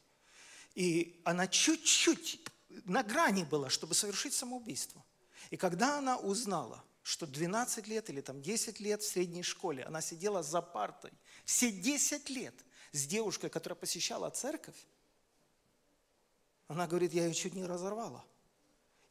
И 0.75 1.19
она 1.25 1.47
чуть-чуть 1.47 2.39
на 2.85 3.03
грани 3.03 3.43
была, 3.43 3.69
чтобы 3.69 3.93
совершить 3.93 4.33
самоубийство. 4.33 5.03
И 5.49 5.57
когда 5.57 5.97
она 5.97 6.17
узнала, 6.17 6.83
что 7.03 7.25
12 7.25 7.87
лет 7.87 8.09
или 8.09 8.21
там 8.21 8.41
10 8.41 8.79
лет 8.79 9.01
в 9.01 9.07
средней 9.07 9.43
школе 9.43 9.83
она 9.83 10.01
сидела 10.01 10.43
за 10.43 10.61
партой, 10.61 11.11
все 11.45 11.71
10 11.71 12.29
лет 12.29 12.55
с 12.91 13.05
девушкой, 13.05 13.49
которая 13.49 13.77
посещала 13.77 14.29
церковь, 14.29 14.75
она 16.67 16.87
говорит, 16.87 17.13
я 17.13 17.25
ее 17.25 17.33
чуть 17.33 17.53
не 17.53 17.65
разорвала. 17.65 18.23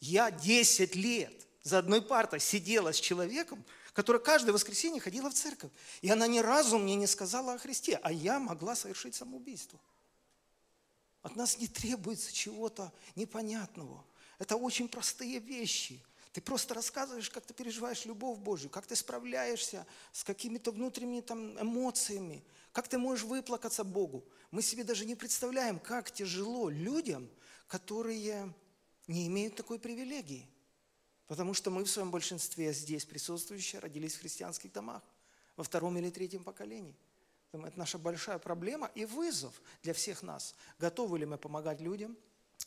Я 0.01 0.30
10 0.30 0.95
лет 0.95 1.47
за 1.62 1.78
одной 1.78 2.01
партой 2.01 2.41
сидела 2.41 2.93
с 2.93 2.97
человеком, 2.97 3.62
который 3.93 4.20
каждое 4.20 4.53
воскресенье 4.53 5.01
ходила 5.01 5.30
в 5.30 5.34
церковь. 5.34 5.70
И 6.01 6.09
она 6.09 6.26
ни 6.26 6.38
разу 6.38 6.78
мне 6.78 6.95
не 6.95 7.07
сказала 7.07 7.55
о 7.55 7.59
Христе, 7.59 8.01
а 8.03 8.12
я 8.12 8.38
могла 8.38 8.74
совершить 8.74 9.14
самоубийство. 9.14 9.78
От 11.22 11.36
нас 11.36 11.59
не 11.59 11.68
требуется 11.68 12.32
чего-то 12.32 12.93
непонятного. 13.14 14.07
Это 14.38 14.57
очень 14.57 14.88
простые 14.88 15.38
вещи. 15.38 16.03
Ты 16.33 16.41
просто 16.41 16.74
рассказываешь, 16.74 17.28
как 17.28 17.45
ты 17.45 17.55
переживаешь 17.55 18.05
любовь 18.05 18.39
Божью, 18.39 18.70
как 18.70 18.87
ты 18.87 18.95
справляешься 18.95 19.85
с 20.12 20.22
какими-то 20.22 20.70
внутренними 20.70 21.20
там, 21.20 21.61
эмоциями, 21.61 22.45
как 22.72 22.87
ты 22.87 22.99
можешь 22.99 23.24
выплакаться 23.24 23.83
Богу. 23.83 24.24
Мы 24.53 24.62
себе 24.62 24.85
даже 24.85 25.07
не 25.07 25.16
представляем, 25.16 25.81
как 25.81 26.12
тяжело 26.12 26.68
людям, 26.68 27.28
которые 27.66 28.55
не 29.09 29.26
имеют 29.26 29.57
такой 29.57 29.81
привилегии. 29.81 30.49
Потому 31.26 31.53
что 31.53 31.70
мы 31.70 31.85
в 31.85 31.91
своем 31.91 32.12
большинстве 32.12 32.72
здесь 32.72 33.05
присутствующие 33.05 33.81
родились 33.81 34.14
в 34.14 34.20
христианских 34.20 34.72
домах 34.72 35.03
во 35.57 35.64
втором 35.64 35.99
или 35.99 36.11
третьем 36.11 36.45
поколении. 36.45 36.97
Это 37.53 37.72
наша 37.76 37.99
большая 37.99 38.39
проблема 38.39 38.91
и 38.95 39.05
вызов 39.05 39.61
для 39.83 39.95
всех 39.95 40.22
нас. 40.22 40.55
Готовы 40.78 41.18
ли 41.18 41.26
мы 41.26 41.39
помогать 41.39 41.81
людям 41.81 42.16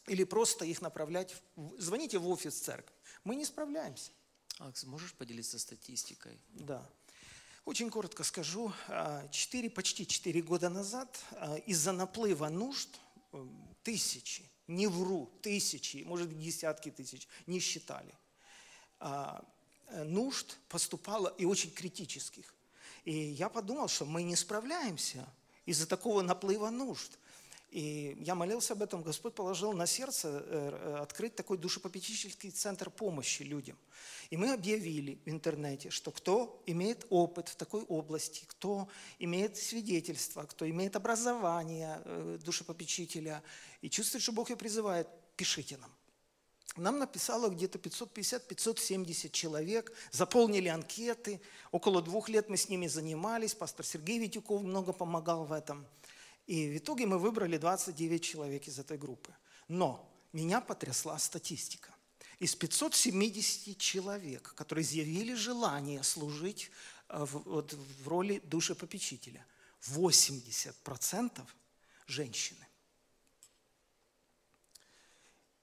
или 0.08 0.24
просто 0.24 0.66
их 0.66 0.82
направлять? 0.82 1.36
В... 1.56 1.80
Звоните 1.80 2.18
в 2.18 2.28
офис 2.28 2.60
церкви. 2.60 2.94
Мы 3.24 3.36
не 3.36 3.46
справляемся. 3.46 4.12
Алекс, 4.60 4.84
можешь 4.84 5.14
поделиться 5.14 5.58
статистикой? 5.58 6.40
Да. 6.50 6.88
Очень 7.66 7.90
коротко 7.90 8.24
скажу. 8.24 8.74
4, 9.32 9.68
а, 9.68 9.72
почти 9.72 10.06
4 10.06 10.42
года 10.42 10.70
назад 10.70 11.20
а, 11.32 11.56
из-за 11.58 11.94
наплыва 11.94 12.50
нужд 12.50 12.90
э, 13.32 13.48
тысячи, 13.84 14.44
не 14.68 14.88
вру, 14.88 15.32
тысячи, 15.42 16.04
может 16.06 16.28
быть 16.28 16.40
десятки 16.40 16.92
тысяч, 16.92 17.28
не 17.48 17.60
считали, 17.60 18.14
а, 19.00 19.46
э, 19.88 20.04
нужд 20.04 20.58
поступало 20.68 21.34
и 21.38 21.46
очень 21.46 21.72
критических. 21.72 22.54
И 23.06 23.14
я 23.14 23.50
подумал, 23.50 23.88
что 23.88 24.06
мы 24.06 24.24
не 24.24 24.36
справляемся 24.36 25.26
из-за 25.66 25.88
такого 25.88 26.22
наплыва 26.22 26.70
нужд. 26.70 27.18
И 27.74 28.16
я 28.20 28.36
молился 28.36 28.74
об 28.74 28.84
этом, 28.84 29.02
Господь 29.02 29.34
положил 29.34 29.74
на 29.74 29.88
сердце 29.88 30.28
э, 30.28 30.42
э, 30.46 30.98
открыть 31.02 31.34
такой 31.34 31.58
душепопечительский 31.58 32.52
центр 32.52 32.92
помощи 32.92 33.42
людям. 33.42 33.76
И 34.30 34.38
мы 34.38 34.54
объявили 34.54 35.18
в 35.26 35.30
интернете, 35.30 35.90
что 35.90 36.12
кто 36.12 36.62
имеет 36.68 37.08
опыт 37.10 37.50
в 37.50 37.56
такой 37.56 37.82
области, 37.86 38.46
кто 38.46 38.88
имеет 39.18 39.58
свидетельство, 39.58 40.44
кто 40.44 40.70
имеет 40.70 40.96
образование 40.96 42.00
э, 42.06 42.38
душепопечителя 42.46 43.42
и 43.82 43.90
чувствует, 43.90 44.22
что 44.22 44.34
Бог 44.34 44.52
ее 44.52 44.56
призывает, 44.56 45.08
пишите 45.36 45.78
нам. 45.78 45.92
Нам 46.76 47.00
написало 47.00 47.50
где-то 47.50 47.80
550-570 47.80 49.32
человек, 49.32 49.92
заполнили 50.12 50.68
анкеты. 50.68 51.42
Около 51.72 52.04
двух 52.04 52.30
лет 52.30 52.50
мы 52.50 52.58
с 52.58 52.70
ними 52.70 52.86
занимались. 52.86 53.56
Пастор 53.56 53.84
Сергей 53.84 54.20
Витюков 54.20 54.62
много 54.62 54.94
помогал 54.94 55.46
в 55.46 55.52
этом. 55.52 55.88
И 56.48 56.68
в 56.70 56.78
итоге 56.78 57.06
мы 57.06 57.18
выбрали 57.18 57.58
29 57.58 58.24
человек 58.24 58.68
из 58.68 58.80
этой 58.80 58.98
группы. 58.98 59.34
Но 59.68 60.10
меня 60.34 60.62
потрясла 60.62 61.18
статистика. 61.20 61.94
Из 62.40 62.56
570 62.56 63.78
человек, 63.78 64.54
которые 64.56 64.84
изъявили 64.84 65.34
желание 65.34 66.04
служить 66.04 66.72
э, 67.08 67.24
в, 67.24 67.44
вот, 67.44 67.74
в 67.74 68.08
роли 68.08 68.42
душепопечителя, 68.44 69.46
80% 69.82 71.42
женщины. 72.08 72.68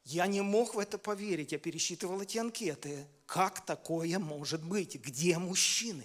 Я 0.05 0.26
не 0.26 0.41
мог 0.41 0.74
в 0.74 0.78
это 0.78 0.99
поверить. 0.99 1.53
Я 1.53 1.59
пересчитывал 1.59 2.20
эти 2.20 2.39
анкеты. 2.39 3.07
Как 3.26 3.64
такое 3.64 4.18
может 4.18 4.64
быть? 4.64 4.97
Где 4.97 5.39
мужчины? 5.39 6.05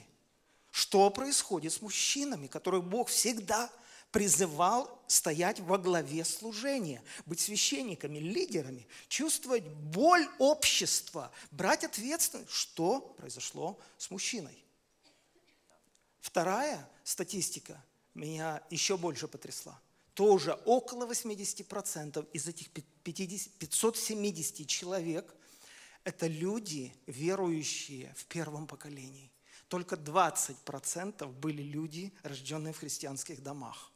Что 0.72 1.10
происходит 1.10 1.74
с 1.74 1.82
мужчинами, 1.82 2.48
которых 2.48 2.84
Бог 2.84 3.10
всегда 3.10 3.72
призывал 4.16 5.04
стоять 5.08 5.60
во 5.60 5.78
главе 5.78 6.24
служения, 6.24 7.04
быть 7.26 7.42
священниками, 7.42 8.18
лидерами, 8.18 8.88
чувствовать 9.10 9.66
боль 9.66 10.26
общества, 10.40 11.34
брать 11.52 11.84
ответственность, 11.84 12.50
что 12.50 13.02
произошло 13.02 13.78
с 13.98 14.10
мужчиной. 14.10 14.64
Вторая 16.22 16.90
статистика 17.04 17.84
меня 18.14 18.64
еще 18.70 18.96
больше 18.96 19.28
потрясла 19.28 19.78
тоже 20.14 20.54
около 20.64 21.06
80% 21.12 22.26
из 22.32 22.48
этих 22.48 22.70
50, 22.72 23.52
570 23.60 24.66
человек– 24.66 25.36
это 26.06 26.28
люди, 26.28 26.96
верующие 27.06 28.14
в 28.16 28.24
первом 28.28 28.66
поколении. 28.66 29.30
Только 29.68 29.98
20% 29.98 31.28
были 31.34 31.64
люди, 31.64 32.14
рожденные 32.24 32.72
в 32.72 32.78
христианских 32.78 33.44
домах. 33.44 33.92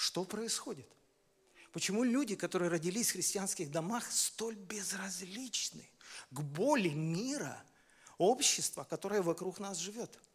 Что 0.00 0.24
происходит? 0.24 0.88
Почему 1.72 2.04
люди, 2.04 2.34
которые 2.34 2.70
родились 2.70 3.10
в 3.10 3.12
христианских 3.12 3.70
домах, 3.70 4.10
столь 4.10 4.54
безразличны 4.54 5.86
к 6.30 6.40
боли 6.40 6.88
мира, 6.88 7.62
общества, 8.16 8.84
которое 8.84 9.20
вокруг 9.20 9.60
нас 9.60 9.76
живет– 9.76 10.18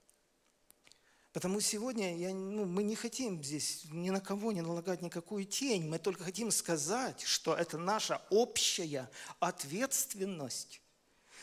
Потому 1.36 1.60
сегодня 1.60 2.16
я, 2.16 2.34
ну, 2.34 2.64
мы 2.64 2.82
не 2.82 2.96
хотим 2.96 3.44
здесь 3.44 3.84
ни 3.92 4.10
на 4.10 4.22
кого 4.22 4.54
не 4.54 4.62
налагать 4.62 5.02
никакую 5.02 5.44
тень. 5.44 5.86
Мы 5.86 6.00
только 6.00 6.24
хотим 6.24 6.50
сказать, 6.50 7.24
что 7.24 7.54
это 7.54 7.78
наша 7.78 8.22
общая 8.30 9.10
ответственность 9.42 10.80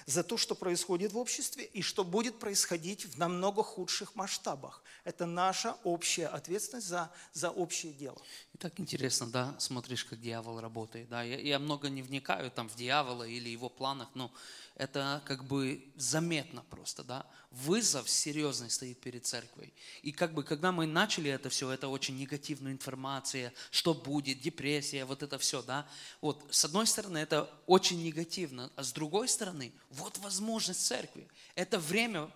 за 0.07 0.23
то, 0.23 0.37
что 0.37 0.55
происходит 0.55 1.13
в 1.13 1.19
обществе 1.19 1.65
и 1.65 1.83
что 1.83 2.05
будет 2.05 2.39
происходить 2.39 3.07
в 3.07 3.19
намного 3.19 3.63
худших 3.63 4.15
масштабах. 4.15 4.83
Это 5.05 5.27
наша 5.27 5.77
общая 5.85 6.27
ответственность 6.27 6.87
за, 6.87 7.11
за 7.33 7.51
общее 7.51 7.93
дело. 7.93 8.21
И 8.55 8.59
так 8.59 8.79
интересно, 8.79 9.27
да, 9.27 9.55
смотришь, 9.59 10.05
как 10.05 10.21
дьявол 10.21 10.61
работает. 10.61 11.09
Да? 11.09 11.23
Я, 11.23 11.39
я 11.39 11.59
много 11.59 11.89
не 11.89 12.03
вникаю 12.03 12.51
там 12.51 12.69
в 12.69 12.77
дьявола 12.77 13.25
или 13.25 13.49
его 13.49 13.69
планах, 13.69 14.09
но 14.15 14.33
это 14.77 15.23
как 15.25 15.45
бы 15.45 15.85
заметно 15.97 16.63
просто, 16.71 17.05
да. 17.05 17.27
Вызов 17.51 18.09
серьезный 18.09 18.71
стоит 18.71 19.01
перед 19.01 19.27
церковью. 19.27 19.73
И 20.03 20.13
как 20.13 20.33
бы, 20.33 20.43
когда 20.43 20.73
мы 20.73 20.87
начали 20.87 21.31
это 21.31 21.51
все, 21.51 21.71
это 21.71 21.89
очень 21.89 22.17
негативная 22.17 22.73
информация, 22.73 23.53
что 23.71 23.95
будет, 23.95 24.41
депрессия, 24.41 25.05
вот 25.05 25.23
это 25.23 25.39
все, 25.39 25.63
да. 25.63 25.87
Вот, 26.21 26.45
с 26.51 26.65
одной 26.65 26.87
стороны, 26.87 27.19
это 27.19 27.51
очень 27.67 28.03
негативно, 28.03 28.73
а 28.77 28.83
с 28.83 28.93
другой 28.93 29.29
стороны, 29.29 29.73
вот 29.91 30.19
возможность 30.19 30.87
церкви. 30.87 31.29
Это 31.55 31.79
время, 31.79 32.31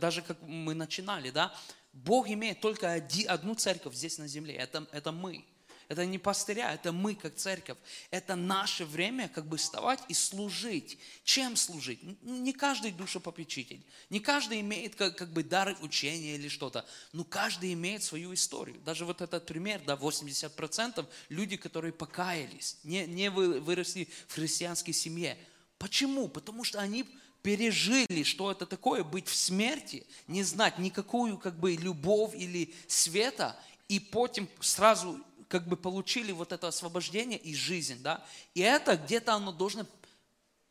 даже 0.00 0.22
как 0.22 0.40
мы 0.42 0.74
начинали, 0.74 1.30
да, 1.30 1.54
Бог 1.92 2.28
имеет 2.28 2.60
только 2.60 2.94
одну 3.28 3.54
церковь 3.54 3.94
здесь 3.94 4.18
на 4.18 4.26
земле, 4.26 4.54
это, 4.54 4.86
это 4.92 5.12
мы. 5.12 5.44
Это 5.92 6.06
не 6.06 6.18
пастыря, 6.18 6.72
это 6.72 6.90
мы 6.90 7.14
как 7.14 7.34
церковь. 7.34 7.76
Это 8.10 8.34
наше 8.34 8.86
время 8.86 9.28
как 9.28 9.44
бы 9.44 9.58
вставать 9.58 10.00
и 10.08 10.14
служить. 10.14 10.96
Чем 11.22 11.54
служить? 11.54 12.00
Не 12.22 12.54
каждый 12.54 12.92
душепопечитель, 12.92 13.84
не 14.08 14.18
каждый 14.18 14.62
имеет 14.62 14.94
как, 14.94 15.18
как 15.18 15.30
бы 15.34 15.44
дар 15.44 15.76
учения 15.82 16.36
или 16.36 16.48
что-то, 16.48 16.86
но 17.12 17.24
каждый 17.24 17.74
имеет 17.74 18.02
свою 18.02 18.32
историю. 18.32 18.80
Даже 18.86 19.04
вот 19.04 19.20
этот 19.20 19.44
пример, 19.44 19.82
да, 19.86 19.92
80% 19.92 21.06
люди, 21.28 21.58
которые 21.58 21.92
покаялись, 21.92 22.78
не, 22.84 23.06
не 23.06 23.28
выросли 23.28 24.08
в 24.28 24.34
христианской 24.36 24.94
семье. 24.94 25.36
Почему? 25.76 26.26
Потому 26.26 26.64
что 26.64 26.80
они 26.80 27.04
пережили, 27.42 28.22
что 28.22 28.50
это 28.50 28.64
такое 28.64 29.04
быть 29.04 29.28
в 29.28 29.34
смерти, 29.34 30.06
не 30.26 30.42
знать 30.42 30.78
никакую 30.78 31.36
как 31.36 31.60
бы 31.60 31.74
любовь 31.74 32.34
или 32.34 32.72
света, 32.86 33.58
и 33.92 34.00
потом 34.00 34.48
сразу 34.60 35.20
как 35.52 35.68
бы 35.68 35.76
получили 35.76 36.32
вот 36.32 36.50
это 36.50 36.68
освобождение 36.68 37.38
и 37.38 37.54
жизнь, 37.54 38.02
да. 38.02 38.24
И 38.54 38.62
это 38.62 38.96
где-то 38.96 39.34
оно 39.34 39.52
должно 39.52 39.84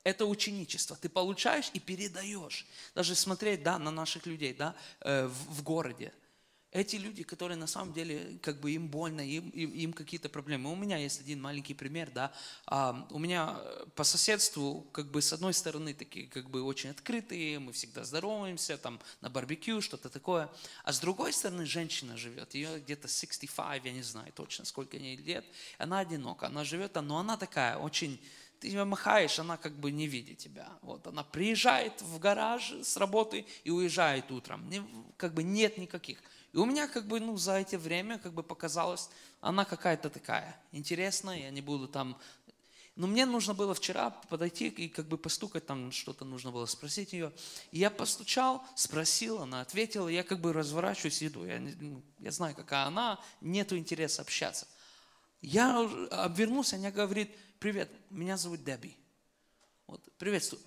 это 0.04 0.26
ученичество. 0.26 0.96
Ты 0.96 1.08
получаешь 1.08 1.70
и 1.76 1.80
передаешь. 1.80 2.66
Даже 2.96 3.14
смотреть 3.14 3.62
да, 3.62 3.78
на 3.78 3.92
наших 3.92 4.26
людей 4.26 4.56
да, 4.56 4.74
э, 5.02 5.28
в, 5.28 5.58
в 5.58 5.62
городе. 5.62 6.12
Эти 6.72 6.96
люди, 6.96 7.24
которые 7.24 7.58
на 7.58 7.68
самом 7.68 7.92
деле, 7.92 8.40
как 8.42 8.62
бы 8.62 8.72
им 8.72 8.88
больно, 8.88 9.20
им, 9.20 9.50
им, 9.50 9.72
им 9.72 9.94
какие-то 9.94 10.30
проблемы. 10.30 10.72
У 10.72 10.76
меня 10.76 10.98
есть 10.98 11.20
один 11.20 11.42
маленький 11.42 11.74
пример, 11.74 12.10
да. 12.12 12.32
А, 12.66 13.08
у 13.12 13.20
меня 13.20 13.60
по 13.96 14.06
соседству, 14.06 14.88
как 14.94 15.12
бы 15.12 15.22
с 15.22 15.34
одной 15.34 15.54
стороны, 15.54 15.94
такие 15.94 16.28
как 16.28 16.50
бы 16.50 16.64
очень 16.64 16.92
открытые, 16.92 17.60
мы 17.60 17.74
всегда 17.74 18.06
здороваемся, 18.06 18.78
там 18.78 19.02
на 19.20 19.30
барбекю, 19.30 19.82
что-то 19.82 20.10
такое. 20.10 20.50
А 20.86 20.94
с 20.94 21.00
другой 21.00 21.34
стороны, 21.34 21.66
женщина 21.66 22.16
живет, 22.16 22.54
ее 22.54 22.80
где-то 22.80 23.10
65, 23.10 23.86
я 23.86 23.92
не 23.92 24.04
знаю 24.04 24.32
точно, 24.34 24.64
сколько 24.64 24.96
ей 24.96 25.18
лет. 25.18 25.46
Она 25.78 26.00
одинока, 26.00 26.48
она 26.48 26.64
живет 26.64 26.96
но 27.02 27.18
она 27.18 27.38
такая 27.38 27.78
очень 27.78 28.20
ты 28.62 28.68
ее 28.68 28.84
махаешь, 28.84 29.40
она 29.40 29.58
как 29.58 29.74
бы 29.74 29.92
не 29.92 30.06
видит 30.06 30.38
тебя. 30.38 30.70
Вот 30.84 31.08
она 31.08 31.24
приезжает 31.24 32.00
в 32.04 32.20
гараж 32.20 32.72
с 32.84 32.96
работы 32.96 33.44
и 33.64 33.72
уезжает 33.72 34.32
утром. 34.32 34.70
Как 35.18 35.34
бы 35.34 35.42
нет 35.42 35.80
никаких. 35.80 36.20
И 36.54 36.58
у 36.58 36.66
меня 36.66 36.88
как 36.88 37.08
бы, 37.08 37.20
ну, 37.20 37.38
за 37.38 37.54
это 37.62 37.78
время 37.78 38.20
как 38.20 38.34
бы 38.34 38.44
показалось, 38.44 39.10
она 39.40 39.64
какая-то 39.64 40.10
такая 40.10 40.60
интересная, 40.72 41.40
я 41.40 41.50
не 41.50 41.62
буду 41.62 41.88
там... 41.88 42.18
Но 42.98 43.08
мне 43.08 43.26
нужно 43.26 43.54
было 43.54 43.74
вчера 43.74 44.10
подойти 44.10 44.68
и 44.68 44.90
как 44.90 45.08
бы 45.08 45.18
постукать, 45.18 45.66
там 45.66 45.94
что-то 45.94 46.26
нужно 46.26 46.52
было 46.52 46.66
спросить 46.66 47.14
ее. 47.14 47.32
И 47.72 47.80
я 47.80 47.90
постучал, 47.90 48.66
спросил, 48.76 49.42
она 49.42 49.62
ответила, 49.62 50.10
я 50.10 50.24
как 50.24 50.42
бы 50.42 50.52
разворачиваюсь 50.52 51.24
иду. 51.24 51.46
Я, 51.46 51.60
ну, 51.60 52.04
я 52.20 52.32
знаю, 52.32 52.54
какая 52.54 52.86
она, 52.86 53.18
нету 53.40 53.78
интереса 53.78 54.22
общаться. 54.22 54.68
Я 55.42 55.80
обвернулся, 56.12 56.76
она 56.76 56.92
говорит, 56.92 57.34
привет, 57.60 57.90
меня 58.10 58.36
зовут 58.36 58.64
Деби. 58.66 58.98
Вот, 59.88 60.04
приветствую. 60.18 60.62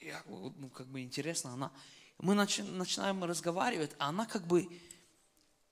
Я, 0.00 0.22
ну, 0.26 0.68
как 0.70 0.88
бы 0.88 1.00
интересно, 1.02 1.52
она... 1.52 1.70
Мы 2.18 2.34
начи, 2.34 2.62
начинаем 2.62 3.22
разговаривать, 3.22 3.92
а 3.98 4.08
она 4.08 4.26
как 4.26 4.44
бы... 4.44 4.68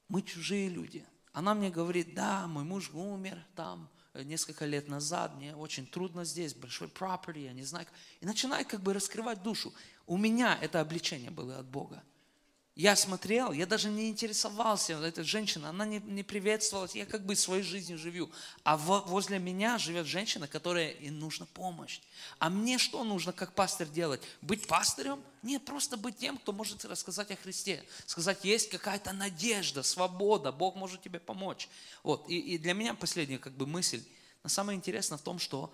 Мы 0.09 0.23
чужие 0.23 0.69
люди. 0.69 1.05
Она 1.33 1.55
мне 1.55 1.71
говорит, 1.71 2.15
да, 2.15 2.47
мой 2.47 2.65
муж 2.65 2.91
умер 2.93 3.39
там 3.55 3.89
э, 4.15 4.23
несколько 4.23 4.65
лет 4.65 4.89
назад, 4.89 5.37
мне 5.37 5.55
очень 5.55 5.87
трудно 5.87 6.25
здесь, 6.25 6.55
большой 6.55 6.89
property, 6.89 7.45
я 7.45 7.53
не 7.53 7.63
знаю. 7.63 7.87
И 8.21 8.27
начинает 8.27 8.67
как 8.67 8.81
бы 8.83 8.95
раскрывать 8.95 9.43
душу. 9.43 9.73
У 10.07 10.17
меня 10.17 10.59
это 10.61 10.81
обличение 10.81 11.31
было 11.31 11.59
от 11.59 11.67
Бога. 11.67 12.03
Я 12.79 12.95
смотрел, 12.95 13.51
я 13.51 13.67
даже 13.67 13.91
не 13.91 14.09
интересовался, 14.09 14.93
эта 14.93 15.25
женщина, 15.25 15.71
она 15.71 15.85
не, 15.85 15.99
не 15.99 16.23
приветствовалась, 16.23 16.95
я 16.95 17.07
как 17.07 17.27
бы 17.27 17.35
своей 17.35 17.65
жизнью 17.65 17.99
живу. 17.99 18.31
А 18.63 18.77
в, 18.77 19.01
возле 19.09 19.41
меня 19.41 19.79
живет 19.79 20.07
женщина, 20.07 20.47
которая 20.47 20.91
и 20.91 21.11
нужна 21.11 21.45
помощь. 21.55 21.99
А 22.39 22.49
мне 22.49 22.79
что 22.79 23.03
нужно 23.03 23.33
как 23.33 23.53
пастор 23.53 23.89
делать? 23.89 24.23
Быть 24.43 24.69
пастырем? 24.69 25.21
Нет, 25.43 25.65
просто 25.65 25.97
быть 25.97 26.19
тем, 26.19 26.39
кто 26.39 26.53
может 26.53 26.85
рассказать 26.85 27.33
о 27.33 27.37
Христе. 27.37 27.83
Сказать, 28.07 28.45
есть 28.45 28.71
какая-то 28.71 29.13
надежда, 29.13 29.83
свобода, 29.83 30.53
Бог 30.53 30.77
может 30.77 31.03
тебе 31.03 31.19
помочь. 31.19 31.69
Вот. 32.05 32.31
И, 32.31 32.39
и 32.39 32.59
для 32.59 32.75
меня 32.75 32.95
последняя 32.95 33.39
как 33.39 33.55
бы 33.55 33.67
мысль. 33.67 34.05
Но 34.45 34.49
самое 34.49 34.77
интересное 34.77 35.19
в 35.19 35.23
том, 35.23 35.41
что 35.41 35.73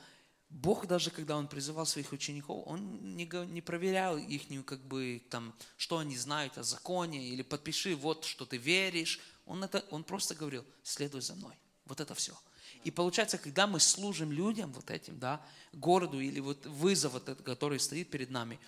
Бог 0.55 0.87
даже, 0.87 1.11
когда 1.11 1.37
Он 1.37 1.49
призывал 1.49 1.85
своих 1.85 2.13
учеников, 2.13 2.63
Он 2.67 3.17
не, 3.17 3.29
не 3.47 3.61
проверял 3.61 4.17
их, 4.17 4.43
как 4.65 4.81
бы, 4.87 5.21
там, 5.29 5.53
что 5.77 5.99
они 5.99 6.17
знают 6.17 6.57
о 6.59 6.63
законе, 6.63 7.29
или 7.29 7.43
подпиши, 7.43 7.97
вот, 7.97 8.25
что 8.25 8.47
ты 8.47 8.57
веришь. 8.57 9.19
Он, 9.47 9.65
это, 9.65 9.85
он 9.91 10.05
просто 10.05 10.37
говорил, 10.37 10.65
следуй 10.85 11.23
за 11.23 11.35
мной. 11.35 11.57
Вот 11.87 12.01
это 12.01 12.15
все. 12.15 12.39
И 12.85 12.93
получается, 12.93 13.37
когда 13.37 13.67
мы 13.67 13.81
служим 13.81 14.31
людям 14.31 14.73
вот 14.73 14.91
этим, 14.93 15.19
да, 15.19 15.45
городу 15.73 16.21
или 16.21 16.39
вот 16.39 16.65
вызов, 16.67 17.15
вот 17.15 17.29
этот, 17.29 17.45
который 17.45 17.81
стоит 17.81 18.11
перед 18.11 18.31
нами, 18.31 18.61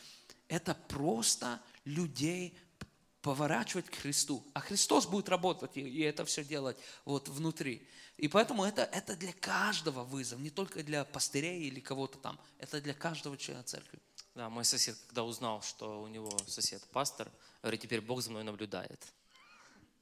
это 0.48 0.74
просто 0.88 1.62
людей 1.84 2.58
поворачивать 3.26 3.90
к 3.90 3.96
Христу. 3.96 4.40
А 4.54 4.60
Христос 4.60 5.04
будет 5.06 5.28
работать 5.28 5.76
и, 5.76 5.80
и 5.80 6.00
это 6.02 6.24
все 6.24 6.44
делать 6.44 6.76
вот 7.04 7.28
внутри. 7.28 7.84
И 8.18 8.28
поэтому 8.28 8.62
это, 8.62 8.82
это 8.84 9.16
для 9.16 9.32
каждого 9.32 10.04
вызов, 10.04 10.38
не 10.38 10.50
только 10.50 10.84
для 10.84 11.04
пастырей 11.04 11.64
или 11.64 11.80
кого-то 11.80 12.18
там. 12.18 12.38
Это 12.60 12.80
для 12.80 12.94
каждого 12.94 13.36
члена 13.36 13.64
церкви. 13.64 13.98
Да, 14.36 14.48
мой 14.48 14.64
сосед, 14.64 14.96
когда 15.08 15.24
узнал, 15.24 15.60
что 15.62 16.02
у 16.02 16.06
него 16.06 16.30
сосед 16.46 16.86
пастор, 16.92 17.28
говорит, 17.62 17.80
теперь 17.80 18.00
Бог 18.00 18.22
за 18.22 18.30
мной 18.30 18.44
наблюдает. 18.44 19.04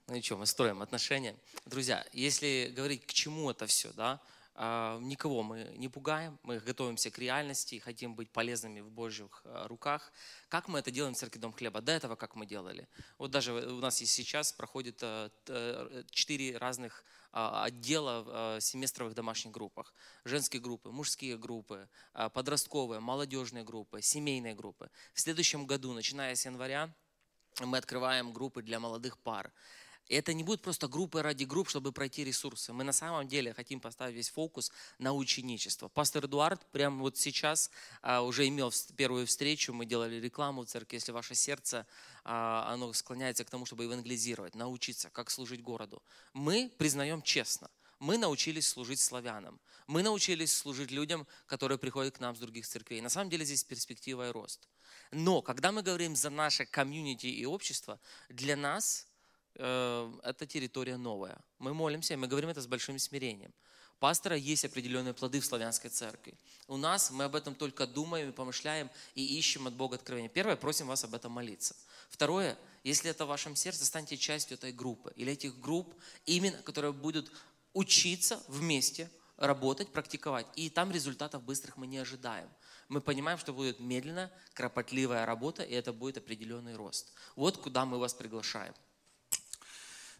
Ну 0.06 0.16
и 0.16 0.20
что, 0.20 0.36
мы 0.36 0.44
строим 0.44 0.82
отношения. 0.82 1.34
Друзья, 1.64 2.04
если 2.12 2.70
говорить, 2.76 3.06
к 3.06 3.14
чему 3.14 3.50
это 3.50 3.66
все, 3.66 3.90
да, 3.94 4.20
никого 4.56 5.42
мы 5.42 5.74
не 5.76 5.88
пугаем, 5.88 6.38
мы 6.44 6.60
готовимся 6.60 7.10
к 7.10 7.18
реальности, 7.18 7.80
хотим 7.80 8.14
быть 8.14 8.30
полезными 8.30 8.80
в 8.80 8.90
Божьих 8.90 9.42
а, 9.44 9.66
руках. 9.66 10.12
Как 10.48 10.68
мы 10.68 10.78
это 10.78 10.92
делаем 10.92 11.14
в 11.14 11.16
Церкви 11.16 11.40
Дом 11.40 11.52
Хлеба? 11.52 11.80
До 11.80 11.90
этого 11.90 12.14
как 12.14 12.36
мы 12.36 12.46
делали? 12.46 12.88
Вот 13.18 13.32
даже 13.32 13.52
у 13.52 13.80
нас 13.80 14.00
есть 14.00 14.12
сейчас 14.12 14.52
проходит 14.52 15.00
а, 15.02 15.30
четыре 16.10 16.56
разных 16.56 17.04
отдела 17.32 18.56
в 18.58 18.60
семестровых 18.60 19.14
домашних 19.14 19.50
группах. 19.50 19.92
Женские 20.24 20.62
группы, 20.62 20.92
мужские 20.92 21.36
группы, 21.36 21.88
подростковые, 22.32 23.00
молодежные 23.00 23.64
группы, 23.64 24.02
семейные 24.02 24.54
группы. 24.54 24.88
В 25.14 25.20
следующем 25.20 25.66
году, 25.66 25.92
начиная 25.94 26.36
с 26.36 26.44
января, 26.44 26.94
мы 27.60 27.78
открываем 27.78 28.32
группы 28.32 28.62
для 28.62 28.78
молодых 28.78 29.18
пар. 29.18 29.52
И 30.08 30.14
это 30.14 30.34
не 30.34 30.42
будет 30.42 30.60
просто 30.60 30.86
группы 30.86 31.22
ради 31.22 31.44
групп, 31.44 31.70
чтобы 31.70 31.90
пройти 31.90 32.24
ресурсы. 32.24 32.72
Мы 32.72 32.84
на 32.84 32.92
самом 32.92 33.26
деле 33.26 33.54
хотим 33.54 33.80
поставить 33.80 34.14
весь 34.14 34.28
фокус 34.28 34.70
на 34.98 35.14
ученичество. 35.14 35.88
Пастор 35.88 36.26
Эдуард 36.26 36.64
прямо 36.72 37.00
вот 37.00 37.16
сейчас 37.16 37.70
а, 38.02 38.20
уже 38.20 38.46
имел 38.46 38.72
первую 38.96 39.26
встречу, 39.26 39.72
мы 39.72 39.86
делали 39.86 40.16
рекламу 40.16 40.62
в 40.62 40.66
церкви. 40.66 40.96
Если 40.96 41.12
ваше 41.12 41.34
сердце, 41.34 41.86
а, 42.22 42.70
оно 42.70 42.92
склоняется 42.92 43.44
к 43.44 43.50
тому, 43.50 43.64
чтобы 43.64 43.84
евангелизировать, 43.84 44.54
научиться, 44.54 45.08
как 45.08 45.30
служить 45.30 45.62
городу. 45.62 46.02
Мы 46.34 46.70
признаем 46.76 47.22
честно, 47.22 47.70
мы 47.98 48.18
научились 48.18 48.68
служить 48.68 49.00
славянам. 49.00 49.58
Мы 49.86 50.02
научились 50.02 50.54
служить 50.54 50.90
людям, 50.90 51.26
которые 51.46 51.78
приходят 51.78 52.16
к 52.16 52.20
нам 52.20 52.36
с 52.36 52.38
других 52.38 52.66
церквей. 52.66 53.00
На 53.00 53.08
самом 53.08 53.30
деле 53.30 53.46
здесь 53.46 53.64
перспектива 53.64 54.28
и 54.28 54.32
рост. 54.32 54.68
Но 55.12 55.40
когда 55.40 55.72
мы 55.72 55.82
говорим 55.82 56.14
за 56.14 56.28
наше 56.28 56.66
комьюнити 56.66 57.26
и 57.26 57.46
общество, 57.46 57.98
для 58.28 58.56
нас– 58.56 59.06
Э, 59.56 60.12
это 60.22 60.46
территория 60.46 60.96
новая. 60.96 61.38
Мы 61.58 61.74
молимся, 61.74 62.16
мы 62.16 62.26
говорим 62.26 62.50
это 62.50 62.60
с 62.60 62.66
большим 62.66 62.98
смирением. 62.98 63.52
Пастора 64.00 64.36
есть 64.36 64.64
определенные 64.64 65.14
плоды 65.14 65.40
в 65.40 65.46
славянской 65.46 65.88
церкви. 65.88 66.34
У 66.66 66.76
нас 66.76 67.10
мы 67.10 67.24
об 67.24 67.34
этом 67.34 67.54
только 67.54 67.86
думаем 67.86 68.28
и 68.28 68.32
помышляем 68.32 68.90
и 69.14 69.38
ищем 69.38 69.66
от 69.66 69.74
Бога 69.74 69.96
откровения. 69.96 70.28
Первое, 70.28 70.56
просим 70.56 70.88
вас 70.88 71.04
об 71.04 71.14
этом 71.14 71.32
молиться. 71.32 71.76
Второе, 72.10 72.58
если 72.82 73.10
это 73.10 73.24
в 73.24 73.28
вашем 73.28 73.56
сердце, 73.56 73.86
станьте 73.86 74.16
частью 74.16 74.56
этой 74.56 74.72
группы 74.72 75.12
или 75.16 75.32
этих 75.32 75.58
групп, 75.58 75.94
именно 76.26 76.58
которые 76.62 76.92
будут 76.92 77.32
учиться 77.72 78.42
вместе, 78.48 79.08
работать, 79.36 79.92
практиковать. 79.92 80.46
И 80.56 80.68
там 80.68 80.90
результатов 80.90 81.42
быстрых 81.42 81.76
мы 81.76 81.86
не 81.86 81.98
ожидаем. 81.98 82.48
Мы 82.88 83.00
понимаем, 83.00 83.38
что 83.38 83.52
будет 83.52 83.80
медленная, 83.80 84.30
кропотливая 84.52 85.24
работа, 85.24 85.62
и 85.62 85.72
это 85.72 85.92
будет 85.92 86.18
определенный 86.18 86.76
рост. 86.76 87.12
Вот 87.36 87.56
куда 87.56 87.86
мы 87.86 87.98
вас 87.98 88.12
приглашаем. 88.12 88.74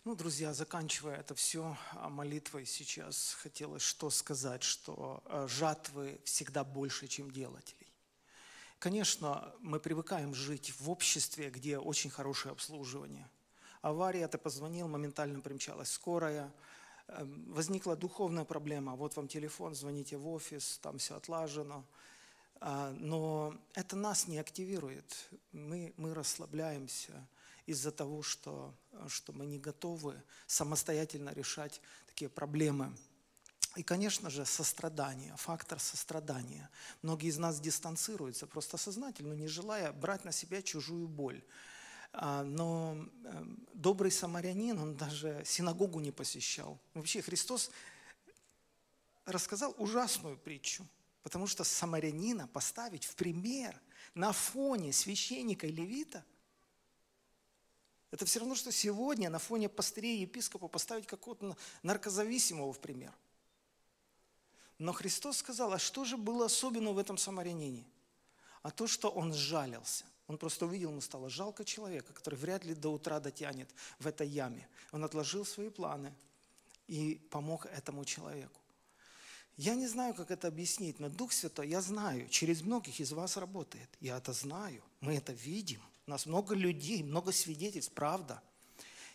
Ну, 0.06 0.14
друзья, 0.14 0.52
заканчивая 0.52 1.16
это 1.16 1.34
все 1.34 1.78
а, 1.92 2.10
молитвой 2.10 2.66
сейчас, 2.66 3.38
хотелось 3.40 3.80
что 3.80 4.10
сказать, 4.10 4.62
что 4.62 5.22
а, 5.24 5.48
жатвы 5.48 6.20
всегда 6.24 6.62
больше, 6.62 7.08
чем 7.08 7.30
делателей. 7.30 7.90
Конечно, 8.78 9.50
мы 9.60 9.80
привыкаем 9.80 10.34
жить 10.34 10.74
в 10.78 10.90
обществе, 10.90 11.48
где 11.48 11.78
очень 11.78 12.10
хорошее 12.10 12.52
обслуживание. 12.52 13.26
Авария, 13.80 14.28
ты 14.28 14.36
позвонил, 14.36 14.88
моментально 14.88 15.40
примчалась 15.40 15.90
скорая, 15.90 16.52
эм, 17.08 17.50
возникла 17.50 17.96
духовная 17.96 18.44
проблема, 18.44 18.96
вот 18.96 19.16
вам 19.16 19.26
телефон, 19.26 19.74
звоните 19.74 20.18
в 20.18 20.28
офис, 20.28 20.80
там 20.82 20.98
все 20.98 21.16
отлажено. 21.16 21.82
А, 22.60 22.90
но 22.90 23.56
это 23.72 23.96
нас 23.96 24.28
не 24.28 24.36
активирует, 24.36 25.30
мы, 25.52 25.94
мы 25.96 26.12
расслабляемся, 26.12 27.26
из-за 27.66 27.90
того, 27.90 28.22
что, 28.22 28.74
что 29.08 29.32
мы 29.32 29.46
не 29.46 29.58
готовы 29.58 30.22
самостоятельно 30.46 31.30
решать 31.30 31.80
такие 32.06 32.28
проблемы. 32.28 32.94
И, 33.76 33.82
конечно 33.82 34.30
же, 34.30 34.44
сострадание, 34.44 35.34
фактор 35.36 35.80
сострадания. 35.80 36.70
Многие 37.02 37.28
из 37.28 37.38
нас 37.38 37.58
дистанцируются 37.58 38.46
просто 38.46 38.76
сознательно, 38.76 39.32
не 39.32 39.48
желая 39.48 39.92
брать 39.92 40.24
на 40.24 40.30
себя 40.30 40.62
чужую 40.62 41.08
боль. 41.08 41.42
А, 42.12 42.44
но 42.44 42.96
эм, 43.24 43.66
добрый 43.72 44.12
самарянин, 44.12 44.78
он 44.78 44.94
даже 44.94 45.42
синагогу 45.44 45.98
не 45.98 46.12
посещал. 46.12 46.78
Вообще 46.94 47.20
Христос 47.20 47.72
рассказал 49.24 49.74
ужасную 49.78 50.38
притчу, 50.38 50.86
потому 51.24 51.48
что 51.48 51.64
самарянина 51.64 52.46
поставить 52.46 53.04
в 53.04 53.16
пример 53.16 53.80
на 54.14 54.32
фоне 54.32 54.92
священника 54.92 55.66
и 55.66 55.72
левита, 55.72 56.24
это 58.14 58.26
все 58.26 58.38
равно, 58.38 58.54
что 58.54 58.70
сегодня 58.70 59.28
на 59.28 59.40
фоне 59.40 59.68
пастырей 59.68 60.20
епископа 60.20 60.68
поставить 60.68 61.04
какого-то 61.04 61.56
наркозависимого 61.82 62.72
в 62.72 62.78
пример. 62.78 63.12
Но 64.78 64.92
Христос 64.92 65.38
сказал, 65.38 65.72
а 65.72 65.80
что 65.80 66.04
же 66.04 66.16
было 66.16 66.46
особенного 66.46 66.94
в 66.94 66.98
этом 66.98 67.18
самарянине? 67.18 67.84
А 68.62 68.70
то, 68.70 68.86
что 68.86 69.08
он 69.08 69.34
сжалился. 69.34 70.04
Он 70.28 70.38
просто 70.38 70.66
увидел, 70.66 70.90
ему 70.90 71.00
стало 71.00 71.28
жалко 71.28 71.64
человека, 71.64 72.12
который 72.12 72.36
вряд 72.36 72.64
ли 72.64 72.76
до 72.76 72.90
утра 72.90 73.18
дотянет 73.18 73.68
в 73.98 74.06
этой 74.06 74.28
яме. 74.28 74.68
Он 74.92 75.02
отложил 75.02 75.44
свои 75.44 75.68
планы 75.68 76.14
и 76.86 77.16
помог 77.32 77.66
этому 77.66 78.04
человеку. 78.04 78.60
Я 79.56 79.74
не 79.74 79.88
знаю, 79.88 80.14
как 80.14 80.30
это 80.30 80.46
объяснить, 80.46 81.00
но 81.00 81.08
Дух 81.08 81.32
Святой, 81.32 81.66
я 81.68 81.80
знаю, 81.80 82.28
через 82.28 82.62
многих 82.62 83.00
из 83.00 83.10
вас 83.10 83.36
работает. 83.36 83.88
Я 84.00 84.18
это 84.18 84.32
знаю, 84.32 84.84
мы 85.00 85.16
это 85.16 85.32
видим. 85.32 85.80
У 86.06 86.10
нас 86.10 86.26
много 86.26 86.54
людей, 86.54 87.02
много 87.02 87.32
свидетельств, 87.32 87.92
правда. 87.94 88.42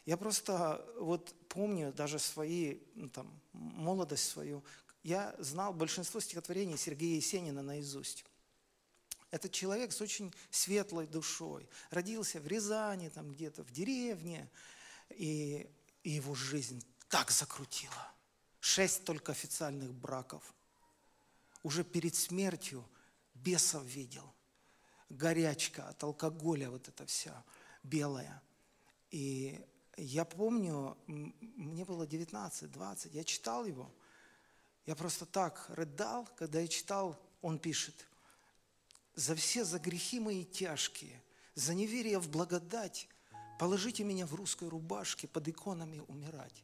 Я 0.05 0.17
просто 0.17 0.83
вот 0.97 1.35
помню 1.49 1.93
даже 1.93 2.17
свои, 2.17 2.79
ну, 2.95 3.09
там, 3.09 3.39
молодость 3.53 4.27
свою. 4.27 4.63
Я 5.03 5.35
знал 5.37 5.73
большинство 5.73 6.19
стихотворений 6.19 6.77
Сергея 6.77 7.15
Есенина 7.15 7.61
наизусть. 7.61 8.25
Этот 9.31 9.51
человек 9.51 9.91
с 9.91 10.01
очень 10.01 10.33
светлой 10.49 11.05
душой. 11.05 11.69
Родился 11.91 12.39
в 12.39 12.47
Рязани, 12.47 13.09
там 13.09 13.31
где-то 13.31 13.63
в 13.63 13.71
деревне. 13.71 14.49
И, 15.09 15.69
и 16.03 16.09
его 16.09 16.33
жизнь 16.33 16.83
так 17.07 17.29
закрутила. 17.29 18.11
Шесть 18.59 19.03
только 19.03 19.31
официальных 19.31 19.93
браков. 19.93 20.55
Уже 21.61 21.83
перед 21.83 22.15
смертью 22.15 22.83
бесов 23.35 23.83
видел. 23.83 24.33
Горячка 25.09 25.89
от 25.89 26.03
алкоголя 26.03 26.69
вот 26.69 26.87
эта 26.87 27.05
вся 27.05 27.43
белая. 27.83 28.41
И 29.11 29.59
я 29.97 30.23
помню, 30.23 30.97
мне 31.07 31.83
было 31.83 32.03
19-20, 32.03 33.09
я 33.11 33.23
читал 33.23 33.65
его. 33.65 33.91
Я 34.85 34.95
просто 34.95 35.25
так 35.25 35.65
рыдал, 35.69 36.27
когда 36.37 36.59
я 36.59 36.67
читал, 36.67 37.19
он 37.41 37.59
пишет, 37.59 38.07
за 39.15 39.35
все 39.35 39.65
за 39.65 39.79
грехи 39.79 40.19
мои 40.19 40.45
тяжкие, 40.45 41.21
за 41.55 41.73
неверие 41.73 42.19
в 42.19 42.29
благодать, 42.29 43.07
положите 43.59 44.03
меня 44.03 44.25
в 44.25 44.33
русской 44.35 44.69
рубашке 44.69 45.27
под 45.27 45.47
иконами 45.47 45.99
умирать. 46.07 46.63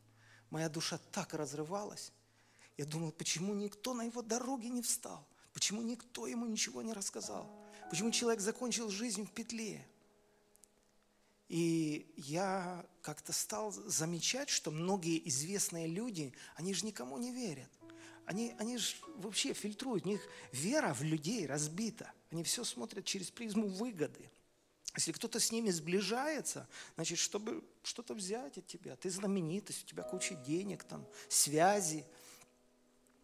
Моя 0.49 0.69
душа 0.69 0.97
так 1.11 1.33
разрывалась. 1.33 2.13
Я 2.77 2.85
думал, 2.85 3.11
почему 3.11 3.53
никто 3.53 3.93
на 3.93 4.03
его 4.03 4.21
дороге 4.21 4.69
не 4.69 4.81
встал? 4.81 5.27
Почему 5.53 5.81
никто 5.81 6.27
ему 6.27 6.45
ничего 6.45 6.81
не 6.81 6.93
рассказал? 6.93 7.64
Почему 7.95 8.11
человек 8.11 8.41
закончил 8.41 8.89
жизнь 8.89 9.25
в 9.25 9.31
петле? 9.31 9.87
И 11.47 12.13
я 12.17 12.85
как-то 13.01 13.31
стал 13.31 13.71
замечать, 13.71 14.49
что 14.49 14.69
многие 14.69 15.25
известные 15.29 15.87
люди, 15.87 16.33
они 16.55 16.73
же 16.73 16.85
никому 16.85 17.17
не 17.17 17.31
верят. 17.31 17.69
Они, 18.25 18.53
они 18.57 18.79
же 18.79 18.97
вообще 19.15 19.53
фильтруют. 19.53 20.05
У 20.05 20.09
них 20.09 20.27
вера 20.51 20.93
в 20.93 21.03
людей 21.03 21.47
разбита. 21.47 22.11
Они 22.31 22.43
все 22.43 22.65
смотрят 22.65 23.05
через 23.05 23.31
призму 23.31 23.69
выгоды. 23.69 24.29
Если 24.97 25.13
кто-то 25.13 25.39
с 25.39 25.53
ними 25.53 25.69
сближается, 25.69 26.67
значит, 26.95 27.17
чтобы 27.17 27.63
что-то 27.83 28.13
взять 28.13 28.57
от 28.57 28.67
тебя, 28.67 28.97
ты 28.97 29.09
знаменитость, 29.09 29.85
у 29.85 29.87
тебя 29.87 30.03
куча 30.03 30.35
денег, 30.35 30.83
там, 30.83 31.07
связи. 31.29 32.05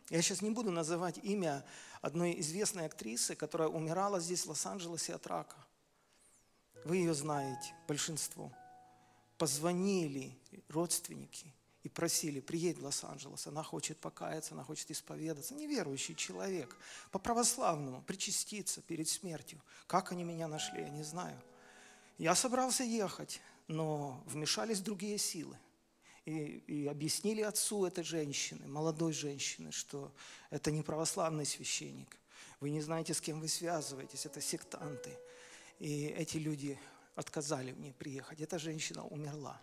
Я 0.09 0.22
сейчас 0.22 0.41
не 0.41 0.51
буду 0.51 0.72
называть 0.72 1.17
имя 1.24 1.65
одной 2.02 2.39
известной 2.39 2.86
актрисы, 2.86 3.36
которая 3.36 3.70
умирала 3.70 4.20
здесь, 4.20 4.45
в 4.45 4.49
Лос-Анджелесе, 4.49 5.16
от 5.16 5.28
рака. 5.28 5.58
Вы 6.84 6.97
ее 6.97 7.14
знаете, 7.14 7.74
большинство. 7.88 8.52
Позвонили 9.38 10.38
родственники 10.68 11.54
и 11.84 11.89
просили, 11.89 12.39
приедь 12.39 12.78
в 12.78 12.84
Лос-Анджелес, 12.86 13.47
она 13.47 13.64
хочет 13.64 13.99
покаяться, 13.99 14.54
она 14.54 14.64
хочет 14.64 14.91
исповедаться. 14.91 15.56
Неверующий 15.56 16.16
человек, 16.16 16.76
по-православному, 17.12 18.02
причаститься 18.04 18.82
перед 18.82 19.08
смертью. 19.08 19.62
Как 19.88 20.12
они 20.12 20.24
меня 20.24 20.47
нашли, 20.47 20.82
я 20.82 20.89
не 20.89 21.04
знаю. 21.04 21.39
Я 22.18 22.36
собрался 22.36 22.84
ехать, 22.84 23.41
но 23.68 24.24
вмешались 24.28 24.80
другие 24.80 25.18
силы. 25.18 25.58
И, 26.26 26.32
и 26.67 26.88
объяснили 26.88 27.41
отцу 27.41 27.86
этой 27.86 28.03
женщины, 28.03 28.67
молодой 28.67 29.11
женщины, 29.11 29.72
что 29.72 30.11
это 30.51 30.72
не 30.72 30.84
православный 30.84 31.45
священник. 31.45 32.15
Вы 32.59 32.69
не 32.69 32.82
знаете, 32.82 33.13
с 33.13 33.22
кем 33.22 33.39
вы 33.39 33.47
связываетесь, 33.47 34.26
это 34.26 34.39
сектанты. 34.39 35.17
И 35.80 36.05
эти 36.05 36.38
люди 36.38 36.80
отказали 37.15 37.72
мне 37.72 37.91
приехать. 37.93 38.39
Эта 38.39 38.59
женщина 38.59 39.03
умерла. 39.03 39.59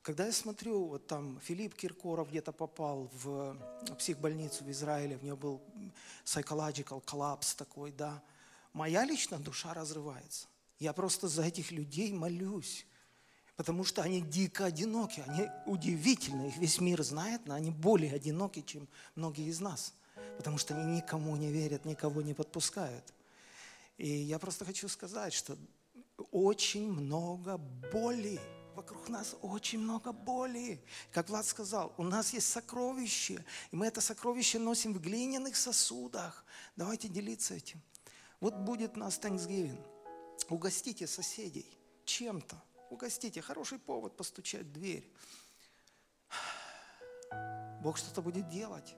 Когда 0.00 0.26
я 0.26 0.32
смотрю, 0.32 0.84
вот 0.84 1.06
там 1.06 1.40
Филипп 1.40 1.74
Киркоров 1.74 2.28
где-то 2.28 2.52
попал 2.52 3.10
в 3.14 3.56
психбольницу 3.98 4.64
в 4.64 4.70
Израиле, 4.70 5.16
в 5.16 5.22
нее 5.22 5.36
был 5.36 5.62
psychological 6.24 7.02
collapse 7.02 7.56
такой, 7.56 7.90
да, 7.90 8.22
моя 8.74 9.04
лично 9.04 9.38
душа 9.38 9.72
разрывается. 9.72 10.46
Я 10.78 10.92
просто 10.92 11.28
за 11.28 11.44
этих 11.44 11.72
людей 11.72 12.12
молюсь. 12.12 12.86
Потому 13.56 13.84
что 13.84 14.02
они 14.02 14.20
дико 14.20 14.66
одиноки, 14.66 15.22
они 15.26 15.48
удивительны, 15.66 16.48
их 16.48 16.56
весь 16.56 16.80
мир 16.80 17.02
знает, 17.02 17.42
но 17.46 17.54
они 17.54 17.70
более 17.70 18.12
одиноки, 18.12 18.62
чем 18.66 18.88
многие 19.14 19.46
из 19.46 19.60
нас. 19.60 19.94
Потому 20.36 20.58
что 20.58 20.74
они 20.74 20.96
никому 20.96 21.36
не 21.36 21.52
верят, 21.52 21.84
никого 21.84 22.22
не 22.22 22.34
подпускают. 22.34 23.04
И 23.96 24.08
я 24.08 24.38
просто 24.38 24.64
хочу 24.64 24.88
сказать, 24.88 25.32
что 25.32 25.56
очень 26.32 26.90
много 26.90 27.58
боли. 27.92 28.40
Вокруг 28.74 29.08
нас 29.08 29.36
очень 29.40 29.78
много 29.78 30.10
боли. 30.10 30.80
Как 31.12 31.28
Влад 31.28 31.46
сказал, 31.46 31.94
у 31.96 32.02
нас 32.02 32.32
есть 32.32 32.48
сокровище, 32.48 33.44
и 33.70 33.76
мы 33.76 33.86
это 33.86 34.00
сокровище 34.00 34.58
носим 34.58 34.92
в 34.94 35.00
глиняных 35.00 35.54
сосудах. 35.54 36.44
Давайте 36.74 37.06
делиться 37.08 37.54
этим. 37.54 37.80
Вот 38.40 38.56
будет 38.56 38.96
у 38.96 39.00
нас 39.00 39.18
Thanksgiving– 39.20 39.80
Угостите 40.50 41.06
соседей 41.06 41.66
чем-то. 42.04 42.56
Угостите. 42.94 43.42
Хороший 43.42 43.80
повод 43.80 44.16
постучать 44.16 44.66
в 44.66 44.72
дверь. 44.72 45.10
Бог 47.82 47.98
что-то 47.98 48.22
будет 48.22 48.48
делать. 48.48 48.94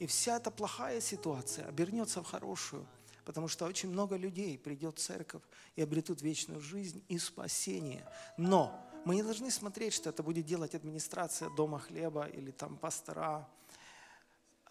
И 0.00 0.06
вся 0.06 0.38
эта 0.38 0.50
плохая 0.50 1.00
ситуация 1.00 1.68
обернется 1.68 2.22
в 2.22 2.26
хорошую. 2.26 2.88
Потому 3.24 3.46
что 3.46 3.66
очень 3.66 3.88
много 3.88 4.16
людей 4.16 4.58
придет 4.58 4.98
в 4.98 5.00
церковь 5.00 5.42
и 5.76 5.82
обретут 5.82 6.22
вечную 6.22 6.60
жизнь 6.60 7.04
и 7.06 7.18
спасение. 7.20 8.04
Но 8.36 8.84
мы 9.04 9.14
не 9.14 9.22
должны 9.22 9.52
смотреть, 9.52 9.94
что 9.94 10.10
это 10.10 10.24
будет 10.24 10.44
делать 10.44 10.74
администрация 10.74 11.50
Дома 11.50 11.78
хлеба 11.78 12.24
или 12.24 12.50
там 12.50 12.76
пастора. 12.76 13.48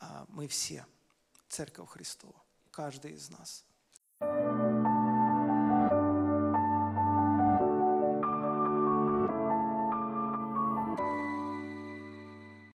А 0.01 0.25
мы 0.27 0.49
все 0.49 0.85
церковь 1.47 1.91
Христова, 1.91 2.35
каждый 2.71 3.13
из 3.13 3.29
нас. 3.29 3.63
thank 4.21 4.73
you 4.73 4.78